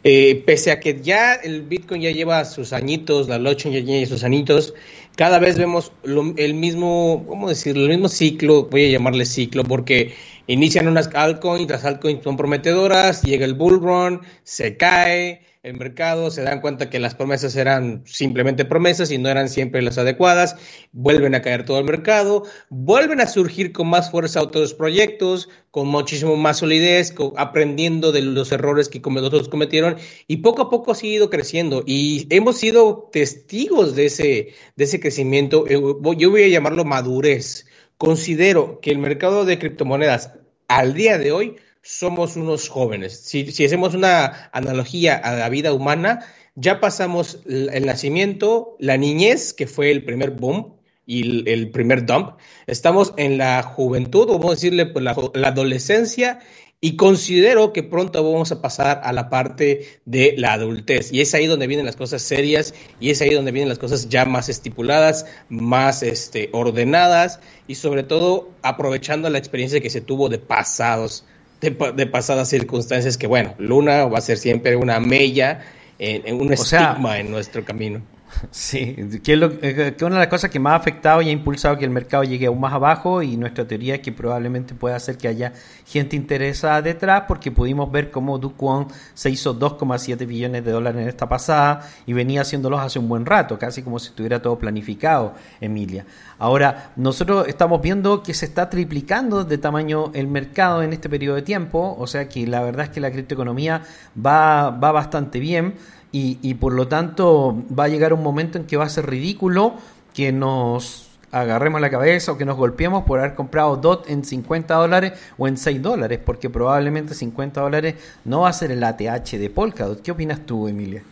Eh, 0.05 0.42
pese 0.44 0.70
a 0.70 0.81
que 0.81 1.01
ya 1.01 1.35
el 1.35 1.62
Bitcoin 1.62 2.03
ya 2.03 2.11
lleva 2.11 2.44
sus 2.44 2.75
añitos, 2.75 3.29
la 3.29 3.38
blockchain 3.38 3.73
ya 3.75 3.81
lleva 3.81 4.07
sus 4.07 4.23
añitos, 4.23 4.75
cada 5.16 5.38
vez 5.38 5.57
vemos 5.57 5.92
el 6.37 6.55
mismo, 6.55 7.25
¿cómo 7.27 7.49
decirlo? 7.49 7.85
El 7.85 7.90
mismo 7.90 8.09
ciclo, 8.09 8.64
voy 8.64 8.87
a 8.87 8.90
llamarle 8.90 9.25
ciclo, 9.25 9.64
porque 9.64 10.14
inician 10.46 10.88
unas 10.88 11.09
altcoins, 11.14 11.70
las 11.70 11.85
altcoins 11.85 12.23
son 12.23 12.37
prometedoras, 12.37 13.23
llega 13.23 13.46
el 13.46 13.55
bull 13.55 13.81
run, 13.81 14.20
se 14.44 14.77
cae, 14.77 15.42
el 15.62 15.77
mercado, 15.77 16.31
se 16.31 16.42
dan 16.42 16.62
cuenta 16.62 16.88
que 16.88 16.99
las 16.99 17.14
promesas 17.14 17.55
eran 17.55 18.03
simplemente 18.07 18.64
promesas 18.64 19.11
y 19.11 19.18
no 19.18 19.29
eran 19.29 19.51
siempre 19.51 19.83
las 19.83 19.99
adecuadas, 19.99 20.57
vuelven 20.92 21.35
a 21.35 21.42
caer 21.42 21.66
todo 21.66 21.79
el 21.79 21.85
mercado, 21.85 22.44
vuelven 22.70 23.20
a 23.20 23.27
surgir 23.27 23.73
con 23.73 23.88
más 23.88 24.11
fuerza 24.11 24.40
otros 24.40 24.73
proyectos, 24.73 25.51
con 25.70 25.87
muchísimo 25.88 26.37
más 26.37 26.59
solidez, 26.59 27.14
aprendiendo 27.37 28.11
de 28.11 28.23
los 28.23 28.53
errores 28.53 28.88
que 28.88 29.03
otros 29.05 29.51
cometieron 29.51 29.96
y 30.27 30.38
poco 30.38 30.62
a 30.62 30.70
poco 30.70 30.92
ha 30.92 30.94
seguido 30.94 31.29
creciendo 31.29 31.83
y 31.87 32.27
hemos 32.31 32.57
sido 32.57 33.11
testigos 33.12 33.94
de 33.94 34.07
ese, 34.07 34.55
de 34.77 34.85
ese 34.85 34.99
crecimiento, 34.99 35.66
eh, 35.68 35.79
yo 36.16 36.31
voy 36.31 36.42
a 36.42 36.49
llamarlo 36.49 36.87
madurez. 36.87 37.66
Considero 37.99 38.81
que 38.81 38.92
el 38.92 38.99
mercado 38.99 39.44
de 39.44 39.59
criptomonedas 39.59 40.33
al 40.68 40.94
día 40.94 41.18
de 41.18 41.33
hoy 41.33 41.57
somos 41.83 42.37
unos 42.37 42.69
jóvenes. 42.69 43.21
Si, 43.21 43.43
hacemos 43.64 43.95
una 43.95 44.51
analogía 44.53 45.16
a 45.16 45.35
la 45.35 45.49
vida 45.49 45.73
humana, 45.73 46.27
ya 46.55 46.81
pasamos 46.81 47.40
el 47.47 47.87
nacimiento, 47.87 48.77
la 48.79 48.97
niñez, 48.97 49.53
que 49.53 49.66
fue 49.66 49.90
el 49.90 50.05
primer 50.05 50.33
boom 50.33 50.75
y 51.07 51.49
el, 51.51 51.71
primer 51.71 52.07
dump. 52.07 52.38
Estamos 52.66 53.14
en 53.16 53.38
la 53.38 53.62
juventud, 53.62 54.27
vamos 54.29 54.47
a 54.47 54.55
decirle 54.55 54.87
pues, 54.87 55.05
la, 55.05 55.16
la 55.35 55.49
adolescencia 55.49 56.40
y 56.83 56.97
considero 56.97 57.73
que 57.73 57.83
pronto 57.83 58.23
vamos 58.23 58.53
a 58.53 58.62
pasar 58.62 59.01
a 59.05 59.12
la 59.12 59.29
parte 59.29 60.01
de 60.07 60.35
la 60.38 60.55
adultez. 60.55 61.12
Y 61.12 61.21
es 61.21 61.35
ahí 61.35 61.47
donde 61.47 61.66
vienen 61.66 61.85
las 61.85 61.97
cosas 61.97 62.23
serias 62.23 62.75
y 63.01 63.11
es 63.11 63.21
ahí 63.21 63.35
donde 63.35 63.53
vienen 63.53 63.69
las 63.69 63.79
cosas 63.79 64.09
ya 64.09 64.25
más 64.25 64.49
estipuladas, 64.49 65.27
más 65.49 66.03
este, 66.03 66.49
ordenadas 66.53 67.40
y 67.66 67.75
sobre 67.75 68.03
todo 68.03 68.51
aprovechando 68.62 69.29
la 69.29 69.38
experiencia 69.38 69.81
que 69.81 69.90
se 69.90 70.01
tuvo 70.01 70.29
de 70.29 70.38
pasados 70.38 71.25
de, 71.61 72.07
pasadas 72.07 72.49
circunstancias 72.49 73.16
que, 73.16 73.27
bueno, 73.27 73.55
Luna 73.59 74.07
va 74.07 74.18
a 74.18 74.23
ser 74.23 74.38
siempre 74.38 74.77
una 74.77 74.99
mella, 75.01 75.61
en, 75.99 76.40
un 76.40 76.53
estigma 76.53 77.18
en 77.18 77.31
nuestro 77.31 77.64
camino. 77.64 78.01
Sí, 78.51 78.97
que, 79.23 79.35
es 79.35 79.43
eh, 79.62 79.95
que 79.97 80.05
una 80.05 80.16
de 80.16 80.21
las 80.21 80.29
cosas 80.29 80.51
que 80.51 80.59
más 80.59 80.73
ha 80.73 80.77
afectado 80.77 81.23
y 81.23 81.29
ha 81.29 81.33
impulsado 81.33 81.77
que 81.77 81.85
el 81.85 81.90
mercado 81.90 82.25
llegue 82.25 82.47
aún 82.47 82.61
más 82.61 82.73
abajo 82.73 83.23
y 83.23 83.37
nuestra 83.37 83.66
teoría 83.66 83.97
es 83.97 84.01
que 84.01 84.12
probablemente 84.12 84.75
pueda 84.75 84.97
hacer 84.97 85.16
que 85.16 85.29
haya 85.29 85.53
gente 85.87 86.16
interesada 86.16 86.83
detrás 86.83 87.25
porque 87.27 87.51
pudimos 87.51 87.90
ver 87.90 88.11
cómo 88.11 88.38
Duquan 88.38 88.88
se 89.14 89.31
hizo 89.31 89.59
2,7 89.59 90.27
billones 90.27 90.64
de 90.64 90.71
dólares 90.71 91.03
en 91.03 91.09
esta 91.09 91.29
pasada 91.29 91.88
y 92.07 92.12
venía 92.12 92.43
haciéndolos 92.43 92.81
hace 92.81 92.99
un 92.99 93.09
buen 93.09 93.27
rato, 93.27 93.59
casi 93.59 93.83
como 93.83 93.99
si 93.99 94.09
estuviera 94.09 94.40
todo 94.40 94.59
planificado, 94.59 95.35
Emilia. 95.61 96.07
Ahora, 96.38 96.93
nosotros 96.97 97.47
estamos 97.49 97.83
viendo 97.83 98.23
que 98.23 98.35
se 98.35 98.47
está 98.47 98.71
triplicando 98.71 99.45
de 99.45 99.59
tamaño 99.59 100.11
el 100.14 100.27
mercado 100.27 100.83
en 100.83 100.93
este 100.93 101.09
periodo 101.09 101.37
de 101.37 101.43
tiempo, 101.43 101.97
o 101.99 102.07
sea 102.07 102.29
que 102.29 102.47
la 102.47 102.62
verdad 102.62 102.87
es 102.87 102.90
que 102.90 103.01
la 103.01 103.11
criptoeconomía 103.11 103.83
va, 104.16 104.71
va 104.71 104.93
bastante 104.93 105.38
bien 105.38 105.75
y, 106.12 106.55
por 106.55 106.73
lo 106.73 106.88
tanto 106.88 107.62
va 107.77 107.85
a 107.85 107.88
llegar 107.88 108.12
un 108.12 108.23
momento 108.23 108.59
en 108.59 108.64
que 108.64 108.77
va 108.77 108.85
a 108.85 108.88
ser 108.88 109.09
ridículo 109.09 109.75
que 110.12 110.33
nos 110.33 111.09
agarremos 111.31 111.81
la 111.81 111.90
cabeza 111.90 112.33
o 112.33 112.38
que 112.38 112.44
nos 112.44 112.57
golpeemos 112.57 113.05
por 113.05 113.20
haber 113.20 113.35
comprado 113.35 113.77
DOT 113.77 114.11
en 114.11 114.25
50 114.25 114.75
dólares 114.75 115.12
o 115.38 115.46
en 115.46 115.57
6 115.57 115.81
dólares, 115.81 116.18
porque 116.25 116.51
probablemente 116.51 117.14
50 117.14 117.61
dólares 117.61 117.94
no 118.25 118.40
va 118.40 118.49
a 118.49 118.53
ser 118.53 118.73
el 118.73 118.83
ATH 118.83 119.31
de 119.31 119.51
Polkadot. 119.51 120.03
¿Qué 120.03 120.11
opinas 120.11 120.40
tú, 120.44 120.66
Emilia? 120.66 121.05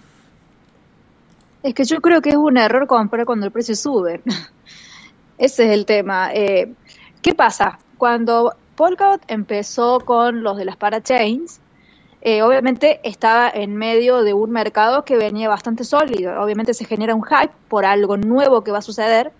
Es 1.63 1.75
que 1.75 1.85
yo 1.85 2.01
creo 2.01 2.21
que 2.21 2.31
es 2.31 2.37
un 2.37 2.57
error 2.57 2.87
comprar 2.87 3.25
cuando 3.27 3.47
el 3.47 3.53
precio 3.53 3.77
sube. 3.77 4.21
Ese 5.39 5.67
es 5.67 5.71
el 5.71 5.87
tema. 5.87 6.31
Eh, 6.33 6.73
¿Qué 7.23 7.35
pasa? 7.35 7.79
Cuando 7.97 8.55
Polkadot 8.75 9.23
empezó 9.29 10.01
con 10.01 10.43
los 10.43 10.57
de 10.57 10.65
las 10.65 10.77
parachains, 10.77 11.61
eh, 12.21 12.43
obviamente 12.43 13.01
estaba 13.05 13.49
en 13.49 13.77
medio 13.77 14.23
de 14.23 14.35
un 14.35 14.51
mercado 14.51 15.05
que 15.05 15.17
venía 15.17 15.49
bastante 15.49 15.85
sólido. 15.85 16.41
Obviamente 16.41 16.75
se 16.75 16.85
genera 16.85 17.15
un 17.15 17.23
hype 17.23 17.53
por 17.69 17.85
algo 17.85 18.17
nuevo 18.17 18.63
que 18.63 18.73
va 18.73 18.79
a 18.79 18.83
suceder 18.83 19.33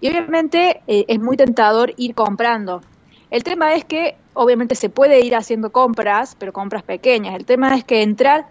y 0.00 0.08
obviamente 0.08 0.82
eh, 0.88 1.04
es 1.06 1.20
muy 1.20 1.36
tentador 1.36 1.94
ir 1.96 2.14
comprando. 2.14 2.82
El 3.30 3.44
tema 3.44 3.74
es 3.74 3.84
que 3.84 4.16
obviamente 4.34 4.74
se 4.74 4.88
puede 4.88 5.24
ir 5.24 5.36
haciendo 5.36 5.70
compras, 5.70 6.36
pero 6.38 6.52
compras 6.52 6.82
pequeñas. 6.82 7.36
El 7.36 7.46
tema 7.46 7.74
es 7.76 7.84
que 7.84 8.02
entrar 8.02 8.46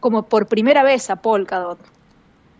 como 0.00 0.22
por 0.22 0.46
primera 0.46 0.82
vez 0.82 1.10
a 1.10 1.16
Polkadot, 1.16 1.78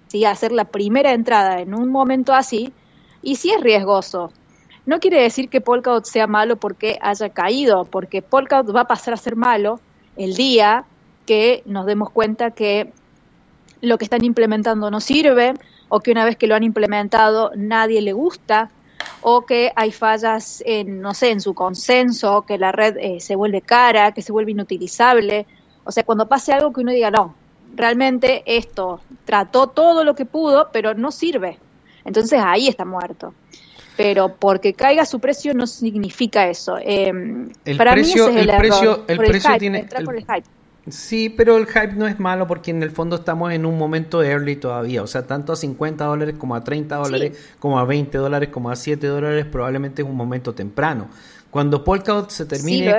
¿sí? 0.09 0.25
hacer 0.25 0.53
la 0.53 0.65
primera 0.65 1.13
entrada 1.13 1.61
en 1.61 1.75
un 1.75 1.91
momento 1.91 2.35
así, 2.35 2.73
y 3.23 3.37
sí 3.37 3.51
es 3.51 3.61
riesgoso. 3.61 4.33
No 4.85 4.99
quiere 4.99 5.23
decir 5.23 5.49
que 5.49 5.61
Polkadot 5.61 6.05
sea 6.05 6.27
malo 6.27 6.57
porque 6.57 6.99
haya 7.01 7.29
caído, 7.29 7.85
porque 7.85 8.21
Polkadot 8.23 8.75
va 8.75 8.83
a 8.83 8.87
pasar 8.89 9.15
a 9.15 9.17
ser 9.17 9.37
malo 9.37 9.81
el 10.17 10.35
día 10.35 10.85
que 11.27 11.63
nos 11.67 11.87
demos 11.87 12.11
cuenta 12.11 12.51
que 12.51 12.93
lo 13.81 13.99
que 13.99 14.05
están 14.05 14.25
implementando 14.25 14.91
no 14.91 15.01
sirve, 15.01 15.55
o 15.89 16.01
que 16.01 16.11
una 16.11 16.25
vez 16.25 16.37
que 16.37 16.47
lo 16.47 16.55
han 16.55 16.63
implementado 16.63 17.53
nadie 17.55 18.01
le 18.01 18.13
gusta, 18.13 18.71
o 19.21 19.47
que 19.47 19.73
hay 19.77 19.93
fallas 19.93 20.63
en, 20.67 21.01
no 21.01 21.15
sé, 21.15 21.31
en 21.31 21.41
su 21.41 21.55
consenso, 21.55 22.43
que 22.43 22.59
la 22.59 22.73
red 22.73 22.97
eh, 22.99 23.21
se 23.21 23.37
vuelve 23.37 23.61
cara, 23.61 24.13
que 24.13 24.23
se 24.23 24.33
vuelve 24.33 24.53
inutilizable. 24.53 25.47
O 25.85 25.93
sea, 25.93 26.05
cuando 26.05 26.29
pase 26.29 26.53
algo 26.53 26.73
que 26.73 26.81
uno 26.81 26.93
diga, 26.93 27.11
no, 27.11 27.35
realmente 27.75 28.43
esto 28.47 29.01
trató 29.25 29.69
todo 29.69 30.05
lo 30.05 30.15
que 30.15 30.25
pudo, 30.25 30.71
pero 30.73 30.95
no 30.95 31.11
sirve. 31.11 31.59
Entonces 32.05 32.41
ahí 32.43 32.69
está 32.69 32.85
muerto. 32.85 33.35
Pero 33.97 34.37
porque 34.37 34.73
caiga 34.73 35.05
su 35.05 35.21
precio 35.21 35.53
no 35.55 35.67
significa 35.67 36.49
eso. 36.49 36.77
Eh, 36.79 37.13
El 37.65 37.77
para 37.77 37.93
precio- 37.93 38.29
mí 38.29 38.31
ese 38.33 38.41
es 38.41 38.45
el, 38.45 38.51
el 38.51 38.57
precio- 38.57 38.93
error, 38.93 39.05
el 39.09 39.17
por 39.17 39.27
precio 39.27 39.51
hype, 39.51 39.59
tiene- 39.61 39.79
entrar 39.81 40.01
el- 40.01 40.07
por 40.07 40.17
el 40.17 40.23
hype. 40.23 40.45
Sí, 40.89 41.29
pero 41.29 41.59
el 41.59 41.67
hype 41.67 41.93
no 41.93 42.09
es 42.09 42.19
malo 42.19 42.49
porque 42.49 42.73
en 42.73 42.83
el 42.83 42.91
fondo 42.91 43.15
estamos 43.17 43.53
en 43.53 43.65
un 43.67 43.79
momento 43.79 44.21
early 44.23 44.57
todavía. 44.57 45.03
O 45.03 45.07
sea, 45.07 45.25
tanto 45.27 45.53
a 45.53 45.57
50 45.57 46.05
dólares 46.07 46.35
como 46.37 46.57
a 46.57 46.65
30 46.65 46.97
dólares, 46.97 47.39
como 47.61 47.79
a 47.79 47.85
20 47.85 48.19
dólares, 48.19 48.49
como 48.49 48.69
a 48.71 48.75
7 48.75 49.07
dólares, 49.07 49.47
probablemente 49.47 50.03
es 50.03 50.09
un 50.09 50.17
momento 50.17 50.55
temprano. 50.55 51.09
Cuando 51.51 51.85
Polkadot 51.85 52.31
se 52.31 52.47
termine 52.47 52.79
Sí, 52.79 52.85
de 52.85 52.91
es. 52.93 52.99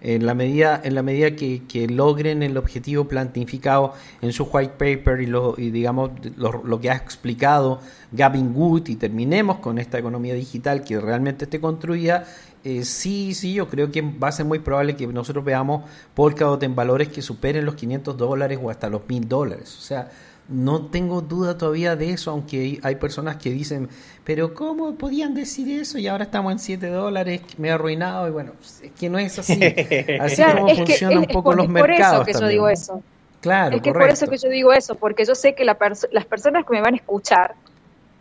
En 0.00 0.24
la 0.26 0.34
medida, 0.34 0.80
en 0.82 0.94
la 0.94 1.02
medida 1.02 1.36
que, 1.36 1.62
que 1.66 1.86
logren 1.86 2.42
el 2.42 2.56
objetivo 2.56 3.06
plantificado 3.06 3.92
en 4.22 4.32
su 4.32 4.44
white 4.44 4.74
paper 4.78 5.20
y, 5.20 5.26
lo, 5.26 5.54
y 5.58 5.70
digamos 5.70 6.10
lo, 6.36 6.62
lo 6.64 6.80
que 6.80 6.90
ha 6.90 6.96
explicado 6.96 7.80
Gavin 8.12 8.52
Wood 8.54 8.88
y 8.88 8.96
terminemos 8.96 9.58
con 9.58 9.78
esta 9.78 9.98
economía 9.98 10.34
digital 10.34 10.84
que 10.84 10.98
realmente 11.00 11.44
esté 11.44 11.60
construida, 11.60 12.24
eh, 12.62 12.84
sí, 12.84 13.32
sí, 13.32 13.54
yo 13.54 13.68
creo 13.68 13.90
que 13.90 14.02
va 14.02 14.28
a 14.28 14.32
ser 14.32 14.44
muy 14.44 14.58
probable 14.58 14.94
que 14.94 15.06
nosotros 15.06 15.44
veamos 15.44 15.88
Polkadot 16.14 16.62
en 16.62 16.74
valores 16.74 17.08
que 17.08 17.22
superen 17.22 17.64
los 17.64 17.74
500 17.74 18.18
dólares 18.18 18.58
o 18.62 18.68
hasta 18.68 18.90
los 18.90 19.08
1000 19.08 19.28
dólares. 19.28 19.76
O 19.78 19.80
sea, 19.80 20.10
no 20.50 20.86
tengo 20.86 21.20
duda 21.22 21.56
todavía 21.56 21.96
de 21.96 22.10
eso, 22.12 22.30
aunque 22.32 22.78
hay- 22.82 22.96
personas 22.96 23.36
que 23.36 23.50
dicen, 23.50 23.88
pero 24.24 24.52
¿cómo 24.52 24.94
podían 24.96 25.32
decir 25.34 25.80
eso? 25.80 25.96
Y 25.98 26.06
ahora 26.08 26.24
estamos 26.24 26.52
en 26.52 26.58
7 26.58 26.88
dólares, 26.88 27.40
me 27.56 27.68
he 27.68 27.70
arruinado. 27.70 28.28
Y 28.28 28.30
bueno, 28.32 28.52
es 28.82 28.90
que 28.98 29.08
no 29.08 29.18
es 29.18 29.38
así. 29.38 29.52
Así 30.20 30.36
Claro, 30.36 30.62
como 30.62 30.74
funcionan 30.76 31.18
un 31.18 31.24
poco 31.26 31.52
es 31.52 31.56
los 31.58 31.66
por, 31.66 31.76
es 31.76 31.80
por 31.82 31.88
mercados. 31.90 32.28
eso 32.28 32.38
que 32.38 32.44
yo 32.44 32.48
digo 32.48 32.68
eso. 32.68 33.02
Claro, 33.40 33.76
es 33.76 33.82
que 33.82 33.90
correcto. 33.92 34.06
por 34.06 34.12
eso 34.12 34.26
que 34.30 34.36
yo 34.38 34.48
digo 34.50 34.72
eso, 34.72 34.94
porque 34.96 35.24
yo 35.24 35.34
sé 35.34 35.54
que 35.54 35.64
la 35.64 35.78
las 36.12 36.26
personas 36.26 36.66
que 36.66 36.72
me 36.74 36.80
van 36.82 36.92
a 36.94 36.96
escuchar 36.98 37.54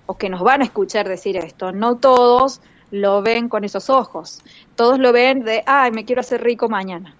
o 0.05 0.15
que 0.17 0.29
nos 0.29 0.41
van 0.41 0.61
a 0.61 0.63
escuchar 0.65 1.09
decir 1.09 1.35
esto, 1.35 1.71
no 1.73 1.97
todos 1.97 2.61
lo 2.91 3.21
ven 3.21 3.49
con 3.49 3.63
esos 3.63 3.89
ojos. 3.89 4.41
Todos 4.75 4.97
lo 4.97 5.11
ven 5.11 5.43
de, 5.43 5.61
ay, 5.65 5.91
me 5.91 6.05
quiero 6.05 6.21
hacer 6.21 6.41
rico 6.43 6.69
mañana. 6.69 7.15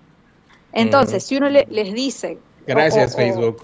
Entonces, 0.71 1.23
si 1.23 1.37
uno 1.37 1.49
le- 1.49 1.67
les 1.69 1.93
dice... 1.93 2.37
Gracias, 2.67 3.11
o- 3.11 3.15
o- 3.15 3.17
Facebook. 3.17 3.63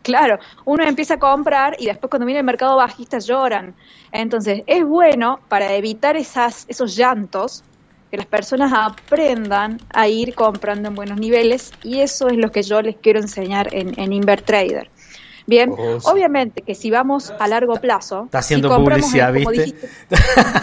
Claro, 0.00 0.38
uno 0.64 0.84
empieza 0.84 1.14
a 1.14 1.18
comprar 1.18 1.76
y 1.78 1.86
después 1.86 2.08
cuando 2.10 2.26
viene 2.26 2.40
el 2.40 2.46
mercado 2.46 2.76
bajista 2.76 3.18
lloran. 3.18 3.74
Entonces, 4.10 4.62
es 4.66 4.84
bueno 4.84 5.40
para 5.48 5.74
evitar 5.74 6.16
esas, 6.16 6.64
esos 6.68 6.96
llantos 6.96 7.62
que 8.10 8.16
las 8.16 8.26
personas 8.26 8.72
aprendan 8.74 9.78
a 9.90 10.06
ir 10.08 10.34
comprando 10.34 10.88
en 10.88 10.94
buenos 10.94 11.18
niveles 11.18 11.72
y 11.82 12.00
eso 12.00 12.28
es 12.28 12.36
lo 12.36 12.50
que 12.52 12.62
yo 12.62 12.82
les 12.82 12.96
quiero 12.96 13.20
enseñar 13.20 13.74
en, 13.74 13.98
en 13.98 14.12
Invertrader. 14.12 14.91
Bien, 15.46 15.70
Oh, 15.76 16.00
sí. 16.00 16.06
obviamente 16.10 16.62
que 16.62 16.74
si 16.74 16.90
vamos 16.90 17.32
a 17.38 17.48
largo 17.48 17.74
plazo, 17.76 18.24
Está 18.26 18.38
haciendo 18.38 18.68
si 18.68 18.74
compramos 18.74 19.02
publicidad, 19.06 19.34
como 19.34 19.50
¿viste? 19.50 19.64
dijiste- 19.64 19.88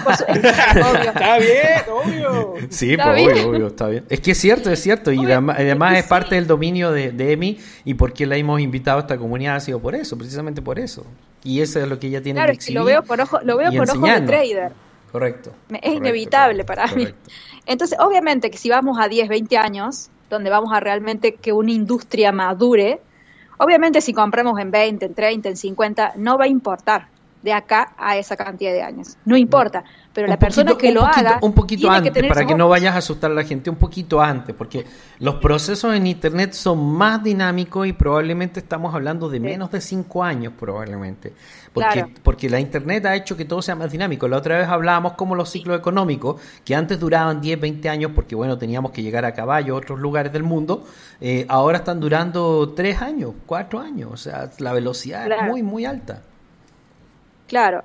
por 0.03 0.13
obvio. 0.85 1.09
Está 1.11 1.37
bien, 1.37 1.81
obvio. 1.91 2.53
Sí, 2.69 2.91
Está 2.91 3.03
pues, 3.05 3.15
bien. 3.17 3.29
obvio, 3.31 3.49
obvio, 3.49 3.67
está 3.67 3.87
bien. 3.87 4.05
Es 4.09 4.19
que 4.21 4.31
es 4.31 4.37
cierto, 4.37 4.71
es 4.71 4.79
cierto. 4.81 5.11
Y 5.11 5.17
Obvio, 5.19 5.29
además, 5.49 5.93
es 5.93 5.99
es 5.99 6.05
parte 6.09 6.29
sí. 6.29 6.35
del 6.35 6.47
dominio 6.47 6.91
de, 6.91 7.11
de 7.11 7.31
Emi 7.33 7.59
y 7.85 7.93
por 7.95 8.13
qué 8.13 8.25
la 8.25 8.37
hemos 8.37 8.59
invitado 8.61 8.97
a 8.99 9.01
esta 9.01 9.17
comunidad 9.17 9.55
ha 9.57 9.59
sido 9.59 9.79
por 9.79 9.95
eso, 9.95 10.17
precisamente 10.17 10.61
por 10.61 10.79
eso. 10.79 11.05
Y 11.43 11.61
eso 11.61 11.79
es 11.79 11.87
lo 11.87 11.99
que 11.99 12.07
ella 12.07 12.21
tiene 12.21 12.37
Claro, 12.39 12.53
que 12.53 12.59
es 12.59 12.65
que 12.65 12.73
lo 12.73 12.81
exhibir 12.81 12.95
veo 13.01 13.07
con 13.07 13.19
ojo, 13.19 13.39
lo 13.43 13.57
veo 13.57 13.71
y 13.71 13.77
con 13.77 13.89
ojos 13.89 14.09
de 14.09 14.21
trader. 14.21 14.71
Correcto. 15.11 15.51
Me- 15.69 15.77
Es 15.79 15.83
correcto, 15.83 15.97
inevitable 16.07 16.63
correcto, 16.65 16.83
para 16.83 16.95
mí. 16.95 17.03
correcto. 17.05 17.29
Entonces, 17.65 17.97
obviamente 17.99 18.49
que 18.51 18.57
si 18.57 18.69
vamos 18.69 18.97
a 18.99 19.07
10, 19.07 19.27
20 19.29 19.57
años, 19.57 20.09
donde 20.29 20.49
vamos 20.49 20.71
a 20.73 20.79
realmente 20.79 21.35
que 21.35 21.51
una 21.53 21.71
industria 21.71 22.31
madure, 22.31 22.99
obviamente 23.59 24.01
si 24.01 24.13
compramos 24.13 24.59
en 24.59 24.71
20, 24.71 25.05
en 25.05 25.13
30, 25.13 25.49
en 25.49 25.57
50, 25.57 26.13
no 26.15 26.37
va 26.37 26.45
a 26.45 26.47
importar 26.47 27.07
de 27.41 27.53
acá 27.53 27.93
a 27.97 28.17
esa 28.17 28.35
cantidad 28.35 28.71
de 28.73 28.81
años. 28.81 29.15
No 29.25 29.37
importa, 29.37 29.83
pero 30.13 30.27
la 30.27 30.37
persona 30.37 30.75
que 30.77 30.91
lo 30.91 31.01
poquito- 31.01 31.19
haga 31.19 31.39
un 31.41 31.53
poquito 31.53 31.81
tiene 31.81 31.95
antes 31.97 32.11
que 32.11 32.13
tener 32.15 32.29
para 32.33 32.45
que 32.45 32.53
no 32.55 32.67
vayas 32.67 32.95
a 32.95 32.97
asustar 32.97 33.31
a 33.31 33.33
la 33.33 33.43
gente 33.45 33.69
un 33.69 33.77
poquito 33.77 34.21
antes 34.21 34.53
porque 34.55 34.85
los 35.19 35.35
procesos 35.35 35.95
en 35.95 36.05
internet 36.07 36.51
son 36.53 36.79
más 36.93 37.23
dinámicos 37.23 37.87
y 37.87 37.93
probablemente 37.93 38.59
estamos 38.59 38.93
hablando 38.93 39.29
de 39.29 39.39
menos 39.39 39.71
de 39.71 39.79
cinco 39.79 40.21
años 40.23 40.51
probablemente 40.59 41.33
porque 41.73 41.89
Claro. 41.93 42.09
porque 42.23 42.49
la 42.49 42.59
internet 42.59 43.05
ha 43.05 43.15
hecho 43.15 43.37
que 43.37 43.45
todo 43.45 43.61
sea 43.61 43.75
más 43.75 43.91
dinámico. 43.91 44.27
La 44.27 44.37
otra 44.37 44.57
vez 44.57 44.67
hablábamos 44.67 45.13
como 45.13 45.35
los 45.35 45.49
ciclos 45.49 45.77
económicos 45.79 46.41
que 46.65 46.75
antes 46.75 46.99
duraban 46.99 47.39
10 47.39 47.59
20 47.61 47.87
años 47.87 48.11
porque 48.13 48.35
bueno 48.35 48.57
teníamos 48.57 48.91
que 48.91 49.01
llegar 49.01 49.23
a 49.23 49.33
caballo 49.33 49.75
a 49.75 49.77
otros 49.77 49.99
lugares 49.99 50.33
del 50.33 50.43
mundo 50.43 50.83
eh, 51.21 51.45
ahora 51.47 51.77
están 51.77 51.99
durando 52.01 52.73
3 52.75 53.01
años 53.01 53.33
4 53.45 53.79
años 53.79 54.09
o 54.11 54.17
sea 54.17 54.49
la 54.59 54.73
velocidad 54.73 55.31
es 55.31 55.43
muy 55.47 55.63
muy 55.63 55.85
alta 55.85 56.23
Claro. 57.49 57.83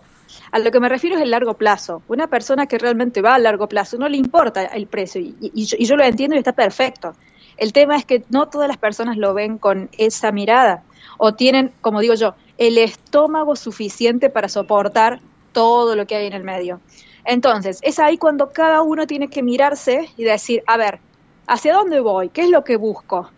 A 0.53 0.59
lo 0.59 0.71
que 0.71 0.79
me 0.79 0.89
refiero 0.89 1.17
es 1.17 1.23
el 1.23 1.31
largo 1.31 1.55
plazo. 1.55 2.03
Una 2.07 2.29
persona 2.29 2.67
que 2.67 2.79
realmente 2.79 3.23
va 3.23 3.35
a 3.35 3.39
largo 3.39 3.67
plazo 3.67 3.97
no 3.99 4.09
le 4.09 4.19
importa 4.19 4.63
el 4.63 4.87
precio 4.87 5.21
y, 5.21 5.65
yo, 5.65 5.77
y 5.79 5.87
yo 5.87 5.97
lo 5.97 6.05
entiendo 6.05 6.37
y 6.37 6.39
está 6.39 6.53
perfecto. 6.53 7.15
El 7.57 7.73
tema 7.73 7.97
es 7.97 8.05
que 8.05 8.25
no 8.29 8.49
todas 8.49 8.69
las 8.69 8.77
personas 8.77 9.17
lo 9.17 9.33
ven 9.33 9.59
con 9.59 9.89
esa 9.97 10.33
mirada 10.33 10.83
o 11.19 11.35
tienen, 11.35 11.73
como 11.81 12.01
digo 12.01 12.15
yo, 12.15 12.35
el 12.59 12.79
estómago 12.79 13.57
suficiente 13.57 14.29
para 14.29 14.49
soportar 14.49 15.21
todo 15.53 15.97
lo 15.97 16.07
que 16.07 16.17
hay 16.17 16.27
en 16.27 16.35
el 16.35 16.45
medio. 16.45 16.81
Entonces, 17.25 17.79
es 17.83 17.99
ahí 17.99 18.19
cuando 18.19 18.51
cada 18.51 18.83
uno 18.83 19.07
tiene 19.07 19.29
que 19.29 19.43
mirarse 19.43 20.11
y 20.17 20.25
decir, 20.25 20.63
a 20.67 20.77
ver, 20.77 20.99
¿hacia 21.47 21.75
dónde 21.75 22.01
voy? 22.01 22.29
¿Qué 22.29 22.43
es 22.43 22.51
lo 22.51 22.65
que 22.65 22.77
busco? 22.77 23.31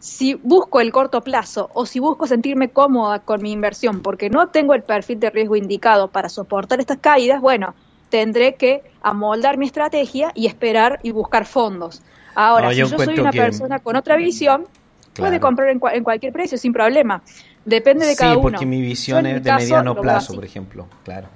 Si 0.00 0.34
busco 0.34 0.80
el 0.80 0.90
corto 0.92 1.20
plazo 1.20 1.70
o 1.74 1.86
si 1.86 2.00
busco 2.00 2.26
sentirme 2.26 2.70
cómoda 2.70 3.20
con 3.20 3.42
mi 3.42 3.52
inversión 3.52 4.00
porque 4.00 4.30
no 4.30 4.48
tengo 4.48 4.74
el 4.74 4.82
perfil 4.82 5.20
de 5.20 5.30
riesgo 5.30 5.56
indicado 5.56 6.08
para 6.08 6.28
soportar 6.28 6.80
estas 6.80 6.98
caídas, 6.98 7.40
bueno, 7.40 7.74
tendré 8.08 8.54
que 8.56 8.82
amoldar 9.02 9.58
mi 9.58 9.66
estrategia 9.66 10.32
y 10.34 10.46
esperar 10.46 10.98
y 11.02 11.12
buscar 11.12 11.44
fondos. 11.46 12.02
Ahora, 12.34 12.66
No, 12.66 12.72
si 12.72 12.78
yo 12.78 12.88
soy 12.88 13.20
una 13.20 13.30
que- 13.30 13.38
persona 13.40 13.78
con 13.78 13.94
otra 13.96 14.16
visión, 14.16 14.66
puede 15.14 15.38
comprar 15.38 15.68
en, 15.68 15.78
cua- 15.80 15.94
en 15.94 16.02
cualquier 16.02 16.32
precio 16.32 16.56
sin 16.58 16.72
problema. 16.72 17.22
Depende 17.64 18.06
de 18.06 18.16
cada 18.16 18.32
sí, 18.32 18.38
uno. 18.38 18.50
porque 18.50 18.64
mi 18.66 18.80
visión 18.80 19.26
es 19.26 19.34
de 19.34 19.42
caso 19.50 19.58
mediano 19.62 19.94
plazo, 19.94 20.34
por 20.34 20.44
ejemplo. 20.44 20.86
Claro. 21.04 21.28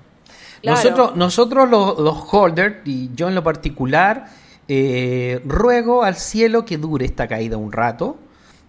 Claro. 0.62 0.76
Nosotros, 0.78 1.16
nosotros 1.16 1.68
los, 1.68 1.98
los 1.98 2.16
holders, 2.32 2.76
y 2.86 3.10
yo 3.14 3.28
en 3.28 3.34
lo 3.34 3.42
particular, 3.44 4.24
eh, 4.68 5.42
ruego 5.44 6.02
al 6.02 6.14
cielo 6.16 6.64
que 6.64 6.78
dure 6.78 7.04
esta 7.04 7.28
caída 7.28 7.58
un 7.58 7.70
rato 7.70 8.16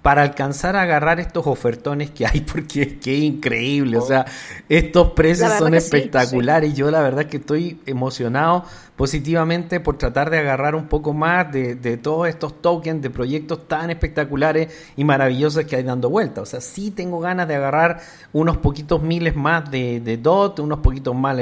para 0.05 0.21
alcanzar 0.21 0.75
a 0.75 0.83
agarrar 0.83 1.19
estos 1.19 1.47
ofertones 1.47 2.11
que 2.11 2.27
hay, 2.27 2.41
porque 2.53 2.83
es 2.83 2.93
que 3.03 3.17
es 3.17 3.23
increíble. 3.23 3.97
O 3.97 4.01
sea, 4.01 4.23
estos 4.69 5.13
precios 5.13 5.51
son 5.53 5.71
sí, 5.71 5.77
espectaculares. 5.77 6.75
Yo 6.75 6.91
la 6.91 7.01
verdad 7.01 7.25
que 7.25 7.37
estoy 7.37 7.81
emocionado 7.87 8.65
positivamente 8.95 9.79
por 9.79 9.97
tratar 9.97 10.29
de 10.29 10.37
agarrar 10.37 10.75
un 10.75 10.89
poco 10.89 11.11
más 11.11 11.51
de, 11.51 11.73
de 11.73 11.97
todos 11.97 12.27
estos 12.27 12.61
tokens, 12.61 13.01
de 13.01 13.09
proyectos 13.09 13.67
tan 13.67 13.89
espectaculares 13.89 14.71
y 14.95 15.03
maravillosos 15.03 15.65
que 15.65 15.75
hay 15.75 15.81
dando 15.81 16.11
vuelta. 16.11 16.41
O 16.41 16.45
sea, 16.45 16.61
sí 16.61 16.91
tengo 16.91 17.19
ganas 17.19 17.47
de 17.47 17.55
agarrar 17.55 17.99
unos 18.31 18.57
poquitos 18.57 19.01
miles 19.01 19.35
más 19.35 19.71
de, 19.71 20.01
de 20.01 20.17
DOT, 20.17 20.59
unos 20.59 20.81
poquitos 20.81 21.15
más, 21.15 21.35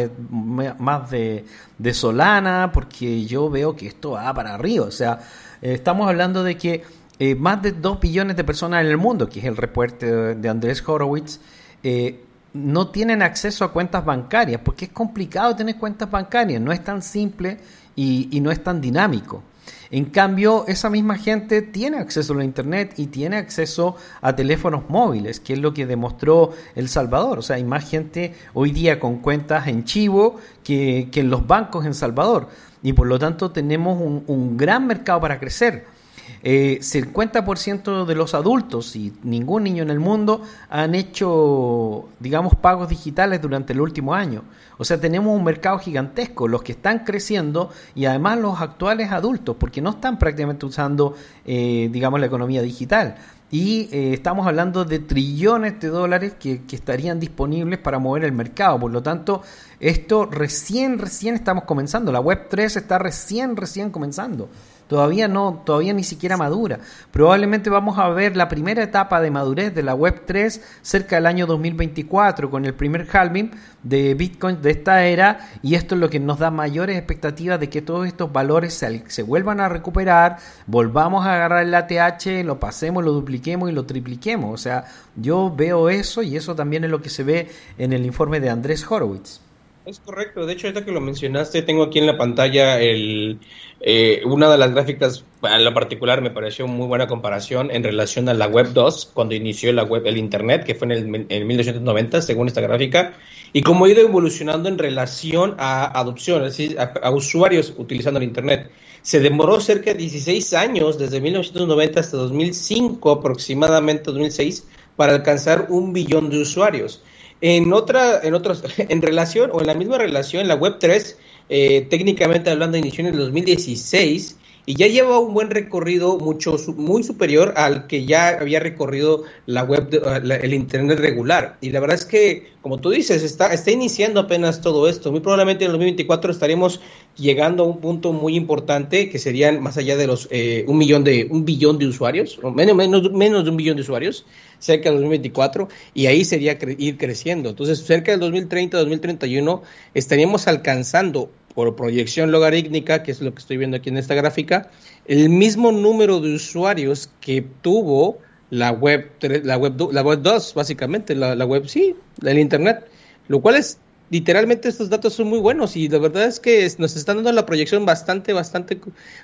más 0.80 1.11
de, 1.11 1.43
de 1.78 1.93
Solana, 1.93 2.72
porque 2.74 3.26
yo 3.26 3.49
veo 3.49 3.76
que 3.76 3.88
esto 3.88 4.11
va 4.11 4.34
para 4.34 4.53
arriba. 4.53 4.86
O 4.86 4.91
sea, 4.91 5.20
eh, 5.61 5.74
estamos 5.74 6.07
hablando 6.07 6.45
de 6.45 6.55
que 6.55 7.03
eh, 7.20 7.36
más 7.36 7.61
de 7.61 7.72
2 7.74 7.99
billones 7.99 8.36
de 8.36 8.43
personas 8.43 8.82
en 8.82 8.88
el 8.88 8.97
mundo, 8.97 9.30
que 9.30 9.39
es 9.39 9.45
el 9.45 9.55
reporte 9.55 10.36
de, 10.36 10.49
Andrés 10.49 10.84
Horowitz, 10.86 11.39
eh, 11.84 12.20
no 12.53 12.89
tienen 12.89 13.22
acceso 13.22 13.66
a 13.66 13.72
cuentas 13.72 14.03
bancarias, 14.03 14.61
porque 14.64 14.86
es 14.86 14.91
complicado 14.91 15.55
tener 15.55 15.78
cuentas 15.78 16.09
bancarias, 16.09 16.61
no 16.61 16.72
es 16.72 16.84
tan 16.84 17.01
simple 17.01 17.57
y, 17.95 18.39
no 18.41 18.51
es 18.51 18.64
tan 18.64 18.82
dinámico. 18.82 19.43
En 19.91 20.05
cambio, 20.05 20.66
esa 20.68 20.89
misma 20.89 21.18
gente 21.18 21.61
tiene 21.61 21.97
acceso 21.97 22.34
a 22.34 22.38
la 22.38 22.43
Internet 22.43 22.95
y 22.97 23.07
tiene 23.07 23.38
acceso 23.38 23.95
a 24.22 24.36
teléfonos 24.36 24.89
móviles, 24.89 25.39
que 25.39 25.53
es 25.53 25.59
lo 25.59 25.72
que 25.74 25.86
demostró 25.86 26.51
El 26.76 26.89
Salvador. 26.89 27.38
O 27.38 27.41
sea, 27.43 27.57
hay 27.57 27.64
más 27.64 27.88
gente 27.88 28.34
hoy 28.55 28.72
día 28.72 28.99
con 28.99 29.20
cuentas 29.20 29.68
en 29.68 29.84
Chivo 29.84 30.38
que, 30.64 31.09
en 31.14 31.30
los 31.30 31.45
bancos 31.45 31.86
en 31.86 31.93
Salvador. 31.93 32.49
Y 32.82 32.93
por 32.93 33.05
lo 33.05 33.20
tanto 33.20 33.51
tenemos 33.51 34.01
un 34.01 34.57
gran 34.57 34.88
mercado 34.88 35.22
para 35.22 35.39
crecer. 35.39 35.92
Eh, 36.41 36.79
50% 36.81 38.05
de 38.05 38.15
los 38.15 38.34
adultos 38.34 38.95
y 38.95 39.13
ningún 39.23 39.63
niño 39.63 39.84
en 39.84 39.89
el 39.89 39.99
mundo 39.99 40.41
han 40.69 40.95
hecho, 40.95 42.09
digamos, 42.19 42.55
pagos 42.55 42.89
digitales 42.89 43.41
durante 43.41 43.73
el 43.73 43.81
último 43.81 44.13
año. 44.13 44.43
O 44.77 44.84
sea, 44.84 44.99
tenemos 44.99 45.36
un 45.36 45.43
mercado 45.43 45.79
gigantesco, 45.79 46.47
los 46.47 46.63
que 46.63 46.73
están 46.73 46.99
creciendo 46.99 47.69
y 47.95 48.05
además 48.05 48.39
los 48.39 48.59
actuales 48.59 49.11
adultos, 49.11 49.55
porque 49.57 49.81
no 49.81 49.91
están 49.91 50.17
prácticamente 50.17 50.65
usando, 50.65 51.15
eh, 51.45 51.89
digamos, 51.91 52.19
la 52.19 52.25
economía 52.25 52.61
digital. 52.61 53.15
y 53.51 53.88
eh, 53.91 54.13
estamos 54.13 54.47
hablando 54.47 54.84
de 54.84 54.97
trillones 54.97 55.79
de 55.79 55.89
dólares 55.89 56.34
que, 56.39 56.63
que 56.63 56.75
estarían 56.75 57.19
disponibles 57.19 57.77
para 57.77 57.99
mover 57.99 58.23
el 58.23 58.31
mercado. 58.31 58.79
Por 58.79 58.91
lo 58.91 59.03
tanto, 59.03 59.43
esto 59.79 60.25
recién, 60.25 60.97
recién 60.97 61.36
estamos 61.36 61.65
comenzando. 61.65 62.11
La 62.11 62.19
Web 62.19 62.47
3 62.49 62.77
está 62.77 62.97
recién, 62.97 63.55
recién 63.55 63.91
comenzando. 63.91 64.49
Todavía 64.93 65.27
no, 65.27 65.63
todavía 65.65 65.91
ni 65.91 66.03
siquiera 66.03 66.37
madura. 66.37 66.77
Probablemente 67.09 67.71
vamos 67.71 67.97
a 67.97 68.09
ver 68.09 68.37
la 68.37 68.47
primera 68.47 68.83
etapa 68.83 69.21
de 69.21 69.31
madurez 69.31 69.73
de 69.73 69.81
la 69.81 69.95
Web 69.95 70.21
3 70.27 70.61
cerca 70.83 71.15
del 71.15 71.25
año 71.25 71.47
2024 71.47 72.51
con 72.51 72.63
el 72.63 72.75
primer 72.75 73.07
halving 73.11 73.49
de 73.81 74.13
Bitcoin 74.13 74.61
de 74.61 74.69
esta 74.69 75.03
era 75.07 75.49
y 75.63 75.73
esto 75.73 75.95
es 75.95 76.01
lo 76.01 76.11
que 76.11 76.19
nos 76.19 76.37
da 76.37 76.51
mayores 76.51 76.95
expectativas 76.95 77.59
de 77.59 77.69
que 77.69 77.81
todos 77.81 78.05
estos 78.05 78.31
valores 78.31 78.75
se, 78.75 79.03
se 79.09 79.23
vuelvan 79.23 79.61
a 79.61 79.67
recuperar, 79.67 80.37
volvamos 80.67 81.25
a 81.25 81.33
agarrar 81.33 81.63
el 81.63 81.73
ATH, 81.73 82.45
lo 82.45 82.59
pasemos, 82.59 83.03
lo 83.03 83.13
dupliquemos 83.13 83.71
y 83.71 83.73
lo 83.73 83.87
tripliquemos. 83.87 84.53
O 84.53 84.57
sea, 84.61 84.85
yo 85.15 85.51
veo 85.55 85.89
eso 85.89 86.21
y 86.21 86.37
eso 86.37 86.53
también 86.53 86.83
es 86.83 86.91
lo 86.91 87.01
que 87.01 87.09
se 87.09 87.23
ve 87.23 87.49
en 87.79 87.93
el 87.93 88.05
informe 88.05 88.39
de 88.39 88.51
Andrés 88.51 88.85
Horowitz. 88.87 89.41
Es 89.85 89.99
correcto, 89.99 90.45
de 90.45 90.53
hecho 90.53 90.67
ahorita 90.67 90.85
que 90.85 90.93
lo 90.93 91.01
mencionaste 91.01 91.61
tengo 91.61 91.83
aquí 91.83 91.99
en 91.99 92.07
la 92.07 92.17
pantalla 92.17 92.79
el, 92.79 93.39
eh, 93.86 94.21
una 94.23 94.49
de 94.49 94.57
las 94.57 94.71
gráficas, 94.71 95.25
en 95.43 95.65
lo 95.65 95.73
particular 95.73 96.21
me 96.21 96.31
pareció 96.31 96.65
muy 96.67 96.88
buena 96.88 97.05
comparación 97.05 97.69
en 97.69 97.84
relación 97.84 98.29
a 98.29 98.34
la 98.34 98.47
Web 98.47 98.71
2, 98.71 99.11
cuando 99.13 99.36
inició 99.36 99.73
la 99.73 99.84
web, 99.84 100.07
el 100.07 100.17
Internet, 100.17 100.63
que 100.63 100.73
fue 100.73 100.86
en 100.86 100.91
el 100.93 101.25
en 101.27 101.47
1990, 101.47 102.21
según 102.21 102.47
esta 102.47 102.61
gráfica, 102.61 103.11
y 103.51 103.61
cómo 103.61 103.84
ha 103.84 103.89
ido 103.89 103.99
evolucionando 103.99 104.69
en 104.69 104.77
relación 104.77 105.55
a 105.57 105.99
adopción, 105.99 106.45
es 106.45 106.57
decir, 106.57 106.79
a, 106.79 106.93
a 107.03 107.11
usuarios 107.11 107.73
utilizando 107.77 108.19
el 108.19 108.23
Internet. 108.23 108.71
Se 109.01 109.19
demoró 109.19 109.59
cerca 109.59 109.91
de 109.91 109.97
16 109.97 110.53
años, 110.53 110.97
desde 110.97 111.19
1990 111.19 111.99
hasta 111.99 112.15
2005, 112.15 113.11
aproximadamente 113.11 114.05
2006, 114.05 114.65
para 114.95 115.11
alcanzar 115.11 115.67
un 115.67 115.91
billón 115.91 116.29
de 116.29 116.41
usuarios. 116.41 117.03
En 117.41 117.73
otra, 117.73 118.21
en 118.23 118.34
otros, 118.34 118.63
en 118.77 119.01
relación 119.01 119.49
o 119.51 119.59
en 119.59 119.67
la 119.67 119.73
misma 119.73 119.97
relación, 119.97 120.47
la 120.47 120.55
Web 120.55 120.77
3, 120.79 121.17
eh, 121.49 121.87
técnicamente 121.89 122.49
hablando, 122.49 122.77
inició 122.77 123.05
en 123.05 123.13
el 123.13 123.19
2016 123.19 124.37
y 124.66 124.76
ya 124.76 124.88
lleva 124.88 125.20
un 125.20 125.34
buen 125.34 125.49
recorrido 125.49 126.18
mucho 126.18 126.55
muy 126.78 127.03
superior 127.03 127.53
al 127.57 127.88
que 127.88 128.05
ya 128.05 128.30
había 128.30 128.59
recorrido 128.59 129.24
la 129.45 129.64
web 129.64 129.89
de, 129.89 129.99
la, 130.22 130.36
el 130.36 130.53
internet 130.53 130.99
regular. 130.99 131.57
Y 131.61 131.72
la 131.72 131.80
verdad 131.80 131.97
es 131.97 132.05
que 132.05 132.53
como 132.61 132.80
tú 132.80 132.91
dices 132.91 133.24
está 133.24 133.53
está 133.53 133.72
iniciando 133.72 134.22
apenas 134.22 134.61
todo 134.61 134.88
esto. 134.88 135.11
Muy 135.11 135.20
probablemente 135.20 135.66
en 135.66 135.72
el 135.72 135.74
2024 135.74 136.32
estaremos 136.32 136.80
llegando 137.18 137.64
a 137.64 137.68
un 137.68 137.82
punto 137.82 138.14
muy 138.14 138.36
importante 138.36 139.09
que 139.09 139.20
serían 139.20 139.61
más 139.61 139.78
allá 139.78 139.97
de 139.97 140.07
los 140.07 140.30
eh, 140.32 140.64
un 140.68 140.78
millón 140.78 141.03
de 141.03 141.28
un 141.30 141.43
billón 141.43 141.78
de 141.78 141.88
usuarios 141.88 142.39
o 142.41 142.51
menos 142.51 142.76
menos 142.76 143.11
menos 143.11 143.43
de 143.43 143.49
un 143.49 143.57
billón 143.57 143.76
de 143.76 143.82
usuarios 143.82 144.26
cerca 144.59 144.89
del 144.89 144.99
2024 144.99 145.68
y 145.93 146.05
ahí 146.05 146.24
sería 146.24 146.57
cre 146.57 146.76
ir 146.80 146.97
creciendo. 146.97 147.49
Entonces 147.49 147.80
cerca 147.80 148.11
del 148.11 148.22
2030 148.22 148.78
2031 148.78 149.61
estaríamos 149.93 150.47
alcanzando 150.47 151.30
por 151.54 151.76
proyección 151.76 152.32
logarítmica, 152.32 153.04
que 153.04 153.12
es 153.12 153.22
lo 153.22 153.34
que 153.34 153.39
estoy 153.39 153.58
viendo 153.58 153.78
aquí 153.78 153.89
en 153.89 153.97
esta 153.97 154.16
gráfica, 154.16 154.70
el 155.06 155.30
mismo 155.30 155.72
número 155.72 156.20
de 156.20 156.36
usuarios 156.36 157.10
que 157.22 157.45
tuvo 157.62 158.20
la 158.49 158.72
web, 158.72 159.10
la 159.22 159.58
web, 159.58 159.74
la 159.91 160.01
web 160.01 160.22
2, 160.22 160.54
básicamente, 160.54 161.16
la, 161.16 161.36
la 161.36 161.45
web, 161.45 161.68
sí, 161.68 161.95
el 162.24 162.39
Internet, 162.39 162.88
lo 163.28 163.41
cual 163.41 163.56
es, 163.56 163.80
literalmente 164.10 164.70
estos 164.70 164.89
datos 164.89 165.14
son 165.14 165.28
muy 165.28 165.39
buenos 165.39 165.76
y 165.76 165.89
la 165.89 165.97
verdad 165.97 166.26
es 166.26 166.39
que 166.39 166.70
nos 166.78 166.95
están 166.95 167.18
dando 167.18 167.32
la 167.32 167.45
proyección 167.45 167.86
bastante, 167.86 168.34
bastante, 168.34 168.80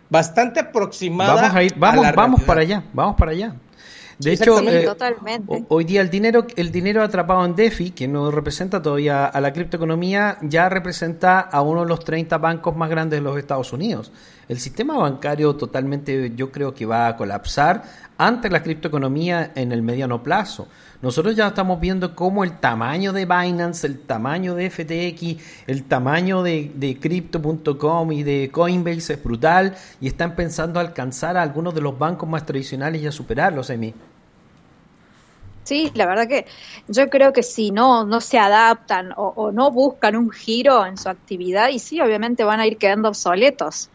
bastante 0.10 0.60
aproximada. 0.60 1.36
Vamos 1.36 1.56
a 1.56 1.64
ir, 1.64 1.74
vamos, 1.78 2.06
a 2.06 2.12
vamos 2.12 2.42
para 2.44 2.62
allá, 2.62 2.84
vamos 2.94 3.16
para 3.18 3.32
allá. 3.32 3.56
De 4.20 4.34
hecho, 4.34 4.60
eh, 4.60 4.84
totalmente. 4.84 5.64
hoy 5.70 5.86
día 5.86 6.02
el 6.02 6.10
dinero, 6.10 6.46
el 6.58 6.72
dinero 6.74 7.02
atrapado 7.02 7.46
en 7.46 7.56
DeFi, 7.56 7.92
que 7.92 8.06
no 8.08 8.32
representa 8.32 8.82
todavía 8.82 9.26
a 9.26 9.40
la 9.40 9.54
criptoeconomía, 9.54 10.38
ya 10.42 10.68
representa 10.68 11.40
a 11.40 11.62
uno 11.62 11.82
de 11.82 11.88
los 11.88 12.04
30 12.04 12.38
bancos 12.38 12.76
más 12.76 12.90
grandes 12.90 13.20
de 13.20 13.24
los 13.24 13.38
Estados 13.38 13.72
Unidos. 13.72 14.12
El 14.50 14.60
sistema 14.60 14.98
bancario 14.98 15.56
totalmente 15.56 16.34
yo 16.36 16.52
creo 16.52 16.74
que 16.74 16.88
va 16.88 17.08
a 17.08 17.16
colapsar 17.16 17.84
ante 18.18 18.50
la 18.50 18.64
criptoeconomía 18.64 19.52
en 19.54 19.72
el 19.72 19.84
mediano 19.84 20.24
plazo. 20.24 20.68
Nosotros 21.04 21.36
ya 21.36 21.50
estamos 21.50 21.80
viendo 21.80 22.16
cómo 22.16 22.44
el 22.44 22.58
tamaño 22.60 23.14
de 23.14 23.26
Binance, 23.26 23.86
el 23.86 24.00
tamaño 24.00 24.56
de 24.56 24.72
FTX, 24.72 25.68
el 25.68 25.84
tamaño 25.84 26.42
de, 26.42 26.72
de 26.74 27.00
Crypto.com 27.00 28.12
y 28.12 28.24
de 28.24 28.50
Coinbase 28.52 29.14
es 29.14 29.24
brutal 29.24 29.76
y 30.02 30.08
están 30.08 30.36
pensando 30.36 30.80
alcanzar 30.80 31.38
a 31.38 31.44
algunos 31.44 31.76
de 31.76 31.82
los 31.82 32.00
bancos 32.00 32.28
más 32.28 32.44
tradicionales 32.44 33.04
y 33.04 33.08
a 33.08 33.12
superarlos, 33.12 33.70
Emi. 33.70 33.94
Sí, 35.64 35.92
la 35.94 36.08
verdad 36.08 36.28
que 36.28 36.48
yo 36.88 37.08
creo 37.12 37.34
que 37.34 37.44
si 37.44 37.70
no, 37.70 38.04
no 38.04 38.20
se 38.20 38.40
adaptan 38.40 39.12
o, 39.16 39.32
o, 39.36 39.52
no 39.52 39.70
buscan 39.70 40.16
un 40.16 40.32
giro 40.32 40.88
en 40.88 40.98
su 40.98 41.08
actividad, 41.08 41.70
y 41.70 41.78
sí, 41.78 42.02
obviamente 42.02 42.44
van 42.44 42.60
a 42.60 42.66
ir 42.66 42.78
quedando 42.78 43.10
obsoletos. 43.10 43.92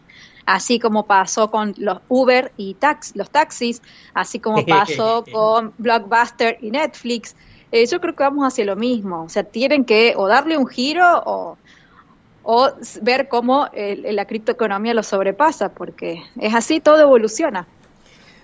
Así 0.46 0.78
como 0.78 1.06
pasó 1.06 1.50
con 1.50 1.74
los 1.78 2.00
Uber 2.08 2.52
y 2.56 2.74
tax, 2.74 3.12
los 3.16 3.30
taxis, 3.30 3.80
así 4.12 4.40
como 4.40 4.64
pasó 4.66 5.24
con 5.30 5.72
Blockbuster 5.78 6.58
y 6.60 6.70
Netflix. 6.70 7.34
Eh, 7.72 7.86
yo 7.86 8.00
creo 8.00 8.14
que 8.14 8.22
vamos 8.22 8.46
hacia 8.46 8.64
lo 8.64 8.76
mismo. 8.76 9.24
O 9.24 9.28
sea, 9.28 9.44
tienen 9.44 9.84
que 9.84 10.14
o 10.16 10.28
darle 10.28 10.56
un 10.56 10.66
giro 10.66 11.22
o, 11.26 11.58
o 12.42 12.70
ver 13.02 13.28
cómo 13.28 13.68
el, 13.72 14.14
la 14.14 14.26
criptoeconomía 14.26 14.94
lo 14.94 15.02
sobrepasa, 15.02 15.70
porque 15.70 16.22
es 16.38 16.54
así, 16.54 16.80
todo 16.80 17.00
evoluciona. 17.00 17.66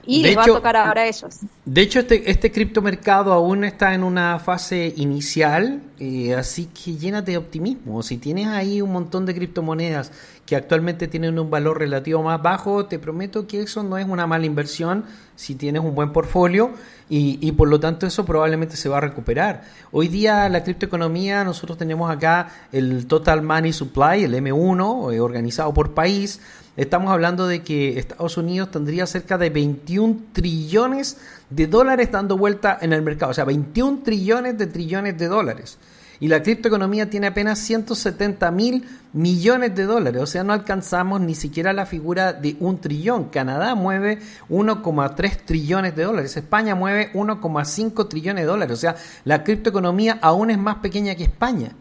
Y 0.06 0.22
de 0.22 0.30
les 0.30 0.32
hecho, 0.32 0.38
va 0.38 0.56
a 0.56 0.58
tocar 0.58 0.76
ahora 0.76 1.02
a 1.02 1.06
ellos. 1.06 1.40
De 1.64 1.80
hecho, 1.82 2.00
este, 2.00 2.30
este 2.30 2.50
criptomercado 2.50 3.32
aún 3.32 3.64
está 3.64 3.94
en 3.94 4.02
una 4.02 4.38
fase 4.38 4.92
inicial, 4.96 5.82
eh, 5.98 6.34
así 6.34 6.66
que 6.66 6.96
llénate 6.96 7.32
de 7.32 7.36
optimismo. 7.36 8.02
Si 8.02 8.16
tienes 8.16 8.48
ahí 8.48 8.80
un 8.80 8.92
montón 8.92 9.26
de 9.26 9.34
criptomonedas 9.34 10.10
que 10.50 10.56
actualmente 10.56 11.06
tienen 11.06 11.38
un 11.38 11.48
valor 11.48 11.78
relativo 11.78 12.24
más 12.24 12.42
bajo, 12.42 12.86
te 12.86 12.98
prometo 12.98 13.46
que 13.46 13.62
eso 13.62 13.84
no 13.84 13.98
es 13.98 14.08
una 14.08 14.26
mala 14.26 14.46
inversión 14.46 15.04
si 15.36 15.54
tienes 15.54 15.80
un 15.80 15.94
buen 15.94 16.12
portfolio 16.12 16.72
y, 17.08 17.52
por 17.52 17.68
lo 17.68 17.78
tanto 17.78 18.04
eso 18.04 18.24
probablemente 18.24 18.76
se 18.76 18.88
va 18.88 18.96
a 18.96 19.00
recuperar. 19.00 19.62
Hoy 19.92 20.08
día 20.08 20.48
la 20.48 20.64
criptoeconomía, 20.64 21.44
nosotros 21.44 21.78
tenemos 21.78 22.10
acá 22.10 22.48
el 22.72 23.06
Total 23.06 23.42
Money 23.42 23.72
Supply, 23.72 24.24
el 24.24 24.34
M1, 24.34 25.12
eh, 25.12 25.20
organizado 25.20 25.72
por 25.72 25.94
país. 25.94 26.40
Estamos 26.76 27.12
hablando 27.12 27.46
de 27.46 27.62
que 27.62 28.00
Estados 28.00 28.36
Unidos 28.36 28.72
tendría 28.72 29.06
cerca 29.06 29.38
de 29.38 29.50
21 29.50 30.16
trillones 30.32 31.18
de 31.48 31.68
dólares 31.68 32.10
dando 32.10 32.36
vuelta 32.36 32.76
en 32.82 32.92
el 32.92 33.02
mercado, 33.02 33.30
o 33.30 33.34
sea, 33.34 33.44
21 33.44 34.00
trillones 34.02 34.58
de 34.58 34.66
trillones 34.66 35.16
de 35.16 35.28
dólares. 35.28 35.78
Y 36.20 36.28
la 36.28 36.42
criptoeconomía 36.42 37.08
tiene 37.08 37.28
apenas 37.28 37.58
170 37.60 38.50
mil 38.50 38.86
millones 39.14 39.74
de 39.74 39.84
dólares, 39.84 40.22
o 40.22 40.26
sea, 40.26 40.44
no 40.44 40.52
alcanzamos 40.52 41.22
ni 41.22 41.34
siquiera 41.34 41.72
la 41.72 41.86
figura 41.86 42.34
de 42.34 42.56
un 42.60 42.78
trillón. 42.78 43.30
Canadá 43.30 43.74
mueve 43.74 44.18
1,3 44.50 45.36
trillones 45.46 45.96
de 45.96 46.04
dólares, 46.04 46.36
España 46.36 46.74
mueve 46.74 47.10
1,5 47.14 48.08
trillones 48.08 48.44
de 48.44 48.48
dólares, 48.48 48.76
o 48.76 48.80
sea, 48.80 48.96
la 49.24 49.42
criptoeconomía 49.42 50.18
aún 50.20 50.50
es 50.50 50.58
más 50.58 50.76
pequeña 50.76 51.14
que 51.14 51.24
España. 51.24 51.72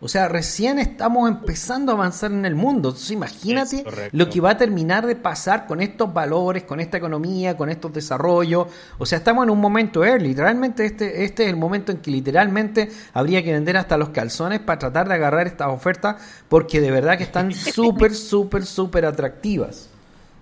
O 0.00 0.06
sea, 0.06 0.28
recién 0.28 0.78
estamos 0.78 1.28
empezando 1.28 1.90
a 1.90 1.96
avanzar 1.96 2.30
en 2.30 2.44
el 2.44 2.54
mundo. 2.54 2.90
Entonces, 2.90 3.10
imagínate 3.10 3.84
lo 4.12 4.30
que 4.30 4.40
va 4.40 4.50
a 4.50 4.56
terminar 4.56 5.04
de 5.04 5.16
pasar 5.16 5.66
con 5.66 5.80
estos 5.80 6.14
valores, 6.14 6.62
con 6.62 6.78
esta 6.78 6.98
economía, 6.98 7.56
con 7.56 7.68
estos 7.68 7.92
desarrollos. 7.92 8.68
O 8.98 9.06
sea, 9.06 9.18
estamos 9.18 9.42
en 9.42 9.50
un 9.50 9.60
momento 9.60 10.04
early. 10.04 10.34
Realmente 10.34 10.84
este, 10.86 11.24
este 11.24 11.44
es 11.44 11.48
el 11.50 11.56
momento 11.56 11.90
en 11.90 11.98
que 11.98 12.12
literalmente 12.12 12.90
habría 13.12 13.42
que 13.42 13.52
vender 13.52 13.76
hasta 13.76 13.96
los 13.96 14.10
calzones 14.10 14.60
para 14.60 14.78
tratar 14.78 15.08
de 15.08 15.14
agarrar 15.14 15.48
estas 15.48 15.68
ofertas 15.68 16.22
porque 16.48 16.80
de 16.80 16.92
verdad 16.92 17.18
que 17.18 17.24
están 17.24 17.52
súper, 17.52 18.14
súper, 18.14 18.66
súper 18.66 19.04
atractivas. 19.04 19.90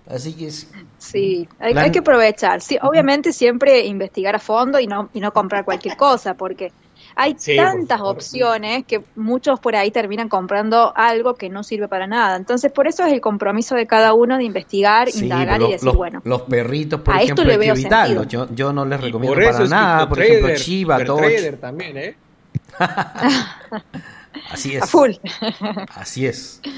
Así 0.07 0.33
que 0.33 0.51
sí, 0.51 1.49
hay, 1.59 1.73
la... 1.73 1.81
hay, 1.81 1.91
que 1.91 1.99
aprovechar. 1.99 2.61
Sí, 2.61 2.77
obviamente 2.81 3.33
siempre 3.33 3.85
investigar 3.87 4.35
a 4.35 4.39
fondo 4.39 4.79
y 4.79 4.85
no 4.85 5.09
y 5.13 5.19
no 5.19 5.33
comprar 5.33 5.65
cualquier 5.65 5.97
cosa 5.97 6.35
porque 6.35 6.71
hay 7.17 7.35
sí, 7.37 7.55
tantas 7.55 7.99
opciones 8.01 8.85
que 8.85 9.01
muchos 9.15 9.59
por 9.59 9.75
ahí 9.75 9.91
terminan 9.91 10.29
comprando 10.29 10.93
algo 10.95 11.35
que 11.35 11.49
no 11.49 11.63
sirve 11.63 11.87
para 11.87 12.07
nada. 12.07 12.35
Entonces, 12.37 12.71
por 12.71 12.87
eso 12.87 13.05
es 13.05 13.11
el 13.11 13.21
compromiso 13.21 13.75
de 13.75 13.87
cada 13.87 14.13
uno 14.13 14.37
de 14.37 14.43
investigar, 14.43 15.09
sí, 15.09 15.23
indagar 15.23 15.61
y 15.61 15.71
decir, 15.71 15.85
los, 15.85 15.95
bueno. 15.95 16.21
Los 16.23 16.43
perritos, 16.43 17.01
por 17.01 17.15
ejemplo, 17.15 17.51
hay 17.51 17.57
que 17.57 17.65
evitarlos. 17.69 18.27
Yo, 18.27 18.47
yo 18.53 18.71
no 18.71 18.85
les 18.85 19.01
recomiendo 19.01 19.35
para 19.35 19.65
nada. 19.65 20.07
Por 20.07 20.21
ejemplo, 20.21 20.55
Chiva, 20.55 21.03
Trader 21.03 21.57
también, 21.57 21.97
¿eh? 21.97 22.15
Así 24.51 24.75
es. 24.75 24.83
A 24.83 24.87
full. 24.87 25.11
Así 25.95 26.25
es. 26.27 26.61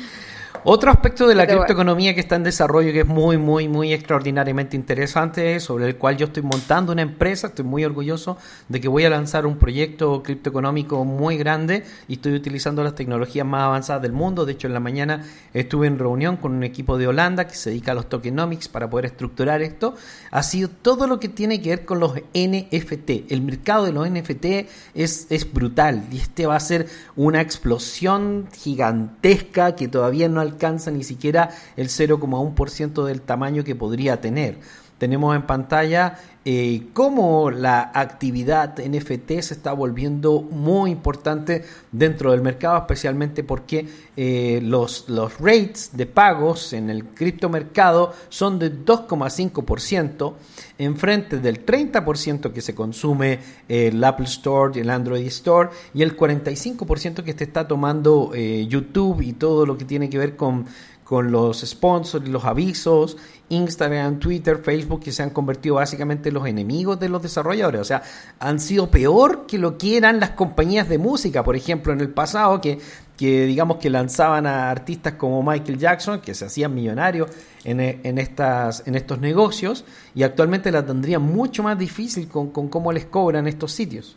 Otro 0.66 0.92
aspecto 0.92 1.26
de 1.26 1.36
la 1.36 1.44
Pero 1.44 1.60
bueno. 1.60 1.66
criptoeconomía 1.68 2.14
que 2.14 2.20
está 2.20 2.36
en 2.36 2.44
desarrollo 2.44 2.92
que 2.92 3.02
es 3.02 3.08
muy, 3.08 3.38
muy, 3.38 3.70
muy 3.70 3.94
extraordinariamente 3.94 4.76
interesante, 4.76 5.60
sobre 5.62 5.88
el 5.88 5.96
cual 5.96 6.18
yo 6.18 6.26
estoy 6.26 6.44
montando 6.44 6.92
una 6.92 7.02
empresa, 7.02 7.48
estoy 7.48 7.64
muy 7.64 7.86
orgulloso 7.86 8.38
de 8.68 8.82
que 8.82 8.90
voy 8.90 9.06
a 9.06 9.10
lanzar 9.10 9.46
un 9.46 9.58
proyecto 9.58 10.22
criptoeconómico 10.22 11.06
muy 11.06 11.38
grande 11.38 11.86
y 12.10 12.14
estoy 12.14 12.34
utilizando 12.34 12.84
las 12.84 12.94
tecnologías 12.94 13.46
más 13.46 13.64
avanzadas 13.64 14.02
del 14.02 14.12
mundo. 14.12 14.46
De 14.46 14.52
hecho, 14.52 14.68
en 14.68 14.74
la 14.74 14.82
mañana 14.82 15.24
estuve 15.54 15.88
en 15.88 15.98
reunión 15.98 16.36
con 16.36 16.54
un 16.54 16.64
equipo 16.64 16.98
de 16.98 17.08
Holanda 17.08 17.48
que 17.48 17.56
se 17.56 17.70
dedica 17.70 17.94
a 17.94 17.96
los 17.96 18.10
tokenomics 18.10 18.68
para 18.68 18.90
poder 18.90 19.06
estructurar 19.06 19.62
esto. 19.62 19.96
Ha 20.30 20.44
sido 20.44 20.70
todo 20.70 21.08
lo 21.08 21.22
que 21.22 21.30
tiene 21.30 21.62
que 21.62 21.70
ver 21.70 21.86
con 21.86 22.02
los 22.02 22.16
NFT. 22.34 23.32
El 23.32 23.42
mercado 23.44 23.86
de 23.86 23.94
los 23.94 24.10
NFT 24.10 24.46
es, 24.94 25.28
es 25.30 25.52
brutal 25.54 26.04
y 26.12 26.18
este 26.18 26.48
va 26.48 26.58
a 26.58 26.60
ser 26.60 26.88
una 27.16 27.40
explosión 27.40 28.50
gigantesca 28.54 29.76
que 29.76 29.88
todavía 29.88 30.28
no 30.28 30.49
alcanza 30.50 30.92
ni 30.92 31.04
siquiera 31.04 31.50
el 31.78 31.88
0,1% 31.88 33.06
del 33.06 33.22
tamaño 33.22 33.64
que 33.64 33.76
podría 33.76 34.22
tener. 34.22 34.58
Tenemos 35.00 35.36
en 35.36 35.44
pantalla 35.44 36.20
eh, 36.46 36.88
cómo 36.94 37.52
la 37.52 37.92
actividad 37.94 38.80
NFT 38.80 39.40
se 39.40 39.54
está 39.54 39.74
volviendo 39.74 40.42
muy 40.42 40.92
importante 40.92 41.64
dentro 41.92 42.32
del 42.32 42.42
mercado, 42.42 42.78
especialmente 42.78 43.44
porque 43.44 43.88
eh, 44.18 44.60
los, 44.64 45.08
los 45.10 45.38
rates 45.40 45.92
de 45.94 46.06
pagos 46.06 46.74
en 46.74 46.90
el 46.90 47.06
criptomercado 47.06 48.14
son 48.30 48.60
de 48.60 48.74
2,5% 48.74 50.34
en 50.78 50.98
frente 50.98 51.40
del 51.40 51.66
30% 51.66 52.52
que 52.52 52.62
se 52.62 52.74
consume 52.76 53.40
el 53.68 54.04
Apple 54.04 54.26
Store 54.26 54.72
y 54.76 54.82
el 54.82 54.90
Android 54.90 55.28
Store 55.28 55.70
y 55.94 56.02
el 56.02 56.18
45% 56.18 57.24
que 57.24 57.34
te 57.34 57.44
está 57.44 57.68
tomando 57.68 58.32
eh, 58.34 58.66
YouTube 58.68 59.22
y 59.22 59.34
todo 59.34 59.66
lo 59.66 59.78
que 59.78 59.86
tiene 59.86 60.10
que 60.10 60.18
ver 60.18 60.36
con 60.36 60.66
con 61.10 61.32
los 61.32 61.62
sponsors, 61.62 62.30
los 62.30 62.46
avisos, 62.46 63.18
Instagram, 63.50 64.20
Twitter, 64.20 64.60
Facebook, 64.64 65.02
que 65.02 65.12
se 65.12 65.24
han 65.24 65.32
convertido 65.32 65.74
básicamente 65.78 66.30
en 66.30 66.36
los 66.36 66.46
enemigos 66.46 67.00
de 67.00 67.10
los 67.10 67.20
desarrolladores. 67.24 67.82
O 67.82 67.84
sea, 67.84 68.04
han 68.38 68.60
sido 68.60 68.92
peor 68.92 69.48
que 69.48 69.58
lo 69.58 69.76
que 69.76 69.98
eran 69.98 70.20
las 70.20 70.30
compañías 70.30 70.88
de 70.88 71.00
música, 71.00 71.44
por 71.44 71.56
ejemplo, 71.56 71.94
en 71.94 72.02
el 72.02 72.12
pasado, 72.12 72.62
que, 72.62 72.78
que 73.18 73.48
digamos 73.48 73.78
que 73.78 73.90
lanzaban 73.90 74.46
a 74.46 74.70
artistas 74.70 75.14
como 75.14 75.42
Michael 75.42 75.80
Jackson, 75.80 76.22
que 76.22 76.36
se 76.36 76.46
hacían 76.46 76.76
millonarios 76.76 77.32
en, 77.64 77.80
en, 77.80 78.20
estas, 78.20 78.84
en 78.86 78.94
estos 78.94 79.20
negocios, 79.20 79.86
y 80.14 80.22
actualmente 80.22 80.72
la 80.72 80.86
tendrían 80.86 81.24
mucho 81.24 81.64
más 81.64 81.80
difícil 81.80 82.28
con, 82.28 82.52
con 82.52 82.68
cómo 82.68 82.92
les 82.92 83.06
cobran 83.06 83.48
estos 83.48 83.72
sitios. 83.72 84.16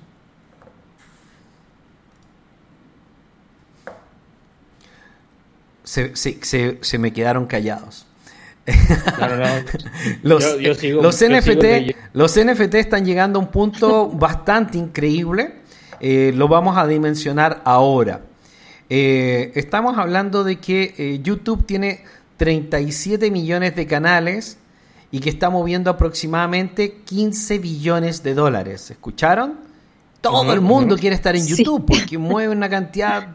Se, 5.84 6.14
se, 6.16 6.38
se, 6.42 6.78
se 6.80 6.98
me 6.98 7.12
quedaron 7.12 7.46
callados. 7.46 8.06
No, 8.66 9.26
los, 10.22 10.44
Yo- 10.44 10.60
yo 10.60 10.74
sigo- 10.74 11.02
los 11.02 11.16
NFT, 11.20 11.96
los 12.12 12.36
NFT 12.38 12.74
están 12.76 13.04
llegando 13.04 13.38
a 13.38 13.42
un 13.42 13.48
punto 13.50 14.08
bastante 14.12 14.78
increíble. 14.78 15.56
Eh, 16.00 16.32
lo 16.34 16.48
vamos 16.48 16.76
a 16.76 16.86
dimensionar 16.86 17.62
ahora. 17.64 18.22
Eh, 18.90 19.52
estamos 19.54 19.96
hablando 19.98 20.44
de 20.44 20.56
que 20.58 20.94
eh, 20.98 21.20
YouTube 21.22 21.64
tiene 21.66 22.04
37 22.36 23.30
millones 23.30 23.74
de 23.76 23.86
canales 23.86 24.58
y 25.10 25.20
que 25.20 25.30
está 25.30 25.48
moviendo 25.50 25.90
aproximadamente 25.90 27.00
15 27.04 27.58
billones 27.58 28.22
de 28.22 28.34
dólares. 28.34 28.90
¿Escucharon? 28.90 29.71
Todo 30.22 30.52
el 30.52 30.60
mundo 30.60 30.96
quiere 30.96 31.14
estar 31.16 31.36
en 31.36 31.42
Sí. 31.44 31.56
YouTube 31.64 31.84
porque 31.86 32.16
mueve 32.18 32.52
una 32.52 32.68
cantidad 32.68 33.28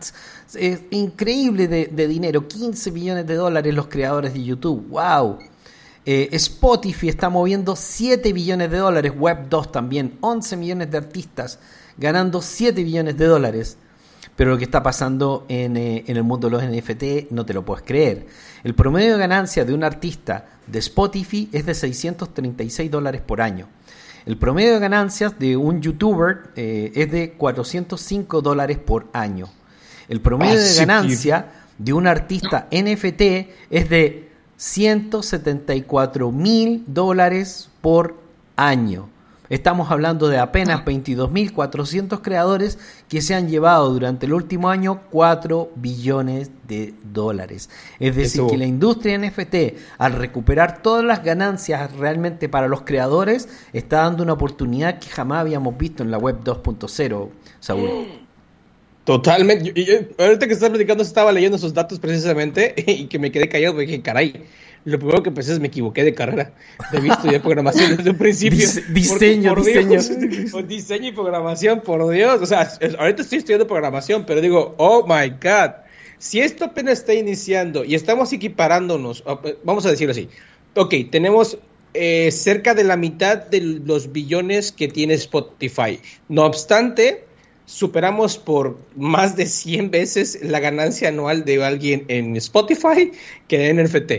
eh, 0.56 0.88
increíble 0.92 1.68
de, 1.68 1.88
de 1.88 2.08
dinero. 2.08 2.48
15 2.48 2.92
billones 2.92 3.28
de 3.28 3.36
dólares 3.36 3.74
los 3.74 3.88
creadores 3.88 4.34
de 4.34 4.44
YouTube. 4.44 4.88
¡Wow! 4.90 5.38
Eh, 6.06 6.30
Spotify 6.32 7.10
está 7.10 7.30
moviendo 7.30 7.76
7 7.76 8.32
billones 8.34 8.72
de 8.72 8.78
dólares. 8.78 9.12
Web 9.16 9.50
2 9.50 9.72
también. 9.72 10.18
11 10.22 10.56
millones 10.58 10.90
de 10.90 10.98
artistas 10.98 11.60
ganando 11.98 12.42
7 12.42 12.82
billones 12.84 13.18
de 13.18 13.26
dólares. 13.26 13.78
Pero 14.38 14.52
lo 14.52 14.58
que 14.58 14.66
está 14.66 14.84
pasando 14.84 15.46
en, 15.50 15.76
eh, 15.78 16.04
en 16.08 16.16
el 16.16 16.24
mundo 16.24 16.48
de 16.48 16.52
los 16.52 16.64
NFT 16.64 17.32
no 17.32 17.46
te 17.46 17.54
lo 17.54 17.66
puedes 17.66 17.84
creer. 17.84 18.28
El 18.64 18.76
promedio 18.76 19.14
de 19.14 19.20
ganancia 19.20 19.66
de 19.66 19.74
un 19.74 19.84
artista 19.84 20.46
de 20.68 20.80
Spotify 20.80 21.50
es 21.52 21.66
de 21.66 21.74
636 21.74 22.90
dólares 22.92 23.22
por 23.26 23.42
año. 23.42 23.68
El 24.28 24.36
promedio 24.36 24.74
de 24.74 24.80
ganancias 24.80 25.40
de 25.40 25.56
un 25.56 25.82
youtuber 25.82 26.50
eh, 26.58 26.92
es 26.96 27.10
de 27.10 27.32
405 27.32 28.42
dólares 28.42 28.78
por 28.78 29.08
año. 29.14 29.48
El 30.10 30.20
promedio 30.20 30.60
de 30.60 30.76
ganancia 30.76 31.46
de 31.78 31.94
un 31.94 32.08
artista 32.08 32.68
NFT 32.70 33.22
es 33.70 33.90
de 33.90 34.30
174 34.58 36.30
mil 36.34 36.84
dólares 36.88 37.70
por 37.80 38.18
año. 38.58 39.08
Estamos 39.50 39.92
hablando 39.92 40.28
de 40.28 40.40
apenas 40.40 40.84
22.400 40.86 42.22
creadores 42.22 42.78
que 43.08 43.22
se 43.22 43.34
han 43.36 43.48
llevado 43.50 43.92
durante 43.92 44.26
el 44.26 44.34
último 44.34 44.70
año 44.70 45.02
4 45.12 45.72
billones 45.76 46.52
de 46.68 46.94
dólares. 47.14 47.70
Es 48.00 48.16
decir, 48.16 48.42
Eso- 48.42 48.50
que 48.50 48.58
la 48.58 48.66
industria 48.66 49.18
NFT, 49.18 49.76
al 49.98 50.14
recuperar 50.14 50.82
todas 50.82 51.04
las 51.06 51.24
ganancias 51.24 51.92
realmente 51.96 52.50
para 52.50 52.68
los 52.68 52.82
creadores, 52.82 53.48
está 53.74 53.98
dando 54.04 54.24
una 54.24 54.34
oportunidad 54.34 55.00
que 55.00 55.08
jamás 55.10 55.42
habíamos 55.42 55.78
visto 55.78 56.04
en 56.04 56.12
la 56.12 56.18
web 56.18 56.38
2.0, 56.44 57.30
Saúl. 57.60 57.90
Totalmente. 59.06 59.72
Yo- 59.74 59.84
yo- 59.84 60.00
ahorita 60.26 60.48
que 60.48 60.54
estás 60.54 60.70
platicando, 60.70 61.02
estaba 61.04 61.32
leyendo 61.32 61.56
esos 61.56 61.74
datos 61.74 62.00
precisamente 62.00 62.74
y 62.86 63.06
que 63.06 63.20
me 63.20 63.32
quedé 63.32 63.48
callado 63.48 63.74
porque 63.76 63.88
dije, 63.88 64.02
caray, 64.02 64.44
lo 64.88 64.98
primero 65.00 65.22
que 65.22 65.32
pensé 65.32 65.52
es 65.54 65.60
me 65.60 65.68
equivoqué 65.68 66.04
de 66.04 66.14
carrera. 66.14 66.54
Debí 66.92 67.10
estudiar 67.10 67.42
programación 67.42 67.98
desde 67.98 68.10
un 68.10 68.18
principio. 68.18 68.60
Dise- 68.60 68.86
diseño, 68.94 69.54
Por- 69.54 69.66
diseño. 69.66 70.00
Diseño 70.68 71.10
y 71.10 71.12
programación, 71.12 71.82
por 71.82 72.10
Dios. 72.10 72.42
O 72.42 72.46
sea, 72.46 72.72
ahorita 72.98 73.22
estoy 73.22 73.40
estudiando 73.40 73.68
programación, 73.68 74.26
pero 74.26 74.40
digo, 74.40 74.76
oh 74.78 75.06
my 75.06 75.30
God. 75.42 75.72
Si 76.20 76.40
esto 76.40 76.66
apenas 76.66 77.00
está 77.00 77.14
iniciando 77.14 77.84
y 77.84 77.96
estamos 77.96 78.32
equiparándonos, 78.34 79.24
eh, 79.44 79.58
vamos 79.64 79.86
a 79.86 79.92
decirlo 79.92 80.12
así. 80.14 80.30
Ok, 80.76 80.94
tenemos 81.12 81.58
eh, 81.94 82.32
cerca 82.32 82.74
de 82.74 82.84
la 82.86 82.96
mitad 82.98 83.38
de 83.38 83.60
los 83.62 84.12
billones 84.14 84.72
que 84.72 84.88
tiene 84.88 85.16
Spotify. 85.16 86.00
No 86.30 86.46
obstante, 86.46 87.26
superamos 87.66 88.38
por 88.38 88.78
más 88.96 89.36
de 89.36 89.46
100 89.46 89.92
veces 89.92 90.40
la 90.42 90.60
ganancia 90.60 91.10
anual 91.10 91.44
de 91.46 91.64
alguien 91.64 92.06
en 92.08 92.36
Spotify 92.38 93.12
que 93.48 93.70
en 93.70 93.84
NFT. 93.84 94.12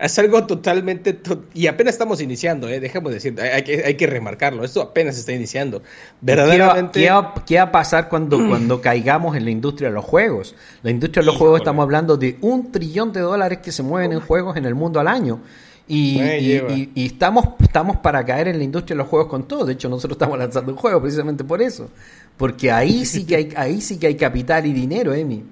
Es 0.00 0.18
algo 0.18 0.46
totalmente... 0.46 1.12
to- 1.12 1.44
y 1.52 1.66
apenas 1.66 1.92
estamos 1.94 2.20
iniciando, 2.22 2.68
¿eh? 2.68 2.80
Dejemos 2.80 3.12
decir, 3.12 3.38
hay, 3.40 3.48
hay 3.50 3.62
que, 3.64 3.84
hay 3.84 3.94
que 3.96 4.06
remarcarlo. 4.06 4.64
Esto 4.64 4.80
apenas 4.80 5.18
está 5.18 5.32
iniciando. 5.32 5.82
Verdaderamente... 6.22 7.00
¿Qué 7.00 7.10
va, 7.10 7.20
qué 7.34 7.38
va- 7.40 7.44
qué 7.46 7.56
va 7.56 7.62
a 7.62 7.72
pasar 7.72 8.08
cuando, 8.08 8.38
cuando 8.48 8.80
caigamos 8.80 9.36
en 9.36 9.44
la 9.44 9.50
industria 9.50 9.88
de 9.90 9.94
los 9.94 10.04
juegos? 10.04 10.54
La 10.82 10.90
industria 10.90 11.20
de 11.22 11.26
los 11.26 11.36
juegos 11.36 11.60
estamos 11.60 11.82
hablando 11.82 12.16
de 12.16 12.38
un 12.40 12.72
trillón 12.72 13.12
de 13.12 13.20
dólares 13.20 13.58
que 13.58 13.72
se 13.72 13.82
mueven 13.82 14.12
en 14.12 14.20
juegos 14.20 14.56
en 14.56 14.64
el 14.64 14.74
mundo 14.74 15.00
al 15.00 15.08
año. 15.08 15.40
Y, 15.86 16.18
Me 16.18 16.38
y- 16.38 16.46
lleva. 16.46 16.72
y- 16.72 16.90
y 16.94 17.06
estamos, 17.06 17.44
estamos 17.60 17.96
para 17.98 18.24
caer 18.24 18.48
en 18.48 18.58
la 18.58 18.64
industria 18.64 18.94
de 18.94 18.98
los 18.98 19.08
juegos 19.08 19.28
con 19.28 19.42
todo. 19.48 19.64
De 19.66 19.72
hecho, 19.74 19.88
nosotros 19.88 20.12
estamos 20.16 20.38
lanzando 20.38 20.72
un 20.72 20.78
juego 20.78 21.00
precisamente 21.02 21.44
por 21.44 21.60
eso. 21.60 21.90
Porque 22.36 22.70
ahí 22.70 23.04
sí 23.04 23.26
que 23.26 23.36
hay, 23.36 23.52
ahí 23.56 23.80
sí 23.80 23.98
que 23.98 24.06
hay 24.06 24.14
capital 24.14 24.64
y 24.66 24.72
dinero, 24.72 25.12
Emi. 25.12 25.44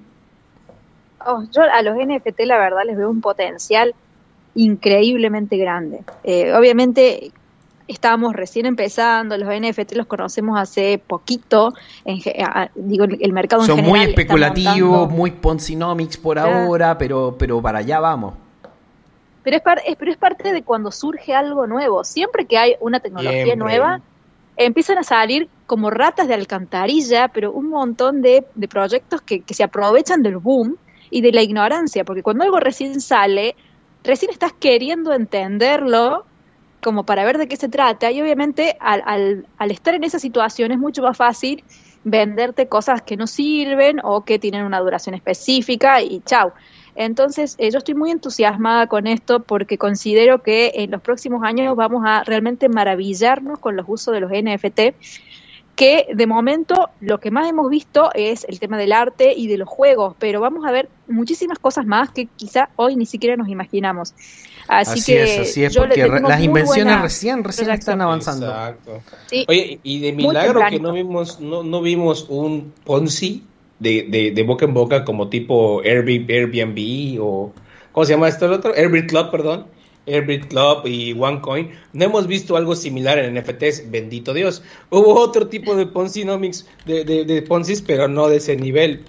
Oh, 1.25 1.43
yo 1.53 1.61
a 1.61 1.81
los 1.81 1.95
NFT 1.97 2.39
la 2.45 2.57
verdad 2.57 2.83
les 2.85 2.97
veo 2.97 3.09
un 3.09 3.19
potencial 3.21 3.93
increíblemente 4.55 5.57
grande. 5.57 6.01
Eh, 6.23 6.53
obviamente 6.53 7.31
estábamos 7.87 8.33
recién 8.35 8.65
empezando, 8.67 9.35
los 9.37 9.49
NFT 9.49 9.93
los 9.95 10.05
conocemos 10.05 10.59
hace 10.59 10.99
poquito, 10.99 11.73
en 12.05 12.19
digo 12.75 13.05
el 13.05 13.33
mercado 13.33 13.63
en 13.63 13.67
Son 13.67 13.77
muy 13.77 13.85
general 13.99 14.09
especulativos, 14.09 15.09
muy 15.11 15.31
ponzinomics 15.31 16.17
por 16.17 16.37
ahora, 16.37 16.97
pero, 16.97 17.35
pero 17.37 17.61
para 17.61 17.79
allá 17.79 17.99
vamos. 17.99 18.33
pero 19.43 19.57
es, 19.57 19.63
par- 19.63 19.81
es- 19.87 19.95
pero 19.95 20.11
es 20.11 20.17
parte 20.17 20.53
de 20.53 20.61
cuando 20.61 20.91
surge 20.91 21.33
algo 21.33 21.65
nuevo. 21.65 22.03
Siempre 22.03 22.45
que 22.45 22.57
hay 22.59 22.75
una 22.79 22.99
tecnología 22.99 23.43
Siempre. 23.43 23.55
nueva, 23.57 24.01
empiezan 24.57 24.99
a 24.99 25.03
salir 25.03 25.49
como 25.65 25.89
ratas 25.89 26.27
de 26.27 26.35
alcantarilla, 26.35 27.29
pero 27.29 27.51
un 27.51 27.69
montón 27.69 28.21
de, 28.21 28.45
de 28.53 28.67
proyectos 28.67 29.21
que, 29.21 29.39
que 29.41 29.53
se 29.55 29.63
aprovechan 29.63 30.21
del 30.21 30.37
boom 30.37 30.75
y 31.09 31.21
de 31.21 31.31
la 31.31 31.41
ignorancia, 31.41 32.03
porque 32.03 32.21
cuando 32.21 32.43
algo 32.43 32.59
recién 32.59 33.01
sale, 33.01 33.55
recién 34.03 34.31
estás 34.31 34.53
queriendo 34.53 35.13
entenderlo 35.13 36.25
como 36.81 37.05
para 37.05 37.25
ver 37.25 37.37
de 37.37 37.47
qué 37.47 37.57
se 37.57 37.69
trata 37.69 38.11
y 38.11 38.21
obviamente 38.21 38.77
al, 38.79 39.01
al, 39.05 39.47
al 39.57 39.71
estar 39.71 39.93
en 39.93 40.03
esa 40.03 40.19
situación 40.19 40.71
es 40.71 40.77
mucho 40.77 41.01
más 41.01 41.17
fácil 41.17 41.63
venderte 42.03 42.67
cosas 42.67 43.01
que 43.01 43.17
no 43.17 43.27
sirven 43.27 43.99
o 44.03 44.23
que 44.23 44.39
tienen 44.39 44.63
una 44.63 44.79
duración 44.79 45.15
específica 45.15 46.01
y 46.01 46.21
chau. 46.21 46.53
Entonces, 46.95 47.55
eh, 47.59 47.71
yo 47.71 47.77
estoy 47.77 47.95
muy 47.95 48.11
entusiasmada 48.11 48.87
con 48.87 49.07
esto 49.07 49.41
porque 49.41 49.77
considero 49.77 50.43
que 50.43 50.71
en 50.75 50.91
los 50.91 51.01
próximos 51.01 51.43
años 51.43 51.75
vamos 51.75 52.03
a 52.05 52.23
realmente 52.23 52.67
maravillarnos 52.67 53.59
con 53.59 53.75
los 53.75 53.85
usos 53.87 54.13
de 54.13 54.19
los 54.19 54.31
NFT, 54.31 54.95
que 55.79 56.07
de 56.13 56.27
momento 56.27 56.89
lo 56.99 57.21
que 57.21 57.31
más 57.31 57.49
hemos 57.49 57.69
visto 57.69 58.09
es 58.13 58.45
el 58.49 58.59
tema 58.59 58.77
del 58.77 58.91
arte 58.91 59.33
y 59.33 59.47
de 59.47 59.57
los 59.57 59.69
juegos, 59.69 60.13
pero 60.19 60.41
vamos 60.41 60.65
a 60.65 60.73
ver 60.73 60.89
muchísimas 61.07 61.57
cosas 61.57 61.85
más 61.85 62.09
que 62.11 62.27
quizá 62.35 62.67
hoy 62.75 62.97
ni 62.97 63.05
siquiera 63.05 63.37
nos 63.37 63.47
imaginamos. 63.47 64.13
Así, 64.67 65.01
que 65.01 65.23
es, 65.23 65.39
así 65.39 65.63
es, 65.63 65.77
porque 65.77 66.05
las 66.05 66.43
invenciones 66.43 67.01
recién, 67.01 67.45
recién 67.45 67.69
están 67.69 68.01
avanzando. 68.01 68.47
Exacto. 68.47 69.01
Sí. 69.27 69.45
Oye, 69.47 69.79
y 69.81 70.01
de 70.01 70.11
milagro 70.11 70.59
que 70.69 70.81
no 70.81 70.91
vimos, 70.91 71.39
no, 71.39 71.63
no 71.63 71.81
vimos 71.81 72.25
un 72.27 72.73
Ponzi 72.83 73.45
de, 73.79 74.05
de, 74.09 74.31
de 74.31 74.43
boca 74.43 74.65
en 74.65 74.73
boca 74.73 75.05
como 75.05 75.29
tipo 75.29 75.79
Airbnb, 75.79 76.29
Airbnb 76.29 77.21
o 77.21 77.53
¿cómo 77.93 78.05
se 78.05 78.11
llama 78.11 78.27
esto 78.27 78.47
el 78.47 78.51
otro? 78.51 78.73
Airbnb 78.75 79.07
Club, 79.07 79.31
perdón. 79.31 79.67
Airbnb 80.13 80.47
Club 80.47 80.85
y 80.85 81.13
OneCoin. 81.13 81.71
No 81.93 82.05
hemos 82.05 82.27
visto 82.27 82.57
algo 82.57 82.75
similar 82.75 83.19
en 83.19 83.35
NFTs, 83.35 83.89
bendito 83.89 84.33
Dios. 84.33 84.61
Hubo 84.89 85.19
otro 85.19 85.47
tipo 85.47 85.75
de 85.75 85.85
Ponzinomics, 85.85 86.65
de, 86.85 87.03
de, 87.03 87.25
de 87.25 87.41
pero 87.85 88.07
no 88.07 88.27
de 88.27 88.37
ese 88.37 88.55
nivel. 88.55 89.03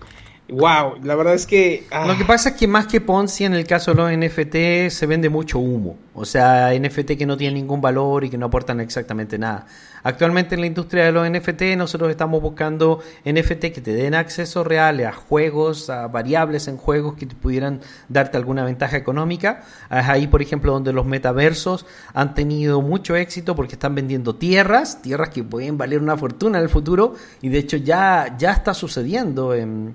Wow, 0.51 0.97
la 1.03 1.15
verdad 1.15 1.35
es 1.35 1.47
que... 1.47 1.87
ah, 1.91 2.07
Lo 2.07 2.17
que 2.17 2.25
pasa 2.25 2.51
es 2.51 2.57
que 2.57 2.67
más 2.67 2.87
que 2.87 3.01
Ponzi, 3.01 3.45
en 3.45 3.55
el 3.55 3.67
caso 3.67 3.95
de 3.95 3.97
los 3.97 4.13
NFT, 4.13 4.91
se 4.91 5.07
vende 5.07 5.29
mucho 5.29 5.59
humo. 5.59 5.97
O 6.13 6.25
sea, 6.25 6.73
NFT 6.79 7.13
que 7.13 7.25
no 7.25 7.37
tienen 7.37 7.55
ningún 7.55 7.81
valor 7.81 8.25
y 8.25 8.31
que 8.31 8.37
no 8.37 8.47
aportan 8.47 8.81
exactamente 8.81 9.39
nada. 9.39 9.67
Actualmente 10.03 10.55
en 10.55 10.63
la 10.63 10.67
industria 10.67 11.05
de 11.05 11.13
los 11.13 11.29
NFT 11.29 11.77
nosotros 11.77 12.11
estamos 12.11 12.43
buscando 12.43 13.01
NFT 13.25 13.67
que 13.67 13.81
te 13.83 13.93
den 13.93 14.15
acceso 14.15 14.65
real 14.65 15.01
a 15.05 15.13
juegos, 15.13 15.89
a 15.91 16.09
variables 16.09 16.69
en 16.69 16.79
juegos 16.79 17.15
que 17.15 17.27
te 17.27 17.35
pudieran 17.35 17.81
darte 18.09 18.37
alguna 18.37 18.65
ventaja 18.65 18.97
económica. 18.97 19.63
Es 19.91 20.09
ahí, 20.09 20.27
por 20.27 20.43
ejemplo, 20.43 20.73
donde 20.73 20.93
los 20.93 21.07
metaversos 21.07 21.87
han 22.13 22.35
tenido 22.35 22.83
mucho 22.83 23.15
éxito 23.15 23.55
porque 23.55 23.75
están 23.75 23.95
vendiendo 23.95 24.35
tierras, 24.35 25.03
tierras 25.03 25.29
que 25.31 25.45
pueden 25.45 25.79
valer 25.79 26.01
una 26.01 26.17
fortuna 26.17 26.59
en 26.59 26.65
el 26.65 26.71
futuro 26.71 27.15
y 27.41 27.51
de 27.51 27.59
hecho 27.59 27.77
ya, 27.77 28.37
ya 28.39 28.53
está 28.53 28.75
sucediendo 28.75 29.55
en 29.55 29.95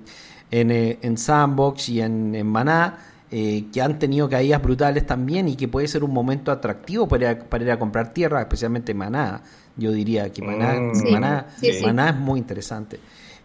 en, 0.50 0.70
eh, 0.70 0.98
en 1.02 1.16
Sandbox 1.18 1.88
y 1.88 2.00
en, 2.00 2.34
en 2.34 2.46
Maná, 2.46 2.98
eh, 3.30 3.64
que 3.72 3.82
han 3.82 3.98
tenido 3.98 4.28
caídas 4.28 4.62
brutales 4.62 5.04
también 5.06 5.48
y 5.48 5.56
que 5.56 5.66
puede 5.68 5.88
ser 5.88 6.04
un 6.04 6.12
momento 6.12 6.52
atractivo 6.52 7.08
para 7.08 7.32
ir 7.32 7.38
a, 7.38 7.44
para 7.44 7.64
ir 7.64 7.70
a 7.72 7.78
comprar 7.78 8.12
tierra, 8.12 8.40
especialmente 8.40 8.94
Maná. 8.94 9.42
Yo 9.76 9.92
diría 9.92 10.32
que 10.32 10.42
Maná, 10.42 10.74
Mm. 10.80 11.10
Maná, 11.12 11.46
sí, 11.60 11.72
sí. 11.72 11.84
Maná 11.84 12.10
es 12.10 12.16
muy 12.16 12.38
interesante. 12.38 12.98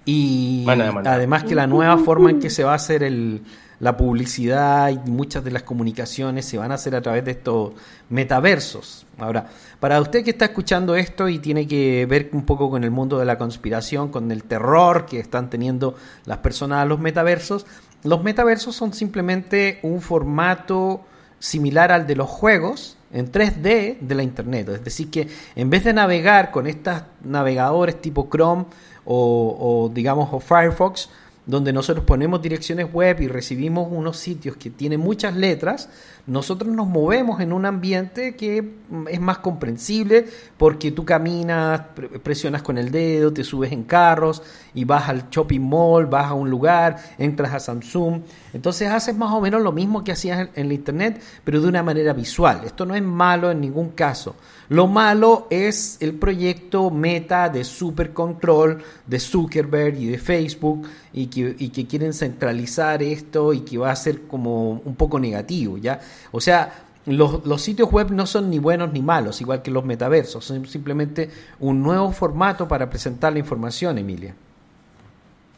Y 0.06 0.64
Maná, 0.66 0.92
Maná. 0.92 1.14
además 1.14 1.44
que 1.44 1.56
la 1.56 1.68
nueva 1.68 1.98
forma 1.98 2.30
en 2.32 2.40
que 2.40 2.50
se 2.50 2.64
va 2.64 2.72
a 2.72 2.76
hacer 2.76 3.04
el, 3.04 3.42
la 3.82 3.98
publicidad 3.98 4.90
y 4.90 5.10
muchas 5.10 5.44
de 5.44 5.50
las 5.50 5.64
comunicaciones 5.64 6.46
se 6.46 6.58
van 6.58 6.72
a 6.72 6.76
hacer 6.76 6.96
a 6.96 7.02
través 7.02 7.26
de 7.26 7.32
estos 7.32 7.74
metaversos. 8.10 9.08
Ahora, 9.18 9.48
para 9.80 10.00
usted 10.00 10.24
que 10.24 10.30
está 10.30 10.46
escuchando 10.46 10.96
esto 10.96 11.28
y 11.28 11.40
tiene 11.40 11.68
que 11.68 12.06
ver 12.06 12.30
un 12.34 12.46
poco 12.46 12.70
con 12.70 12.84
el 12.84 12.92
mundo 12.92 13.18
de 13.18 13.26
la 13.26 13.40
conspiración, 13.40 14.10
con 14.10 14.32
el 14.32 14.44
terror 14.44 15.08
que 15.08 15.20
están 15.20 15.50
teniendo 15.50 15.96
las 16.26 16.38
personas 16.38 16.84
a 16.84 16.86
los 16.86 17.00
metaversos, 17.00 17.66
los 18.04 18.24
metaversos 18.24 18.76
son 18.76 18.94
simplemente 18.94 19.80
un 19.82 20.00
formato 20.00 21.02
similar 21.40 21.92
al 21.92 22.06
de 22.06 22.16
los 22.16 22.30
juegos 22.30 22.98
en 23.12 23.32
3D 23.32 23.98
de 24.00 24.16
la 24.16 24.22
Internet. 24.22 24.70
Es 24.70 24.84
decir, 24.84 25.10
que 25.10 25.28
en 25.56 25.72
vez 25.72 25.84
de 25.84 25.94
navegar 25.94 26.52
con 26.52 26.68
estos 26.68 27.02
navegadores 27.24 28.00
tipo 28.00 28.30
Chrome 28.32 28.66
o, 29.06 29.58
o, 29.60 29.90
digamos 29.90 30.30
o 30.32 30.40
Firefox, 30.40 31.10
donde 31.52 31.74
nosotros 31.74 32.06
ponemos 32.06 32.42
direcciones 32.42 32.92
web 32.92 33.22
y 33.22 33.28
recibimos 33.28 33.88
unos 33.92 34.18
sitios 34.18 34.56
que 34.56 34.70
tienen 34.70 35.00
muchas 35.00 35.36
letras, 35.36 35.90
nosotros 36.26 36.74
nos 36.74 36.88
movemos 36.88 37.42
en 37.42 37.52
un 37.52 37.66
ambiente 37.66 38.36
que 38.36 38.76
es 39.10 39.20
más 39.20 39.40
comprensible 39.40 40.28
porque 40.58 40.92
tú 40.92 41.04
caminas, 41.04 41.82
pre- 41.94 42.08
presionas 42.20 42.62
con 42.62 42.78
el 42.78 42.90
dedo, 42.90 43.34
te 43.34 43.44
subes 43.44 43.72
en 43.72 43.84
carros 43.84 44.42
y 44.74 44.86
vas 44.86 45.10
al 45.10 45.30
shopping 45.30 45.60
mall, 45.60 46.06
vas 46.06 46.28
a 46.28 46.34
un 46.34 46.50
lugar, 46.50 46.98
entras 47.18 47.54
a 47.54 47.60
Samsung. 47.60 48.22
Entonces 48.54 48.90
haces 48.90 49.16
más 49.18 49.34
o 49.34 49.42
menos 49.42 49.62
lo 49.62 49.72
mismo 49.72 50.04
que 50.04 50.14
hacías 50.14 50.50
en 50.56 50.68
la 50.68 50.74
internet, 50.74 51.22
pero 51.44 51.60
de 51.60 51.68
una 51.68 51.84
manera 51.84 52.14
visual. 52.14 52.62
Esto 52.66 52.86
no 52.86 52.96
es 52.96 53.04
malo 53.04 53.52
en 53.52 53.60
ningún 53.60 53.90
caso. 53.90 54.36
Lo 54.72 54.88
malo 54.88 55.48
es 55.50 55.98
el 56.00 56.14
proyecto 56.14 56.90
meta 56.92 57.50
de 57.50 57.66
supercontrol 57.66 58.82
de 59.06 59.20
Zuckerberg 59.20 59.98
y 59.98 60.06
de 60.06 60.18
Facebook 60.18 60.88
y 61.12 61.28
que, 61.28 61.88
quieren 61.88 62.14
centralizar 62.14 63.04
esto 63.04 63.52
y 63.52 63.66
que 63.66 63.78
va 63.78 63.92
a 63.92 63.96
ser 63.98 64.22
como 64.28 64.70
un 64.86 64.96
poco 64.96 65.20
negativo, 65.20 65.78
¿ya? 65.78 66.00
O 66.32 66.40
sea, 66.40 66.86
los 67.06 67.62
sitios 67.62 67.92
web 67.92 68.12
no 68.12 68.26
son 68.26 68.50
ni 68.50 68.60
buenos 68.60 68.94
ni 68.94 69.02
malos, 69.02 69.42
igual 69.42 69.62
que 69.62 69.72
los 69.72 69.84
metaversos, 69.84 70.46
son 70.46 70.66
simplemente 70.66 71.30
un 71.60 71.84
nuevo 71.84 72.10
formato 72.14 72.66
para 72.66 72.90
presentar 72.90 73.34
la 73.34 73.40
información, 73.40 73.98
Emilia. 73.98 74.34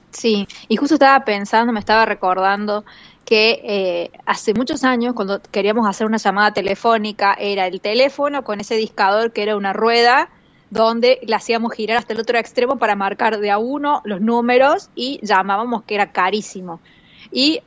Sí, 0.09 0.47
y 0.67 0.75
justo 0.75 0.95
estaba 0.95 1.23
pensando, 1.23 1.71
me 1.71 1.79
estaba 1.79 2.05
recordando 2.05 2.83
que 3.33 3.61
eh, 3.63 4.11
hace 4.27 4.53
muchos 4.53 4.83
años, 4.83 5.15
cuando 5.15 5.41
queríamos 5.41 5.87
hacer 5.87 6.05
una 6.05 6.17
llamada 6.17 6.53
telefónica, 6.53 7.33
era 7.33 7.65
el 7.65 7.81
teléfono 7.81 8.43
con 8.43 8.61
ese 8.61 8.75
discador 8.75 9.33
que 9.33 9.41
era 9.41 9.57
una 9.57 9.73
rueda 9.73 10.29
donde 10.69 11.17
la 11.23 11.37
hacíamos 11.37 11.73
girar 11.73 11.97
hasta 11.97 12.13
el 12.13 12.19
otro 12.19 12.37
extremo 12.37 12.77
para 12.77 12.95
marcar 12.95 13.39
de 13.39 13.49
a 13.49 13.57
uno 13.57 14.03
los 14.05 14.21
números 14.21 14.91
y 14.93 15.19
llamábamos 15.23 15.81
que 15.81 15.95
era 15.95 16.11
carísimo. 16.11 16.79
Y 17.31 17.61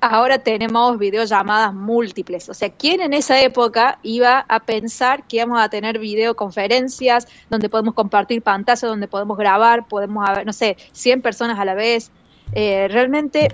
ahora 0.00 0.38
tenemos 0.38 0.96
videollamadas 0.96 1.74
múltiples. 1.74 2.48
O 2.48 2.54
sea, 2.54 2.70
¿quién 2.70 3.00
en 3.00 3.12
esa 3.12 3.40
época 3.40 3.98
iba 4.04 4.44
a 4.48 4.60
pensar 4.60 5.26
que 5.26 5.38
íbamos 5.38 5.60
a 5.60 5.68
tener 5.68 5.98
videoconferencias 5.98 7.26
donde 7.48 7.68
podemos 7.68 7.94
compartir 7.94 8.42
pantalla, 8.42 8.86
donde 8.86 9.08
podemos 9.08 9.36
grabar, 9.36 9.88
podemos, 9.88 10.24
haber, 10.28 10.46
no 10.46 10.52
sé, 10.52 10.76
100 10.92 11.20
personas 11.20 11.58
a 11.58 11.64
la 11.64 11.74
vez? 11.74 12.12
Eh, 12.52 12.86
realmente 12.88 13.48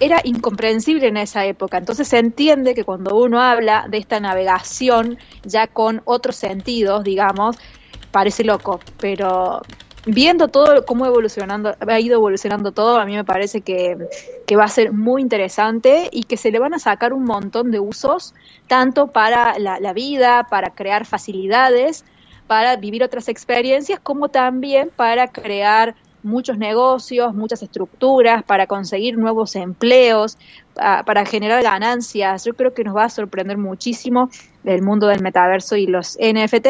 era 0.00 0.20
incomprensible 0.24 1.08
en 1.08 1.16
esa 1.16 1.44
época. 1.44 1.78
Entonces 1.78 2.08
se 2.08 2.18
entiende 2.18 2.74
que 2.74 2.84
cuando 2.84 3.16
uno 3.16 3.40
habla 3.40 3.86
de 3.88 3.98
esta 3.98 4.20
navegación 4.20 5.18
ya 5.44 5.66
con 5.66 6.02
otros 6.04 6.36
sentidos, 6.36 7.04
digamos, 7.04 7.56
parece 8.10 8.44
loco, 8.44 8.80
pero 9.00 9.62
viendo 10.06 10.48
todo 10.48 10.84
cómo 10.84 11.06
evolucionando, 11.06 11.74
ha 11.80 12.00
ido 12.00 12.16
evolucionando 12.16 12.72
todo, 12.72 12.98
a 12.98 13.06
mí 13.06 13.14
me 13.14 13.24
parece 13.24 13.62
que, 13.62 13.96
que, 14.46 14.56
va 14.56 14.64
a 14.64 14.68
ser 14.68 14.92
muy 14.92 15.22
interesante 15.22 16.08
y 16.12 16.24
que 16.24 16.36
se 16.36 16.50
le 16.50 16.58
van 16.58 16.74
a 16.74 16.78
sacar 16.78 17.12
un 17.12 17.24
montón 17.24 17.70
de 17.70 17.80
usos, 17.80 18.34
tanto 18.68 19.08
para 19.08 19.58
la, 19.58 19.80
la 19.80 19.92
vida, 19.92 20.46
para 20.50 20.70
crear 20.70 21.06
facilidades, 21.06 22.04
para 22.46 22.76
vivir 22.76 23.02
otras 23.02 23.28
experiencias, 23.28 23.98
como 24.00 24.28
también 24.28 24.90
para 24.94 25.28
crear 25.28 25.94
muchos 26.24 26.58
negocios, 26.58 27.34
muchas 27.34 27.62
estructuras, 27.62 28.42
para 28.42 28.66
conseguir 28.66 29.18
nuevos 29.18 29.54
empleos, 29.56 30.38
para 30.74 31.24
generar 31.24 31.62
ganancias. 31.62 32.44
Yo 32.44 32.54
creo 32.54 32.74
que 32.74 32.84
nos 32.84 32.96
va 32.96 33.04
a 33.04 33.10
sorprender 33.10 33.58
muchísimo 33.58 34.30
el 34.64 34.82
mundo 34.82 35.06
del 35.06 35.22
metaverso 35.22 35.76
y 35.76 35.86
los 35.86 36.18
NFT. 36.18 36.68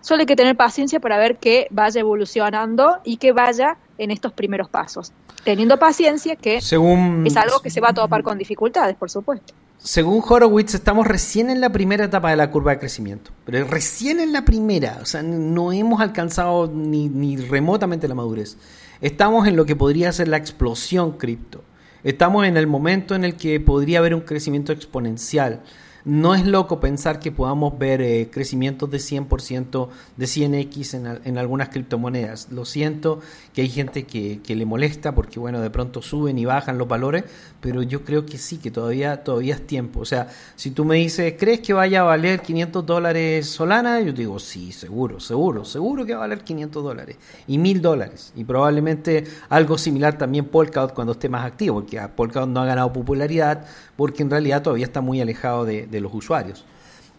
Solo 0.00 0.20
hay 0.20 0.26
que 0.26 0.36
tener 0.36 0.56
paciencia 0.56 1.00
para 1.00 1.18
ver 1.18 1.38
que 1.38 1.66
vaya 1.70 2.00
evolucionando 2.00 2.98
y 3.04 3.16
que 3.16 3.32
vaya 3.32 3.76
en 3.98 4.10
estos 4.10 4.32
primeros 4.32 4.68
pasos. 4.68 5.12
Teniendo 5.42 5.78
paciencia, 5.78 6.36
que 6.36 6.60
según, 6.60 7.24
es 7.26 7.36
algo 7.36 7.60
que 7.60 7.70
se 7.70 7.80
va 7.80 7.90
a 7.90 7.94
topar 7.94 8.22
con 8.22 8.38
dificultades, 8.38 8.96
por 8.96 9.10
supuesto. 9.10 9.54
Según 9.78 10.22
Horowitz, 10.26 10.74
estamos 10.74 11.06
recién 11.06 11.50
en 11.50 11.60
la 11.60 11.70
primera 11.70 12.04
etapa 12.04 12.30
de 12.30 12.36
la 12.36 12.50
curva 12.50 12.72
de 12.72 12.78
crecimiento. 12.78 13.30
Pero 13.44 13.64
recién 13.66 14.20
en 14.20 14.32
la 14.32 14.44
primera. 14.44 14.98
O 15.02 15.06
sea, 15.06 15.22
no 15.22 15.70
hemos 15.70 16.00
alcanzado 16.00 16.66
ni, 16.66 17.08
ni 17.08 17.36
remotamente 17.36 18.08
la 18.08 18.14
madurez. 18.14 18.56
Estamos 19.00 19.46
en 19.46 19.56
lo 19.56 19.66
que 19.66 19.76
podría 19.76 20.10
ser 20.12 20.28
la 20.28 20.38
explosión 20.38 21.12
cripto. 21.18 21.62
Estamos 22.02 22.46
en 22.46 22.56
el 22.56 22.66
momento 22.66 23.14
en 23.14 23.24
el 23.24 23.36
que 23.36 23.60
podría 23.60 23.98
haber 23.98 24.14
un 24.14 24.22
crecimiento 24.22 24.72
exponencial. 24.72 25.62
No 26.06 26.36
es 26.36 26.46
loco 26.46 26.78
pensar 26.78 27.18
que 27.18 27.32
podamos 27.32 27.76
ver 27.80 28.00
eh, 28.00 28.28
crecimientos 28.30 28.88
de 28.88 28.98
100%, 28.98 29.88
de 30.16 30.26
100x 30.26 30.94
en, 30.94 31.20
en, 31.24 31.36
algunas 31.36 31.70
criptomonedas. 31.70 32.46
Lo 32.52 32.64
siento 32.64 33.18
que 33.52 33.62
hay 33.62 33.68
gente 33.68 34.04
que, 34.04 34.40
que, 34.40 34.54
le 34.54 34.64
molesta 34.66 35.16
porque, 35.16 35.40
bueno, 35.40 35.60
de 35.60 35.68
pronto 35.68 36.02
suben 36.02 36.38
y 36.38 36.44
bajan 36.44 36.78
los 36.78 36.86
valores, 36.86 37.24
pero 37.60 37.82
yo 37.82 38.04
creo 38.04 38.24
que 38.24 38.38
sí, 38.38 38.58
que 38.58 38.70
todavía, 38.70 39.24
todavía 39.24 39.56
es 39.56 39.66
tiempo. 39.66 39.98
O 39.98 40.04
sea, 40.04 40.28
si 40.54 40.70
tú 40.70 40.84
me 40.84 40.94
dices, 40.94 41.34
¿crees 41.36 41.58
que 41.58 41.72
vaya 41.72 42.02
a 42.02 42.04
valer 42.04 42.40
500 42.40 42.86
dólares 42.86 43.48
Solana? 43.48 44.00
Yo 44.00 44.12
digo, 44.12 44.38
sí, 44.38 44.70
seguro, 44.70 45.18
seguro, 45.18 45.64
seguro 45.64 46.06
que 46.06 46.12
va 46.12 46.18
a 46.18 46.28
valer 46.28 46.44
500 46.44 46.84
dólares 46.84 47.16
y 47.48 47.58
1000 47.58 47.82
dólares. 47.82 48.32
Y 48.36 48.44
probablemente 48.44 49.24
algo 49.48 49.76
similar 49.76 50.16
también 50.16 50.44
Polkadot 50.44 50.94
cuando 50.94 51.14
esté 51.14 51.28
más 51.28 51.44
activo, 51.44 51.80
porque 51.80 52.00
Polkadot 52.14 52.48
no 52.48 52.60
ha 52.60 52.64
ganado 52.64 52.92
popularidad 52.92 53.66
porque 53.96 54.22
en 54.22 54.30
realidad 54.30 54.62
todavía 54.62 54.86
está 54.86 55.00
muy 55.00 55.20
alejado 55.20 55.64
de, 55.64 55.86
de 55.86 56.00
los 56.00 56.12
usuarios. 56.14 56.64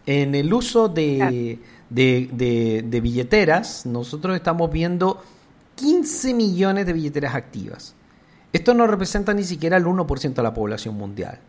En 0.06 0.36
el 0.36 0.54
uso 0.54 0.88
de, 0.88 1.60
de, 1.90 2.30
de, 2.32 2.86
de, 2.88 3.02
billeteras, 3.02 3.86
nosotros 3.86 4.36
estamos 4.36 4.72
viendo 4.72 5.22
15 5.76 6.34
millones 6.34 6.86
de 6.86 6.94
billeteras 6.94 7.36
activas. 7.36 7.94
Esto 8.54 8.74
no 8.74 8.88
representa 8.88 9.34
ni 9.34 9.44
siquiera 9.44 9.76
el 9.78 9.86
1% 9.86 10.34
de 10.34 10.44
la 10.44 10.54
población 10.54 10.96
mundial. 10.96 11.40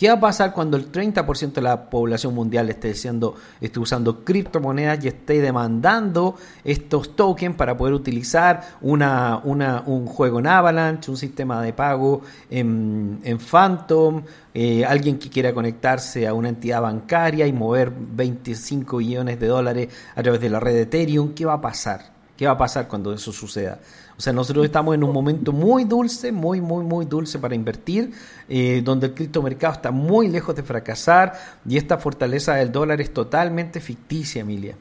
¿Qué 0.00 0.08
va 0.08 0.14
a 0.14 0.20
pasar 0.20 0.54
cuando 0.54 0.78
el 0.78 0.90
30% 0.90 1.52
de 1.52 1.60
la 1.60 1.90
población 1.90 2.34
mundial 2.34 2.70
esté, 2.70 2.88
diciendo, 2.88 3.34
esté 3.60 3.80
usando 3.80 4.24
criptomonedas 4.24 5.04
y 5.04 5.08
esté 5.08 5.42
demandando 5.42 6.36
estos 6.64 7.14
tokens 7.14 7.54
para 7.54 7.76
poder 7.76 7.92
utilizar 7.92 8.78
una, 8.80 9.42
una, 9.44 9.82
un 9.84 10.06
juego 10.06 10.38
en 10.38 10.46
Avalanche, 10.46 11.10
un 11.10 11.18
sistema 11.18 11.62
de 11.62 11.74
pago 11.74 12.22
en, 12.48 13.20
en 13.24 13.38
Phantom, 13.38 14.22
eh, 14.54 14.86
alguien 14.86 15.18
que 15.18 15.28
quiera 15.28 15.52
conectarse 15.52 16.26
a 16.26 16.32
una 16.32 16.48
entidad 16.48 16.80
bancaria 16.80 17.46
y 17.46 17.52
mover 17.52 17.92
25 17.94 18.96
millones 18.96 19.38
de 19.38 19.48
dólares 19.48 19.88
a 20.16 20.22
través 20.22 20.40
de 20.40 20.48
la 20.48 20.60
red 20.60 20.72
de 20.76 20.82
Ethereum? 20.84 21.34
¿Qué 21.34 21.44
va 21.44 21.52
a 21.52 21.60
pasar? 21.60 22.10
¿Qué 22.38 22.46
va 22.46 22.52
a 22.52 22.56
pasar 22.56 22.88
cuando 22.88 23.12
eso 23.12 23.34
suceda? 23.34 23.78
O 24.20 24.22
sea, 24.22 24.34
nosotros 24.34 24.66
estamos 24.66 24.94
en 24.94 25.02
un 25.02 25.14
momento 25.14 25.50
muy 25.50 25.84
dulce, 25.84 26.30
muy, 26.30 26.60
muy, 26.60 26.84
muy 26.84 27.06
dulce 27.06 27.38
para 27.38 27.54
invertir, 27.54 28.12
eh, 28.50 28.82
donde 28.84 29.06
el 29.06 29.14
criptomercado 29.14 29.72
está 29.72 29.92
muy 29.92 30.28
lejos 30.28 30.54
de 30.54 30.62
fracasar 30.62 31.32
y 31.66 31.78
esta 31.78 31.96
fortaleza 31.96 32.54
del 32.56 32.70
dólar 32.70 33.00
es 33.00 33.14
totalmente 33.14 33.80
ficticia, 33.80 34.42
Emilia. 34.42 34.76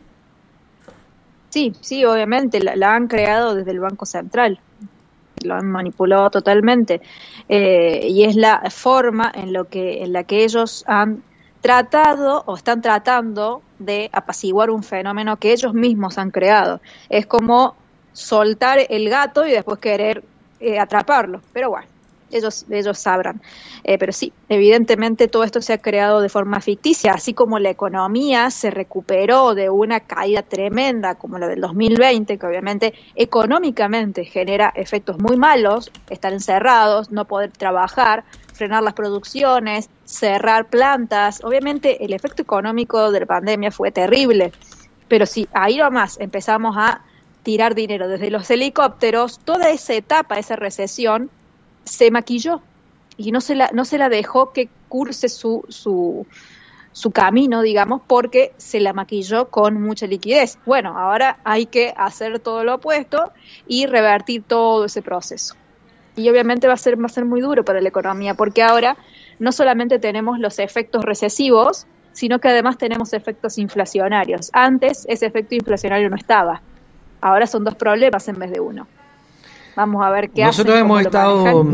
Sí, 1.51 1.73
sí, 1.79 2.03
obviamente, 2.03 2.59
la, 2.59 2.93
han 2.93 3.07
creado 3.07 3.55
desde 3.55 3.71
el 3.71 3.79
Banco 3.79 4.05
Central, 4.05 4.59
lo 5.41 5.55
han 5.55 5.67
manipulado 5.67 6.29
totalmente 6.31 6.99
eh, 7.47 8.07
y 8.09 8.25
es 8.25 8.35
la 8.35 8.69
forma 8.69 9.31
en, 9.33 9.53
lo 9.53 9.69
que, 9.69 10.03
en 10.03 10.11
la 10.11 10.25
que 10.25 10.43
ellos 10.43 10.83
han 10.85 11.23
tratado 11.61 12.43
o 12.45 12.57
están 12.57 12.81
tratando 12.81 13.61
de 13.79 14.09
apaciguar 14.11 14.69
un 14.69 14.83
fenómeno 14.83 15.37
que 15.37 15.53
ellos 15.53 15.73
mismos 15.73 16.17
han 16.17 16.29
creado. 16.29 16.81
Es 17.07 17.25
como 17.25 17.78
soltar 18.13 18.79
el 18.89 19.09
gato 19.09 19.45
y 19.45 19.51
después 19.51 19.79
querer 19.79 20.23
eh, 20.59 20.79
atraparlo. 20.79 21.41
Pero 21.53 21.69
bueno, 21.69 21.87
ellos, 22.31 22.65
ellos 22.69 22.97
sabrán. 22.99 23.41
Eh, 23.83 23.97
pero 23.97 24.11
sí, 24.11 24.33
evidentemente 24.49 25.27
todo 25.27 25.43
esto 25.43 25.61
se 25.61 25.73
ha 25.73 25.77
creado 25.77 26.21
de 26.21 26.29
forma 26.29 26.59
ficticia, 26.61 27.13
así 27.13 27.33
como 27.33 27.59
la 27.59 27.69
economía 27.69 28.51
se 28.51 28.71
recuperó 28.71 29.55
de 29.55 29.69
una 29.69 30.01
caída 30.01 30.41
tremenda 30.41 31.15
como 31.15 31.39
la 31.39 31.47
del 31.47 31.61
2020, 31.61 32.37
que 32.37 32.45
obviamente 32.45 32.93
económicamente 33.15 34.25
genera 34.25 34.71
efectos 34.75 35.17
muy 35.19 35.37
malos, 35.37 35.91
estar 36.09 36.33
encerrados, 36.33 37.11
no 37.11 37.25
poder 37.25 37.51
trabajar, 37.51 38.23
frenar 38.53 38.83
las 38.83 38.93
producciones, 38.93 39.89
cerrar 40.03 40.67
plantas. 40.67 41.43
Obviamente 41.43 42.03
el 42.03 42.13
efecto 42.13 42.41
económico 42.41 43.11
de 43.11 43.21
la 43.21 43.25
pandemia 43.25 43.71
fue 43.71 43.91
terrible, 43.91 44.51
pero 45.07 45.25
si 45.25 45.47
ahí 45.53 45.77
nomás 45.77 46.19
empezamos 46.19 46.75
a 46.77 47.01
tirar 47.49 47.73
dinero 47.73 48.07
desde 48.07 48.29
los 48.29 48.47
helicópteros, 48.51 49.39
toda 49.39 49.71
esa 49.71 49.95
etapa, 49.95 50.37
esa 50.37 50.55
recesión, 50.55 51.31
se 51.83 52.11
maquilló 52.11 52.61
y 53.17 53.31
no 53.31 53.41
se 53.41 53.55
la, 53.55 53.71
no 53.73 53.85
se 53.85 53.97
la 53.97 54.07
dejó 54.07 54.53
que 54.53 54.69
curse 54.87 55.29
su, 55.29 55.65
su, 55.67 56.27
su 56.91 57.09
camino, 57.09 57.63
digamos, 57.63 58.03
porque 58.05 58.53
se 58.57 58.79
la 58.79 58.93
maquilló 58.93 59.49
con 59.49 59.81
mucha 59.81 60.05
liquidez. 60.05 60.59
Bueno, 60.67 60.95
ahora 60.95 61.39
hay 61.43 61.65
que 61.65 61.91
hacer 61.97 62.37
todo 62.37 62.63
lo 62.63 62.75
opuesto 62.75 63.31
y 63.67 63.87
revertir 63.87 64.43
todo 64.43 64.85
ese 64.85 65.01
proceso. 65.01 65.55
Y 66.15 66.29
obviamente 66.29 66.67
va 66.67 66.75
a 66.75 66.77
ser, 66.77 67.01
va 67.01 67.07
a 67.07 67.09
ser 67.09 67.25
muy 67.25 67.41
duro 67.41 67.65
para 67.65 67.81
la 67.81 67.89
economía, 67.89 68.35
porque 68.35 68.61
ahora 68.61 68.95
no 69.39 69.51
solamente 69.51 69.97
tenemos 69.97 70.37
los 70.37 70.59
efectos 70.59 71.03
recesivos, 71.03 71.87
sino 72.11 72.37
que 72.37 72.49
además 72.49 72.77
tenemos 72.77 73.11
efectos 73.13 73.57
inflacionarios. 73.57 74.51
Antes 74.53 75.07
ese 75.09 75.25
efecto 75.25 75.55
inflacionario 75.55 76.11
no 76.11 76.15
estaba. 76.15 76.61
Ahora 77.21 77.47
son 77.47 77.63
dos 77.63 77.75
problemas 77.75 78.27
en 78.27 78.39
vez 78.39 78.51
de 78.51 78.59
uno. 78.59 78.87
Vamos 79.75 80.05
a 80.05 80.09
ver 80.09 80.29
qué 80.29 80.43
Nosotros 80.43 80.77
hemos 80.77 81.01
estado. 81.01 81.65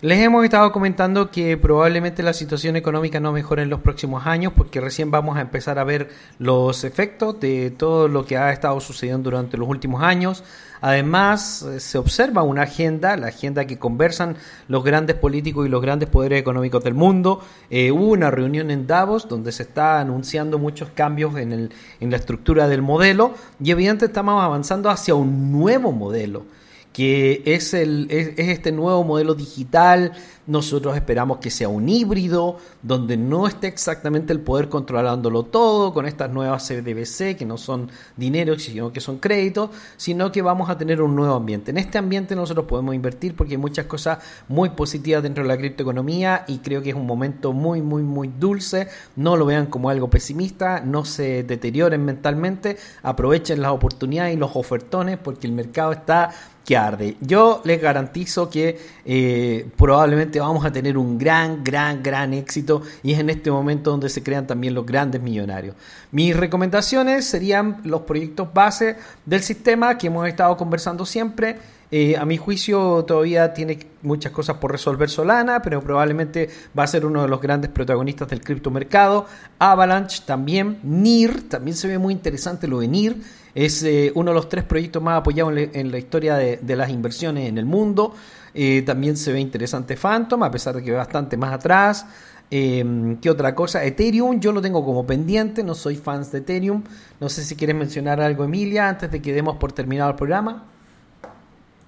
les 0.00 0.18
hemos 0.20 0.44
estado 0.44 0.72
comentando 0.72 1.30
que 1.30 1.56
probablemente 1.56 2.22
la 2.22 2.32
situación 2.32 2.76
económica 2.76 3.20
no 3.20 3.32
mejore 3.32 3.62
en 3.62 3.70
los 3.70 3.80
próximos 3.80 4.26
años 4.26 4.52
porque 4.56 4.80
recién 4.80 5.10
vamos 5.10 5.36
a 5.36 5.40
empezar 5.40 5.78
a 5.78 5.84
ver 5.84 6.10
los 6.38 6.84
efectos 6.84 7.38
de 7.40 7.70
todo 7.70 8.08
lo 8.08 8.24
que 8.24 8.36
ha 8.36 8.52
estado 8.52 8.80
sucediendo 8.80 9.30
durante 9.30 9.56
los 9.56 9.68
últimos 9.68 10.02
años. 10.02 10.44
Además, 10.80 11.62
eh, 11.62 11.80
se 11.80 11.98
observa 11.98 12.42
una 12.42 12.62
agenda, 12.62 13.16
la 13.16 13.28
agenda 13.28 13.66
que 13.66 13.78
conversan 13.78 14.36
los 14.68 14.84
grandes 14.84 15.16
políticos 15.16 15.66
y 15.66 15.70
los 15.70 15.82
grandes 15.82 16.08
poderes 16.08 16.40
económicos 16.40 16.84
del 16.84 16.94
mundo. 16.94 17.40
Eh, 17.70 17.90
hubo 17.90 18.08
una 18.08 18.30
reunión 18.30 18.70
en 18.70 18.86
Davos 18.86 19.28
donde 19.28 19.52
se 19.52 19.64
está 19.64 20.00
anunciando 20.00 20.58
muchos 20.58 20.90
cambios 20.90 21.36
en, 21.36 21.52
el, 21.52 21.72
en 22.00 22.10
la 22.10 22.16
estructura 22.16 22.68
del 22.68 22.82
modelo 22.82 23.34
y 23.62 23.70
evidentemente 23.70 24.06
estamos 24.06 24.42
avanzando 24.42 24.90
hacia 24.90 25.14
un 25.14 25.52
nuevo 25.52 25.92
modelo 25.92 26.44
que 26.92 27.42
es, 27.44 27.74
el, 27.74 28.08
es, 28.10 28.32
este 28.36 28.72
nuevo 28.72 29.04
modelo 29.04 29.34
digital. 29.34 30.12
Nosotros 30.46 30.96
esperamos 30.96 31.38
que 31.38 31.50
sea 31.50 31.68
un 31.68 31.88
híbrido, 31.88 32.56
donde 32.82 33.18
no 33.18 33.46
esté 33.46 33.66
exactamente 33.66 34.32
el 34.32 34.40
poder 34.40 34.70
controlándolo 34.70 35.42
todo, 35.42 35.92
con 35.92 36.06
estas 36.06 36.30
nuevas 36.30 36.66
CDBC, 36.66 37.36
que 37.36 37.44
no 37.44 37.58
son 37.58 37.90
dinero, 38.16 38.58
sino 38.58 38.90
que 38.92 39.00
son 39.00 39.18
créditos, 39.18 39.70
sino 39.98 40.32
que 40.32 40.40
vamos 40.40 40.70
a 40.70 40.78
tener 40.78 41.02
un 41.02 41.14
nuevo 41.14 41.34
ambiente. 41.34 41.70
En 41.70 41.76
este 41.76 41.98
ambiente 41.98 42.34
nosotros 42.34 42.64
podemos 42.66 42.94
invertir 42.94 43.36
porque 43.36 43.54
hay 43.54 43.58
muchas 43.58 43.84
cosas 43.84 44.18
muy 44.48 44.70
positivas 44.70 45.22
dentro 45.22 45.44
de 45.44 45.48
la 45.48 45.58
criptoeconomía 45.58 46.44
y 46.48 46.58
creo 46.58 46.82
que 46.82 46.90
es 46.90 46.96
un 46.96 47.06
momento 47.06 47.52
muy, 47.52 47.82
muy, 47.82 48.02
muy 48.02 48.28
dulce. 48.28 48.88
No 49.16 49.36
lo 49.36 49.44
vean 49.44 49.66
como 49.66 49.90
algo 49.90 50.08
pesimista, 50.08 50.80
no 50.80 51.04
se 51.04 51.42
deterioren 51.42 52.04
mentalmente, 52.04 52.78
aprovechen 53.02 53.60
las 53.60 53.72
oportunidades 53.72 54.34
y 54.34 54.38
los 54.38 54.56
ofertones 54.56 55.18
porque 55.18 55.46
el 55.46 55.52
mercado 55.52 55.92
está 55.92 56.30
arde. 56.76 57.16
Yo 57.20 57.62
les 57.64 57.80
garantizo 57.80 58.50
que 58.50 58.78
eh, 59.04 59.66
probablemente 59.76 60.40
vamos 60.40 60.64
a 60.64 60.72
tener 60.72 60.98
un 60.98 61.18
gran, 61.18 61.64
gran, 61.64 62.02
gran 62.02 62.34
éxito 62.34 62.82
y 63.02 63.12
es 63.12 63.18
en 63.18 63.30
este 63.30 63.50
momento 63.50 63.90
donde 63.90 64.08
se 64.08 64.22
crean 64.22 64.46
también 64.46 64.74
los 64.74 64.84
grandes 64.84 65.22
millonarios. 65.22 65.74
Mis 66.10 66.36
recomendaciones 66.36 67.24
serían 67.24 67.80
los 67.84 68.02
proyectos 68.02 68.52
base 68.52 68.96
del 69.24 69.42
sistema 69.42 69.96
que 69.96 70.08
hemos 70.08 70.26
estado 70.28 70.56
conversando 70.56 71.06
siempre. 71.06 71.56
Eh, 71.90 72.18
a 72.18 72.26
mi 72.26 72.36
juicio 72.36 73.04
todavía 73.06 73.54
tiene 73.54 73.78
muchas 74.02 74.30
cosas 74.30 74.58
por 74.58 74.70
resolver 74.70 75.08
Solana, 75.08 75.62
pero 75.62 75.82
probablemente 75.82 76.50
va 76.78 76.82
a 76.82 76.86
ser 76.86 77.06
uno 77.06 77.22
de 77.22 77.28
los 77.28 77.40
grandes 77.40 77.70
protagonistas 77.70 78.28
del 78.28 78.42
criptomercado. 78.42 79.26
Avalanche 79.58 80.22
también. 80.26 80.80
NIR, 80.82 81.48
también 81.48 81.76
se 81.76 81.88
ve 81.88 81.98
muy 81.98 82.12
interesante 82.12 82.68
lo 82.68 82.80
de 82.80 82.88
NIR. 82.88 83.16
Es 83.54 83.82
eh, 83.82 84.12
uno 84.14 84.30
de 84.30 84.34
los 84.34 84.48
tres 84.48 84.64
proyectos 84.64 85.02
más 85.02 85.18
apoyados 85.18 85.52
en, 85.56 85.90
la 85.90 85.98
historia 85.98 86.36
de, 86.36 86.76
las 86.76 86.90
inversiones 86.90 87.48
en 87.48 87.58
el 87.58 87.64
mundo. 87.64 88.14
Eh, 88.54 88.82
también 88.82 89.16
se 89.16 89.32
ve 89.32 89.40
interesante 89.40 89.96
Phantom, 89.96 90.42
a 90.42 90.50
pesar 90.50 90.76
de 90.76 90.82
que 90.82 90.92
va 90.92 90.98
bastante 90.98 91.36
más 91.36 91.52
atrás. 91.52 92.06
Eh, 92.50 93.16
¿Qué 93.20 93.30
otra 93.30 93.54
cosa? 93.54 93.84
Ethereum, 93.84 94.40
yo 94.40 94.52
lo 94.52 94.62
tengo 94.62 94.84
como 94.84 95.06
pendiente, 95.06 95.62
no 95.62 95.74
soy 95.74 95.96
fans 95.96 96.32
de 96.32 96.38
Ethereum. 96.38 96.82
No 97.20 97.28
sé 97.28 97.44
si 97.44 97.56
quieres 97.56 97.76
mencionar 97.76 98.20
algo, 98.20 98.44
Emilia, 98.44 98.88
antes 98.88 99.10
de 99.10 99.20
que 99.20 99.32
demos 99.32 99.56
por 99.56 99.72
terminado 99.72 100.10
el 100.10 100.16
programa. 100.16 100.64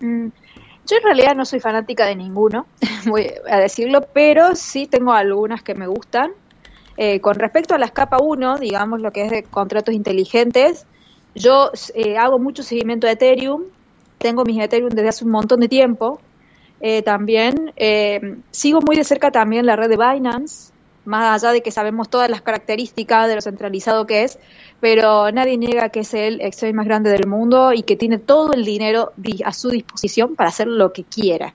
Mm, 0.01 0.29
yo 0.87 0.97
en 0.97 1.03
realidad 1.03 1.35
no 1.35 1.45
soy 1.45 1.61
fanática 1.61 2.07
de 2.07 2.17
ninguno, 2.17 2.67
voy 3.07 3.31
a 3.51 3.59
decirlo, 3.59 4.07
pero 4.13 4.55
sí 4.55 4.87
tengo 4.87 5.13
algunas 5.13 5.63
que 5.63 5.75
me 5.75 5.87
gustan. 5.87 6.33
con 7.23 7.35
respecto 7.37 7.75
a 7.75 7.79
la 7.79 7.89
capa 7.89 8.19
1, 8.21 8.59
digamos 8.59 9.01
lo 9.01 9.11
que 9.11 9.25
es 9.25 9.31
de 9.31 9.43
contratos 9.45 9.95
inteligentes, 9.95 10.85
yo 11.35 11.71
eh, 11.95 12.17
hago 12.17 12.39
mucho 12.39 12.63
seguimiento 12.63 13.07
de 13.07 13.15
Ethereum, 13.15 13.65
tengo 14.19 14.45
mis 14.45 14.63
Ethereum 14.63 14.91
desde 14.91 15.09
hace 15.09 15.25
un 15.25 15.31
montón 15.31 15.61
de 15.61 15.69
tiempo. 15.69 16.21
Eh, 16.81 17.03
también 17.03 17.73
eh, 17.77 18.37
sigo 18.51 18.81
muy 18.81 18.97
de 18.97 19.05
cerca 19.05 19.31
también 19.31 19.67
la 19.67 19.77
red 19.77 19.91
de 19.91 19.97
Binance, 19.97 20.73
más 21.05 21.43
allá 21.43 21.53
de 21.53 21.63
que 21.63 21.71
sabemos 21.71 22.09
todas 22.09 22.31
las 22.31 22.43
características 22.43 23.29
de 23.29 23.35
lo 23.35 23.41
centralizado 23.41 24.07
que 24.07 24.25
es, 24.25 24.39
pero 24.81 25.31
nadie 25.31 25.59
niega 25.59 25.91
que 25.91 26.01
es 26.01 26.15
el 26.15 26.41
exchange 26.41 26.75
más 26.75 26.87
grande 26.87 27.11
del 27.11 27.27
mundo 27.27 27.73
y 27.73 27.83
que 27.83 27.97
tiene 27.97 28.19
todo 28.19 28.53
el 28.53 28.65
dinero 28.65 29.13
a 29.45 29.53
su 29.53 29.71
disposición 29.71 30.37
para 30.37 30.49
hacer 30.49 30.69
lo 30.69 30.93
que 30.93 31.05
quiera. 31.05 31.55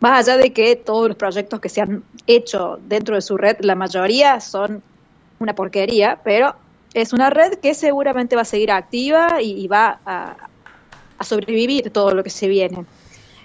Más 0.00 0.28
allá 0.28 0.38
de 0.38 0.52
que 0.52 0.76
todos 0.76 1.08
los 1.08 1.16
proyectos 1.16 1.60
que 1.60 1.68
se 1.68 1.80
han 1.80 2.04
hecho 2.26 2.78
dentro 2.86 3.14
de 3.14 3.22
su 3.22 3.36
red, 3.36 3.56
la 3.60 3.74
mayoría 3.74 4.40
son 4.40 4.82
una 5.38 5.54
porquería, 5.54 6.20
pero 6.22 6.54
es 6.96 7.12
una 7.12 7.28
red 7.28 7.58
que 7.58 7.74
seguramente 7.74 8.36
va 8.36 8.42
a 8.42 8.46
seguir 8.46 8.72
activa 8.72 9.42
y, 9.42 9.68
va 9.68 10.00
a, 10.06 10.48
sobrevivir 11.22 11.90
todo 11.90 12.12
lo 12.12 12.24
que 12.24 12.30
se 12.30 12.48
viene. 12.48 12.86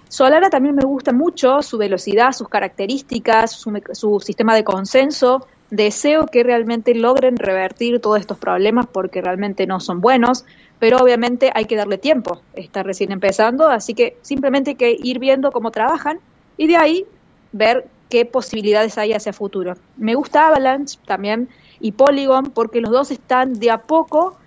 Solana 0.07 0.49
también 0.49 0.73
me 0.73 0.85
gusta 0.85 1.11
mucho 1.11 1.61
su 1.61 1.77
velocidad, 1.77 2.31
sus 2.31 2.47
características, 2.47 3.51
su, 3.51 4.21
sistema 4.21 4.55
de 4.55 4.63
consenso. 4.63 5.47
Deseo 5.69 6.27
que 6.27 6.43
realmente 6.43 6.95
logren 6.95 7.35
revertir 7.35 7.99
todos 7.99 8.21
estos 8.21 8.37
problemas 8.37 8.87
porque 8.87 9.21
realmente 9.21 9.67
no 9.67 9.81
son 9.81 9.99
buenos, 9.99 10.45
pero 10.79 10.97
obviamente 10.99 11.51
hay 11.53 11.65
que 11.65 11.75
darle 11.75 11.97
tiempo. 11.97 12.41
Está 12.53 12.83
recién 12.83 13.11
empezando, 13.11 13.67
así 13.67 13.93
que 13.93 14.15
simplemente 14.21 14.71
hay 14.71 14.75
que 14.77 14.97
ir 14.97 15.19
viendo 15.19 15.51
cómo 15.51 15.71
trabajan 15.71 16.21
y 16.55 16.67
de 16.67 16.77
ahí 16.77 17.05
ver 17.51 17.85
qué 18.09 18.25
posibilidades 18.25 18.97
hay 18.97 19.11
hacia 19.11 19.33
futuro. 19.33 19.73
Me 19.97 20.15
gusta 20.15 20.47
Avalanche 20.47 20.97
también 21.05 21.49
y 21.81 21.91
Polygon 21.93 22.51
porque 22.51 22.79
los 22.81 22.91
dos 22.91 23.11
están 23.11 23.53
de 23.59 23.71
a 23.71 23.79
poco 23.79 24.37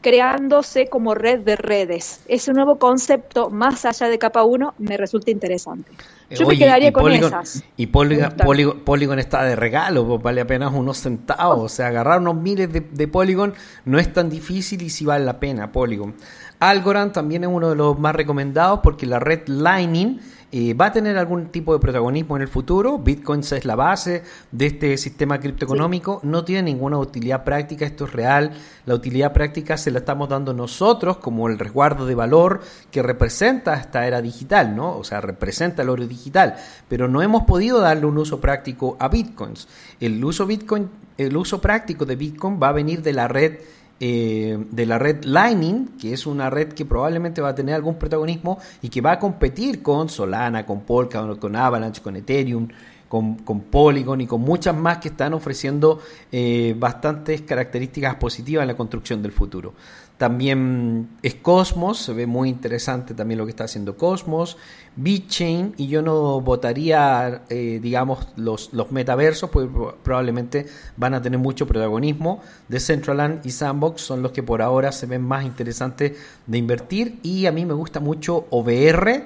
creándose 0.00 0.86
como 0.88 1.14
red 1.14 1.40
de 1.40 1.56
redes. 1.56 2.22
Ese 2.26 2.52
nuevo 2.54 2.78
concepto, 2.78 3.50
más 3.50 3.84
allá 3.84 4.08
de 4.08 4.18
capa 4.18 4.44
1, 4.44 4.74
me 4.78 4.96
resulta 4.96 5.30
interesante. 5.30 5.90
Yo 6.30 6.46
me 6.46 6.56
quedaría 6.56 6.90
con 6.92 7.04
Polygon- 7.04 7.26
esas. 7.26 7.62
Y 7.76 7.88
Polygon. 7.88 8.30
Polygon- 8.38 8.80
Polygon 8.84 9.18
está 9.18 9.42
de 9.44 9.56
regalo, 9.56 10.06
pues, 10.06 10.22
vale 10.22 10.40
apenas 10.40 10.72
unos 10.72 10.98
centavos. 10.98 11.58
O 11.60 11.68
sea, 11.68 11.88
agarrar 11.88 12.20
unos 12.20 12.36
miles 12.36 12.72
de, 12.72 12.80
de 12.80 13.08
Polygon 13.08 13.52
no 13.84 13.98
es 13.98 14.10
tan 14.12 14.30
difícil 14.30 14.80
y 14.82 14.88
sí 14.90 15.04
vale 15.04 15.24
la 15.24 15.38
pena 15.38 15.70
Polygon. 15.70 16.14
Algorand 16.60 17.12
también 17.12 17.44
es 17.44 17.50
uno 17.52 17.68
de 17.68 17.76
los 17.76 17.98
más 17.98 18.14
recomendados 18.14 18.80
porque 18.82 19.04
la 19.06 19.18
red 19.18 19.48
Lightning 19.48 20.20
eh, 20.52 20.74
va 20.74 20.86
a 20.86 20.92
tener 20.92 21.16
algún 21.16 21.46
tipo 21.46 21.72
de 21.72 21.78
protagonismo 21.78 22.34
en 22.34 22.42
el 22.42 22.48
futuro. 22.48 22.98
Bitcoin 22.98 23.40
es 23.40 23.64
la 23.64 23.76
base 23.76 24.24
de 24.50 24.66
este 24.66 24.96
sistema 24.96 25.38
criptoeconómico. 25.38 26.20
No 26.24 26.44
tiene 26.44 26.64
ninguna 26.64 26.98
utilidad 26.98 27.44
práctica, 27.44 27.86
esto 27.86 28.06
es 28.06 28.12
real. 28.12 28.50
La 28.84 28.94
utilidad 28.94 29.32
práctica 29.32 29.76
se 29.76 29.92
la 29.92 30.00
estamos 30.00 30.28
dando 30.28 30.52
nosotros 30.52 31.18
como 31.18 31.48
el 31.48 31.58
resguardo 31.58 32.04
de 32.04 32.16
valor 32.16 32.62
que 32.90 33.00
representa 33.00 33.74
esta 33.74 34.06
era 34.08 34.20
digital, 34.20 34.74
¿no? 34.74 34.96
O 34.96 35.04
sea, 35.04 35.20
representa 35.20 35.82
el 35.82 35.88
oro 35.88 36.06
digital. 36.06 36.56
Pero 36.88 37.06
no 37.06 37.22
hemos 37.22 37.44
podido 37.44 37.78
darle 37.78 38.06
un 38.06 38.18
uso 38.18 38.40
práctico 38.40 38.96
a 38.98 39.06
Bitcoins. 39.06 39.68
El 40.00 40.24
uso, 40.24 40.46
Bitcoin, 40.46 40.88
el 41.16 41.36
uso 41.36 41.60
práctico 41.60 42.04
de 42.04 42.16
Bitcoin 42.16 42.58
va 42.60 42.70
a 42.70 42.72
venir 42.72 43.02
de 43.02 43.12
la 43.12 43.28
red 43.28 43.58
eh, 44.02 44.56
de 44.70 44.86
la 44.86 44.98
red 44.98 45.24
Lightning, 45.24 45.98
que 46.00 46.14
es 46.14 46.26
una 46.26 46.48
red 46.48 46.72
que 46.72 46.86
probablemente 46.86 47.42
va 47.42 47.50
a 47.50 47.54
tener 47.54 47.74
algún 47.74 47.96
protagonismo 47.96 48.58
y 48.80 48.88
que 48.88 49.02
va 49.02 49.12
a 49.12 49.18
competir 49.18 49.82
con 49.82 50.08
Solana, 50.08 50.64
con 50.64 50.80
Polkadot, 50.80 51.38
con 51.38 51.54
Avalanche, 51.54 52.00
con 52.00 52.16
Ethereum, 52.16 52.66
con, 53.10 53.34
con 53.40 53.60
Polygon 53.62 54.22
y 54.22 54.26
con 54.26 54.40
muchas 54.40 54.74
más 54.74 54.98
que 54.98 55.08
están 55.08 55.34
ofreciendo 55.34 56.00
eh, 56.32 56.74
bastantes 56.78 57.42
características 57.42 58.14
positivas 58.14 58.62
en 58.62 58.68
la 58.68 58.76
construcción 58.76 59.20
del 59.20 59.32
futuro. 59.32 59.74
También 60.20 61.08
es 61.22 61.36
Cosmos, 61.36 61.96
se 61.96 62.12
ve 62.12 62.26
muy 62.26 62.50
interesante 62.50 63.14
también 63.14 63.38
lo 63.38 63.46
que 63.46 63.52
está 63.52 63.64
haciendo 63.64 63.96
Cosmos, 63.96 64.58
BitChain, 64.96 65.72
y 65.78 65.86
yo 65.86 66.02
no 66.02 66.42
votaría, 66.42 67.44
eh, 67.48 67.78
digamos, 67.82 68.28
los, 68.36 68.70
los 68.74 68.92
metaversos, 68.92 69.48
pro- 69.48 69.96
probablemente 70.02 70.66
van 70.98 71.14
a 71.14 71.22
tener 71.22 71.38
mucho 71.38 71.66
protagonismo. 71.66 72.42
Decentraland 72.68 73.46
y 73.46 73.50
Sandbox 73.50 74.02
son 74.02 74.20
los 74.20 74.32
que 74.32 74.42
por 74.42 74.60
ahora 74.60 74.92
se 74.92 75.06
ven 75.06 75.22
más 75.22 75.46
interesantes 75.46 76.12
de 76.46 76.58
invertir, 76.58 77.18
y 77.22 77.46
a 77.46 77.52
mí 77.52 77.64
me 77.64 77.72
gusta 77.72 77.98
mucho 77.98 78.44
OVR, 78.50 79.24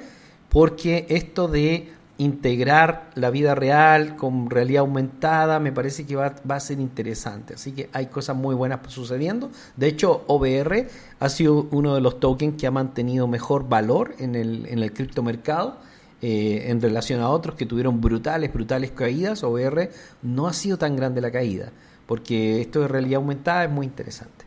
porque 0.48 1.06
esto 1.08 1.48
de 1.48 1.88
integrar 2.18 3.10
la 3.14 3.30
vida 3.30 3.54
real 3.54 4.16
con 4.16 4.48
realidad 4.48 4.80
aumentada 4.80 5.58
me 5.58 5.72
parece 5.72 6.06
que 6.06 6.16
va, 6.16 6.34
va 6.48 6.56
a 6.56 6.60
ser 6.60 6.78
interesante. 6.80 7.54
Así 7.54 7.72
que 7.72 7.88
hay 7.92 8.06
cosas 8.06 8.36
muy 8.36 8.54
buenas 8.54 8.80
sucediendo. 8.88 9.50
De 9.76 9.88
hecho, 9.88 10.22
OVR 10.28 10.88
ha 11.18 11.28
sido 11.28 11.66
uno 11.70 11.94
de 11.94 12.00
los 12.00 12.20
tokens 12.20 12.56
que 12.56 12.66
ha 12.66 12.70
mantenido 12.70 13.26
mejor 13.26 13.68
valor 13.68 14.14
en 14.18 14.34
el, 14.34 14.66
en 14.66 14.78
el 14.80 14.92
criptomercado. 14.92 15.78
eh, 16.22 16.70
en 16.70 16.80
relación 16.80 17.20
a 17.20 17.28
otros 17.28 17.54
que 17.54 17.66
tuvieron 17.66 18.00
brutales, 18.00 18.50
brutales 18.50 18.92
caídas, 18.92 19.42
OVR 19.42 19.90
no 20.22 20.46
ha 20.46 20.54
sido 20.54 20.78
tan 20.78 20.96
grande 20.96 21.20
la 21.20 21.30
caída, 21.30 21.70
porque 22.06 22.62
esto 22.62 22.80
de 22.80 22.88
realidad 22.88 23.16
aumentada 23.16 23.64
es 23.64 23.70
muy 23.70 23.84
interesante. 23.84 24.46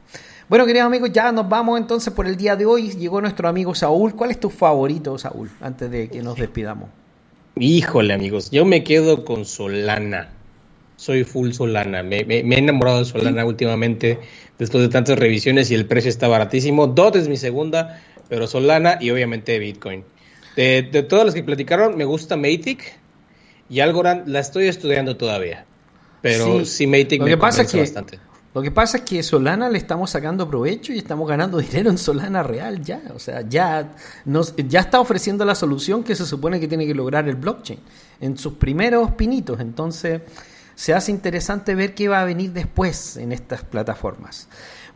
Bueno, 0.49 0.65
queridos 0.65 0.87
amigos, 0.87 1.11
ya 1.11 1.31
nos 1.31 1.47
vamos 1.47 1.79
entonces 1.79 2.11
por 2.13 2.25
el 2.25 2.35
día 2.35 2.55
de 2.55 2.65
hoy. 2.65 2.91
Llegó 2.91 3.21
nuestro 3.21 3.47
amigo 3.47 3.75
Saúl. 3.75 4.15
¿Cuál 4.15 4.31
es 4.31 4.39
tu 4.39 4.49
favorito, 4.49 5.17
Saúl? 5.19 5.51
Antes 5.61 5.91
de 5.91 6.09
que 6.09 6.23
nos 6.23 6.37
despidamos. 6.37 6.89
Híjole, 7.59 8.13
amigos, 8.13 8.51
yo 8.51 8.65
me 8.65 8.83
quedo 8.83 9.25
con 9.25 9.45
Solana. 9.45 10.29
Soy 10.95 11.23
full 11.23 11.51
Solana. 11.51 12.03
Me, 12.03 12.25
me- 12.25 12.43
me 12.43 12.55
he 12.55 12.59
enamorado 12.59 12.99
de 12.99 13.05
Solana 13.05 13.45
últimamente 13.45 14.19
después 14.57 14.81
de 14.83 14.89
tantas 14.89 15.17
revisiones 15.19 15.69
y 15.71 15.75
el 15.75 15.85
precio 15.85 16.09
está 16.09 16.27
baratísimo. 16.27 16.87
DOT 16.87 17.15
es 17.17 17.27
mi 17.29 17.37
segunda, 17.37 18.01
pero 18.29 18.47
Solana 18.47 18.97
y 18.99 19.11
obviamente 19.11 19.57
Bitcoin. 19.59 20.03
De, 20.55 20.81
de 20.91 21.03
todas 21.03 21.25
las 21.25 21.35
que 21.35 21.43
platicaron, 21.43 21.95
me 21.97 22.05
gusta 22.05 22.35
Matic 22.35 22.97
y 23.69 23.79
Algorand 23.81 24.27
la 24.27 24.39
estoy 24.39 24.67
estudiando 24.67 25.17
todavía. 25.17 25.65
Pero 26.21 26.59
Sí, 26.61 26.65
sí, 26.65 26.87
Matic 26.87 27.19
lo 27.19 27.27
me 27.27 27.37
pasa 27.37 27.65
que- 27.67 27.77
bastante. 27.79 28.19
Lo 28.57 28.63
que 28.63 28.71
pasa 28.71 28.97
es 28.97 29.03
que 29.03 29.21
Solana 29.21 29.69
le 29.69 29.77
estamos 29.77 30.09
sacando 30.09 30.49
provecho 30.49 30.91
y 30.91 30.97
estamos 30.97 31.29
ganando 31.29 31.57
dinero 31.59 31.91
en 31.91 31.99
Solana 31.99 32.41
real 32.41 32.81
ya. 32.81 33.03
O 33.13 33.19
sea, 33.19 33.41
ya, 33.41 33.91
nos, 34.25 34.55
ya 34.55 34.79
está 34.79 34.99
ofreciendo 34.99 35.45
la 35.45 35.53
solución 35.53 36.03
que 36.03 36.15
se 36.15 36.25
supone 36.25 36.59
que 36.59 36.67
tiene 36.67 36.87
que 36.87 36.95
lograr 36.95 37.29
el 37.29 37.35
blockchain 37.35 37.77
en 38.19 38.35
sus 38.35 38.53
primeros 38.53 39.11
pinitos. 39.11 39.59
Entonces, 39.59 40.21
se 40.73 40.95
hace 40.95 41.11
interesante 41.11 41.75
ver 41.75 41.93
qué 41.93 42.07
va 42.07 42.21
a 42.21 42.25
venir 42.25 42.51
después 42.51 43.17
en 43.17 43.31
estas 43.31 43.63
plataformas. 43.63 44.47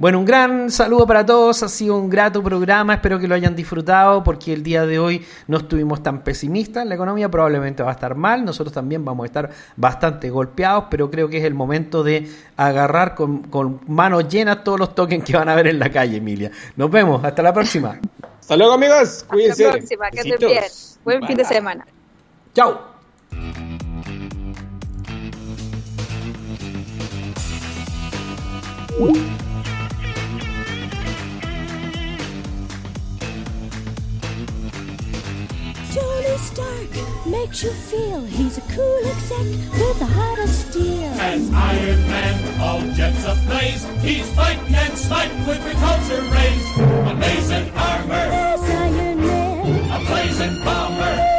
Bueno, 0.02 0.18
un 0.18 0.26
gran 0.26 0.72
saludo 0.72 1.06
para 1.06 1.24
todos. 1.24 1.62
Ha 1.62 1.70
sido 1.70 1.96
un 1.96 2.10
grato 2.10 2.42
programa. 2.42 2.96
Espero 2.96 3.20
que 3.20 3.28
lo 3.28 3.36
hayan 3.36 3.56
disfrutado 3.56 4.24
porque 4.24 4.52
el 4.52 4.64
día 4.64 4.88
de 4.88 4.98
hoy 4.98 5.24
no 5.46 5.58
estuvimos 5.58 6.02
tan 6.02 6.24
pesimistas. 6.24 6.88
La 6.88 6.96
economía 6.96 7.30
probablemente 7.30 7.84
va 7.84 7.90
a 7.90 7.94
estar 7.94 8.16
mal. 8.16 8.44
Nosotros 8.44 8.74
también 8.74 9.06
vamos 9.06 9.26
a 9.26 9.28
estar 9.28 9.52
bastante 9.76 10.32
golpeados, 10.32 10.86
pero 10.90 11.12
creo 11.12 11.30
que 11.30 11.38
es 11.38 11.44
el 11.44 11.54
momento 11.54 12.02
de 12.02 12.28
agarrar 12.58 13.14
con, 13.14 13.44
con 13.44 13.80
manos 13.86 14.28
llenas 14.28 14.64
todos 14.64 14.80
los 14.80 14.96
tokens 14.96 15.24
que 15.24 15.38
van 15.38 15.50
a 15.50 15.54
ver 15.54 15.68
en 15.68 15.78
la 15.78 15.92
calle, 15.92 16.18
Emilia. 16.18 16.50
Nos 16.78 16.90
vemos. 16.90 17.24
Hasta 17.24 17.44
la 17.44 17.54
próxima. 17.54 18.00
Hasta 18.40 18.58
luego, 18.58 18.74
amigos. 18.74 18.98
Hasta 18.98 19.28
Cuídense. 19.28 19.66
la 19.66 19.72
próxima, 19.74 20.10
que 20.10 20.20
estén 20.22 20.50
bien. 20.50 20.64
Buen 21.04 21.28
fin 21.28 21.38
de 21.38 21.46
semana. 21.46 21.86
Chao. 22.56 22.90
Tony 35.94 36.38
Stark 36.38 37.28
makes 37.28 37.64
you 37.64 37.70
feel 37.72 38.22
he's 38.24 38.58
a 38.58 38.62
cool 38.62 39.02
exec 39.06 39.46
with 39.74 40.02
a 40.02 40.06
heart 40.06 40.40
of 40.40 40.48
steel. 40.48 41.04
As 41.20 41.52
Iron 41.52 42.02
Man, 42.08 42.62
all 42.62 42.82
jets 42.96 43.26
ablaze, 43.26 43.84
he's 44.02 44.32
fighting 44.34 44.74
and 44.74 44.98
smiting 44.98 45.46
with 45.46 45.60
repulsor 45.60 46.22
rays. 46.32 46.66
Amazing 47.12 47.72
armor, 47.72 48.14
Iron 48.14 49.20
Man, 49.20 49.92
a 49.92 50.06
blazing 50.06 50.64
bomber. 50.64 51.31